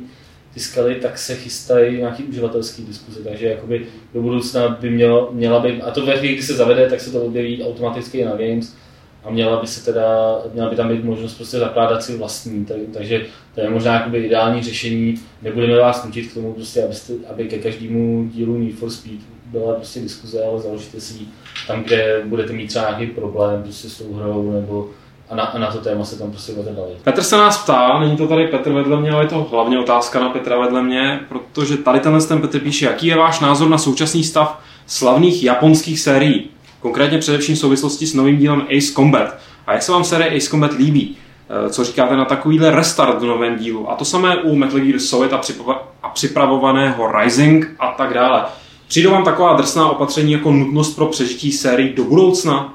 [0.58, 5.82] tiskali, tak se chystají nějaký uživatelský diskuze, takže jakoby do budoucna by mělo, měla by,
[5.82, 8.76] a to ve chvíli, kdy se zavede, tak se to objeví automaticky na Games
[9.24, 12.78] a měla by se teda, měla by tam být možnost prostě zakládat si vlastní, tak,
[12.94, 17.48] takže to je možná jakoby ideální řešení, nebudeme vás nutit k tomu, prostě, abyste, aby
[17.48, 21.20] ke každému dílu Need for Speed byla prostě diskuze, ale založíte si
[21.68, 24.90] tam, kde budete mít třeba nějaký problém prostě s tou hrou, nebo
[25.30, 26.98] a na, a na to téma se tam prostě bavit.
[27.04, 30.20] Petr se nás ptá, není to tady Petr vedle mě, ale je to hlavně otázka
[30.20, 33.78] na Petra vedle mě, protože tady tenhle ten Petr píše, jaký je váš názor na
[33.78, 36.50] současný stav slavných japonských sérií,
[36.82, 39.38] konkrétně především v souvislosti s novým dílem Ace Combat.
[39.68, 41.18] A jak se vám série Ace Combat líbí?
[41.50, 43.92] Eh, co říkáte na takovýhle restart v novém dílu?
[43.92, 48.46] A to samé u Metal Gear Solid a, připrava- a připravovaného Rising a tak dále.
[48.88, 52.74] Přijdou vám taková drsná opatření jako nutnost pro přežití sérii do budoucna?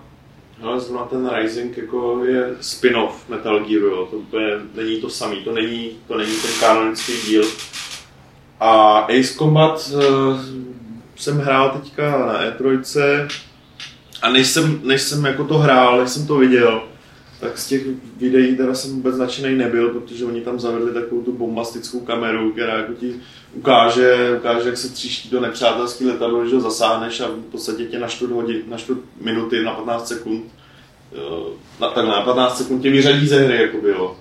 [0.63, 4.09] Ale zrovna ten Rising jako je spin-off Metal Gear, jo.
[4.11, 7.45] to úplně není to samý, to není, to není ten kanonický díl.
[8.61, 10.63] A Ace Combat, eh,
[11.17, 13.29] jsem hrál teďka na E3
[14.23, 16.83] a než jsem, než jsem jako to hrál, než jsem to viděl,
[17.43, 17.83] tak z těch
[18.17, 22.77] videí teda jsem vůbec nadšený nebyl, protože oni tam zavedli takovou tu bombastickou kameru, která
[22.77, 23.15] jako ti
[23.55, 27.99] ukáže, ukáže jak se tříští do nepřátelský letadlo, že ho zasáhneš a v podstatě tě
[27.99, 28.77] na čtvrt, hodin, na
[29.21, 30.45] minuty, na 15 sekund,
[31.81, 34.17] na, takhle, na 15 sekund tě vyřadí ze hry, jako bylo.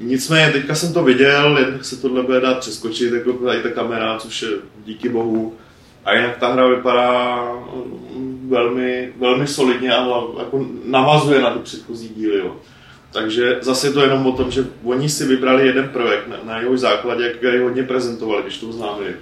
[0.00, 4.18] Nicméně, teďka jsem to viděl, jednak se tohle bude dát přeskočit, jako tady ta kamera,
[4.18, 4.48] což je
[4.84, 5.54] díky bohu.
[6.04, 7.42] A jinak ta hra vypadá
[8.14, 12.38] mm, velmi, velmi solidně a jako navazuje na ty předchozí díly.
[12.38, 12.56] Jo.
[13.12, 16.60] Takže zase je to jenom o tom, že oni si vybrali jeden projekt, na, na
[16.60, 19.14] jeho základě, který hodně prezentovali, když to oznámili.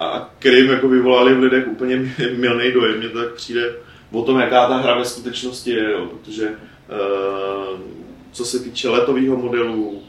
[0.00, 1.96] A který jim jako vyvolali v lidech úplně
[2.36, 2.98] milný dojem.
[2.98, 3.74] Mně to tak přijde
[4.12, 7.80] o tom, jaká ta hra ve skutečnosti je, jo, protože uh,
[8.32, 10.02] co se týče letového modelu,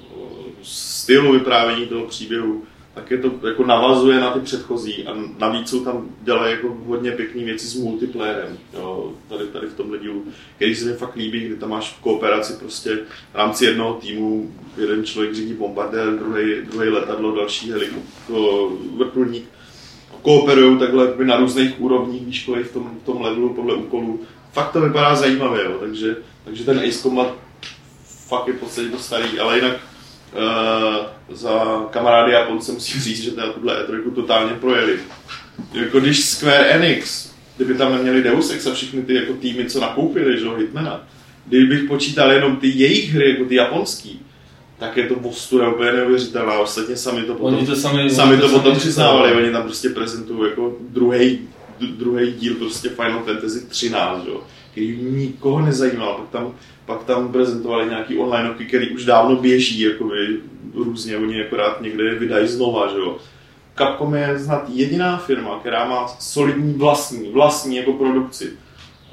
[0.64, 2.64] stylu vyprávění toho příběhu,
[2.98, 7.12] tak je to jako navazuje na ty předchozí a navíc jsou tam dělají jako hodně
[7.12, 8.58] pěkné věci s multiplayerem.
[8.74, 10.24] Jo, tady, tady v tomhle dílu,
[10.56, 13.00] který se mi fakt líbí, kdy tam máš v kooperaci prostě
[13.34, 17.72] v rámci jednoho týmu, jeden člověk řídí bombardér, druhý, druhý letadlo, další
[18.98, 19.46] vrtulník.
[20.22, 24.20] Kooperují takhle na různých úrovních výškových v tom, v tom levelu podle úkolů.
[24.52, 27.34] Fakt to vypadá zajímavě, jo, takže, takže ten Ace Combat
[28.28, 29.78] fakt je v podstatě to starý, ale jinak
[31.32, 35.00] za kamarády Japonce musím říct, že teda tuhle E3 totálně projeli.
[35.74, 39.80] Jako když Square Enix, kdyby tam neměli Deus Ex a všechny ty jako týmy, co
[39.80, 41.08] nakoupili, že Hitmana,
[41.46, 44.20] kdybych počítal jenom ty jejich hry, jako ty japonský,
[44.80, 46.60] tak je to postura úplně neuvěřitelná.
[46.60, 50.50] Ostatně sami to potom, to sami, sami to, to potom přiznávali, oni tam prostě prezentují
[50.50, 51.40] jako druhý
[51.80, 54.44] druhý díl prostě Final Fantasy 13, jo,
[54.78, 56.14] který nikoho nezajímal.
[56.14, 56.54] Pak tam
[56.86, 60.38] pak tam prezentovali nějaký online oky, který už dávno běží, jakoby,
[60.76, 63.18] různě, oni akorát někde vydají znova, že jo.
[63.78, 68.54] Capcom je snad jediná firma, která má solidní vlastní, vlastní jako produkci.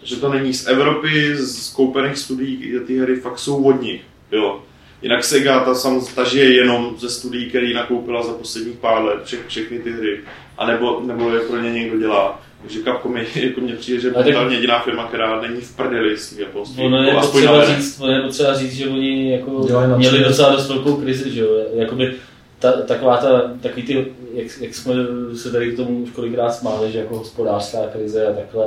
[0.02, 4.62] Že to není z Evropy, z koupených studií, ty hry fakt jsou od nich, jo.
[5.02, 9.38] Jinak Sega, ta, sam, ta jenom ze studií, který nakoupila za posledních pár let, vše,
[9.46, 10.20] všechny ty hry,
[10.58, 12.43] a nebo, nebo je pro ně někdo dělá.
[12.64, 14.50] Takže Capcom je, jako mně přijde, že je tak...
[14.50, 16.86] jediná firma, která není v prdeli s tím japonstvím.
[16.86, 19.50] Ono je, potřeba říct, ono je potřeba říct, že oni jako
[19.96, 21.48] měli docela dost velkou krizi, že jo.
[21.74, 22.14] Jakoby
[22.58, 24.94] ta, taková ta, takový ty, jak, jak, jsme
[25.34, 28.66] se tady k tomu už kolikrát smáli, že jako hospodářská krize a takhle.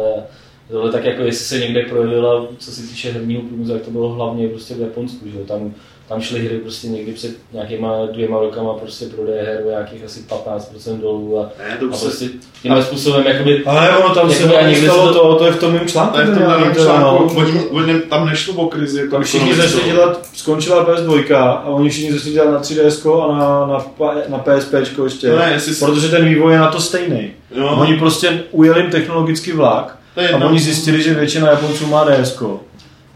[0.71, 4.09] Tohle tak jako jestli se někde projevila, co se týče herního průmyslu, tak to bylo
[4.09, 5.45] hlavně prostě v Japonsku, že jo.
[5.45, 5.73] Tam
[6.07, 10.19] tam šly hry prostě někdy před nějakýma dvěma rokama prostě prodeje her o nějakých asi
[10.19, 12.25] 15% dolů a, ne, to a prostě
[12.61, 13.63] tímhle způsobem jakoby...
[13.65, 14.49] Ale ono tam se
[14.83, 16.13] stalo to, to je v tom mým článku.
[16.13, 18.99] To je v tom mým článku, oni, oni, tam nešlo o krizi.
[18.99, 23.37] Jako tam všichni začali dělat, skončila PS2 a oni všichni začali dělat na 3DS a
[23.37, 24.73] na, na, na PSP
[25.03, 27.31] ještě, no ne, protože ten vývoj je na to stejný.
[27.55, 27.79] No.
[27.81, 29.97] Oni prostě ujeli technologický vlak
[30.33, 32.41] a oni zjistili, že většina Japonců má DS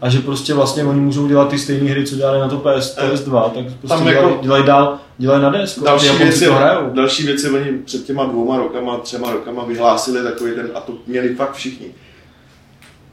[0.02, 2.98] a že prostě vlastně oni můžou dělat ty stejné hry, co dělali na to PS,
[2.98, 5.78] PS2, tak prostě Tam dělají, jako dělají dál, dělají na DS.
[5.78, 6.90] Další věci, to hrajou.
[6.92, 11.34] další věci oni před těma dvouma rokama, třema rokama vyhlásili takový ten, a to měli
[11.34, 11.86] fakt všichni.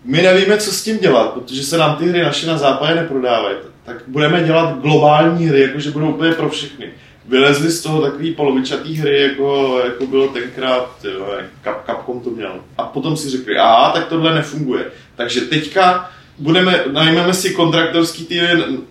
[0.05, 3.55] My nevíme, co s tím dělat, protože se nám ty hry naše na západě neprodávají.
[3.85, 6.89] Tak budeme dělat globální hry, jakože budou úplně pro všechny.
[7.27, 11.27] Vylezli z toho takový polovičatý hry, jako, jako bylo tenkrát, jo,
[11.85, 12.55] Capcom to měl.
[12.77, 14.85] A potom si řekli, a tak tohle nefunguje.
[15.15, 16.09] Takže teďka
[16.39, 18.41] budeme, najmeme si kontraktorský tým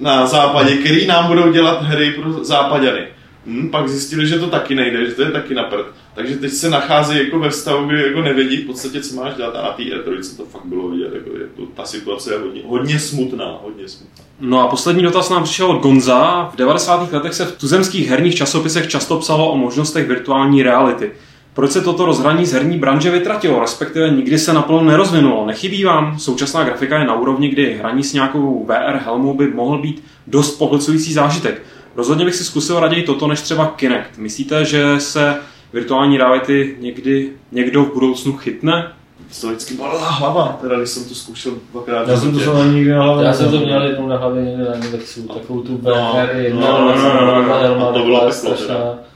[0.00, 3.06] na západě, který nám budou dělat hry pro západěny.
[3.46, 5.86] Hmm, pak zjistili, že to taky nejde, že to je taky na prd.
[6.14, 9.56] Takže teď se nachází jako ve stavu, kdy jako nevědí v podstatě, co máš dělat
[9.56, 11.14] a na té E3 to fakt bylo vidět.
[11.14, 14.24] Jako je to, ta situace je hodně, hodně smutná, hodně smutná.
[14.40, 16.50] No a poslední dotaz nám přišel od Gonza.
[16.52, 17.12] V 90.
[17.12, 21.10] letech se v tuzemských herních časopisech často psalo o možnostech virtuální reality.
[21.58, 25.46] Proč se toto rozhraní z herní branže vytratilo, respektive nikdy se naplno nerozvinulo?
[25.46, 26.18] Nechybí vám?
[26.18, 30.58] Současná grafika je na úrovni, kdy hraní s nějakou VR helmou by mohl být dost
[30.58, 31.62] pohlcující zážitek.
[31.96, 34.18] Rozhodně bych si zkusil raději toto než třeba Kinect.
[34.18, 35.36] Myslíte, že se
[35.72, 38.92] virtuální reality někdy někdo v budoucnu chytne?
[39.40, 42.08] To vždycky bolela hlava, teda když jsem to zkušel dvakrát.
[42.08, 43.26] Já jsem to měl nikdy na hlavě.
[43.26, 46.96] Já jsem to měl jednou na hlavě někde na Indexu, takovou tu VR, no, no,
[46.96, 49.07] no, no, no, no, to bylo strašná.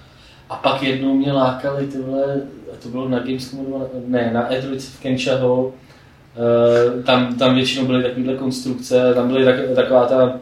[0.52, 2.42] A pak jednou mě lákali tyhle,
[2.82, 8.34] to bylo na Gamescomu, ne, na E3 v Kenchaho, uh, tam, tam většinou byly takovéhle
[8.34, 10.38] konstrukce, tam byly tak, taková ta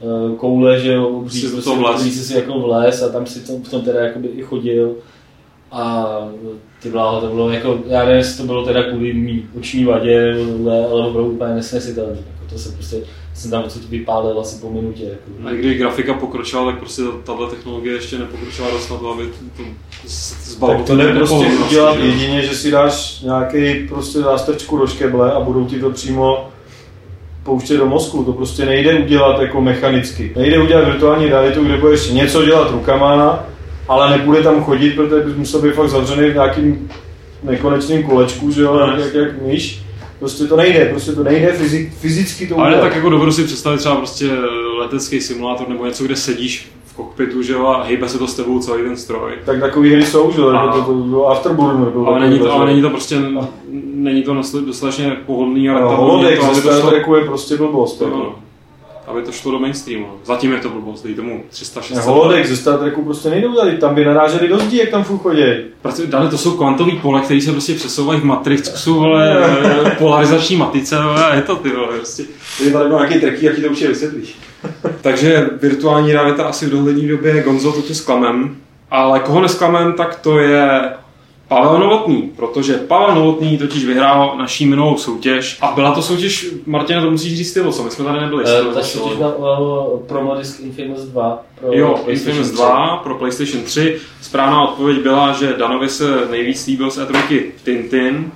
[0.00, 3.70] uh, koule, že jo, obří, prostě, který si jako vles a tam si to, v
[3.70, 4.96] tom teda jakoby i chodil.
[5.72, 6.06] A
[6.82, 10.36] ty bláho, to bylo jako, já nevím, jestli to bylo teda kvůli mý oční vadě,
[10.92, 12.16] ale opravdu úplně nesnesitelné.
[12.16, 12.96] Jako to se prostě
[13.36, 15.04] jsem tam odsud vypálil asi po minutě.
[15.04, 15.48] Jako.
[15.48, 19.26] A i když grafika pokročila, tak prostě tahle technologie ještě nepokročila dost na to, aby
[19.56, 19.62] to
[20.06, 20.78] zbavilo.
[20.78, 25.40] Tak to jde prostě udělat jedině, že si dáš nějaký prostě zástrčku do škeble a
[25.40, 26.48] budou ti to přímo
[27.42, 28.24] pouštět do mozku.
[28.24, 30.32] To prostě nejde udělat jako mechanicky.
[30.36, 33.44] Nejde udělat virtuální realitu, kde budeš něco dělat rukama,
[33.88, 36.90] ale nebude tam chodit, protože bys musel být fakt zavřený v nějakým
[37.42, 39.85] nekonečným kolečku, že jo, jak, jak, jak myš.
[40.18, 42.68] Prostě to nejde, prostě to nejde fyzik, fyzicky to udělat.
[42.68, 44.30] Ale tak jako dovedu si představit třeba prostě
[44.78, 48.34] letecký simulátor nebo něco, kde sedíš v kokpitu, že jo, a hýbe se to s
[48.34, 49.32] tebou celý ten stroj.
[49.44, 51.92] Tak takový hry jsou, že jo, jako to, to, to Afterburner.
[51.92, 53.16] To ale, není to, ale není to prostě,
[53.94, 54.34] není to
[54.66, 56.02] dostatečně pohodlný a rentabilní.
[56.02, 58.00] No, holodeck ze Star Treku je prostě blbost.
[58.00, 58.45] No, no
[59.06, 60.06] aby to šlo do mainstreamu.
[60.24, 61.98] Zatím je to blbost, dej tomu 306.
[61.98, 65.18] Holodeck ze Star Treku prostě nejde udělat, tam by naráželi do zdí, jak tam furt
[65.18, 65.42] chodí.
[65.82, 69.46] Prostě, dále to jsou kvantový pole, které se prostě přesouvají v Matrixu, ale
[69.98, 72.24] polarizační matice, ale je to ty vole, prostě.
[72.64, 74.28] Je tady nějaký treky, jaký to určitě vysvětlí.
[75.00, 78.56] Takže virtuální realita asi v dohlední době Gonzo to tě sklamem,
[78.90, 80.80] ale koho nesklamem, tak to je
[81.48, 87.00] Pavel Novotný, protože Pavel Novotný totiž vyhrál naší minulou soutěž a byla to soutěž, Martina,
[87.00, 88.44] to musíš říct ty, co my jsme tady nebyli.
[88.44, 91.44] Uh, ta soutěž byla uh, promo disk Infamous 2.
[91.60, 93.98] Pro jo, Infamous 2 pro PlayStation 3.
[94.22, 98.32] Správná odpověď byla, že Danovi se nejvíc líbil z E3 Tintin,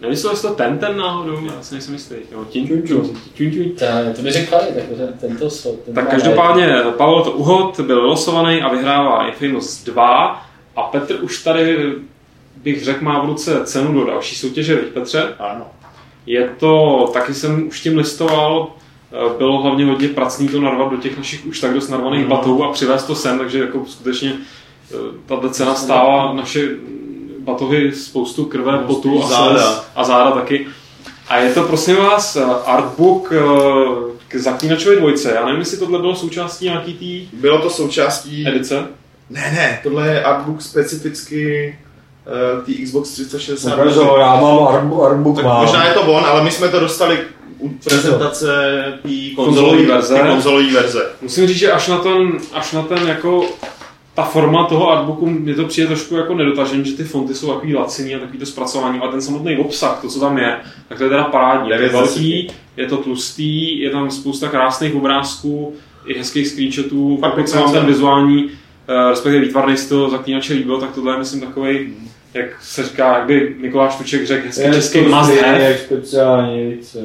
[0.00, 1.46] Nemyslel jsi to ten ten náhodou?
[1.46, 2.14] Já si nejsem jistý.
[2.32, 2.68] Jo, tin,
[4.16, 4.84] To by řekli, tak
[5.20, 10.82] tento so, ten Tak každopádně Pavel to uhod, byl losovaný a vyhrává Infamous 2 a
[10.82, 11.92] Petr už tady
[12.64, 15.34] bych řekl, má v ruce cenu do další soutěže, veď Petře?
[15.38, 15.66] Ano.
[16.26, 18.68] Je to, taky jsem už tím listoval,
[19.12, 22.30] eh, bylo hlavně hodně pracný to narvat do těch našich už tak dost narvaných mm.
[22.30, 24.32] batů a přivést to sem, takže jako skutečně
[24.90, 24.96] eh,
[25.26, 26.68] tato cena stála naše
[27.38, 29.84] batohy spoustu krve, potu a, záda.
[29.96, 30.66] a záda taky.
[31.28, 33.32] A je to prosím vás eh, artbook
[34.28, 35.32] k Zaklínačové dvojce.
[35.34, 37.28] Já nevím, jestli tohle bylo součástí nějaký tý...
[37.32, 38.48] Bylo to součástí...
[38.48, 38.86] Edice?
[39.30, 41.74] Ne, ne, tohle je artbook specificky
[42.66, 43.76] té Xbox 360.
[43.76, 44.68] No, já mám
[45.02, 45.60] artbook, tak mám.
[45.60, 47.18] Možná je to on, ale my jsme to dostali
[47.58, 48.46] u prezentace
[49.02, 50.18] té konzolové verze.
[50.28, 51.06] konzolové verze.
[51.22, 53.44] Musím říct, že až na ten, až na ten jako
[54.14, 57.74] ta forma toho artbooku mě to přijde trošku jako nedotažen, že ty fonty jsou takový
[57.74, 60.56] laciný a takový to zpracování, ale ten samotný obsah, to, co tam je,
[60.88, 61.70] tak to je teda parádní.
[61.70, 65.74] Je to velký, je to tlustý, je tam spousta krásných obrázků,
[66.06, 68.50] i hezkých screenshotů, pokud se vám ten vizuální, uh,
[69.10, 71.94] respektive výtvarný styl zaklínače líbil, tak tohle je myslím takový
[72.34, 75.78] jak se říká, jak by Mikuláš Tuček řekl hezky český must have.
[75.78, 76.98] Speciální více.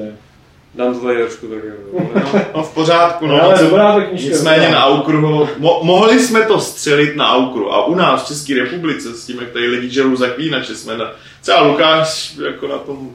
[0.75, 1.59] Dám to tady trošku tak
[1.93, 2.41] no.
[2.55, 3.37] no v pořádku, no.
[3.37, 4.29] no ale dobrá ta knižka.
[4.29, 8.55] Nicméně na Aukru, mo- mohli jsme to střelit na Aukru a u nás v České
[8.55, 11.11] republice s tím, jak tady lidi žerou zaklínače, jsme na,
[11.41, 13.09] třeba Lukáš jako na tom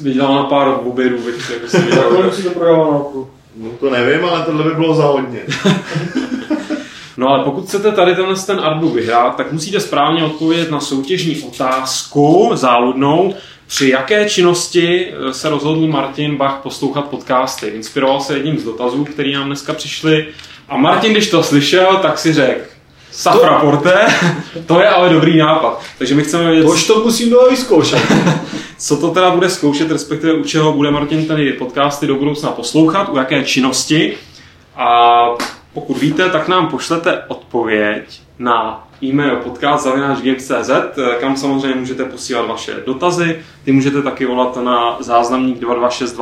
[0.00, 2.10] Vydělal na pár boběrů, víš, jak si vydělal.
[2.10, 3.30] Kolik si to prodával na Aukru?
[3.56, 5.40] No to nevím, ale tohle by bylo za hodně.
[7.22, 11.42] No ale pokud chcete tady tenhle ten artbook vyhrát, tak musíte správně odpovědět na soutěžní
[11.42, 13.34] otázku záludnou,
[13.66, 17.66] při jaké činnosti eh, se rozhodl Martin Bach poslouchat podcasty.
[17.66, 20.26] Inspiroval se jedním z dotazů, který nám dneska přišli.
[20.68, 22.60] A Martin, když to slyšel, tak si řekl,
[23.10, 24.06] Safra Porte,
[24.66, 25.82] to je ale dobrý nápad.
[25.98, 26.66] Takže my chceme vědět...
[26.66, 28.02] Tož to musím do vyzkoušet.
[28.78, 33.08] co to teda bude zkoušet, respektive u čeho bude Martin tady podcasty do budoucna poslouchat,
[33.08, 34.16] u jaké činnosti.
[34.76, 35.18] A
[35.74, 40.70] pokud víte, tak nám pošlete odpověď na e-mail podcast.games.cz,
[41.20, 43.38] kam samozřejmě můžete posílat vaše dotazy.
[43.64, 46.18] Ty můžete taky volat na záznamník 226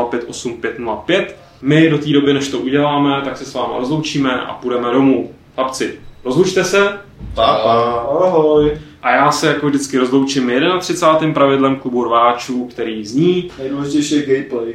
[1.62, 5.30] My do té doby, než to uděláme, tak se s vámi rozloučíme a půjdeme domů.
[5.54, 6.98] Chlapci, rozlučte se.
[7.34, 7.74] Pa, pa.
[8.26, 8.78] Ahoj.
[9.02, 11.34] A já se jako vždycky rozloučím 31.
[11.34, 13.50] pravidlem klubu rváčů, který zní...
[13.58, 14.74] Nejdůležitější je gameplay.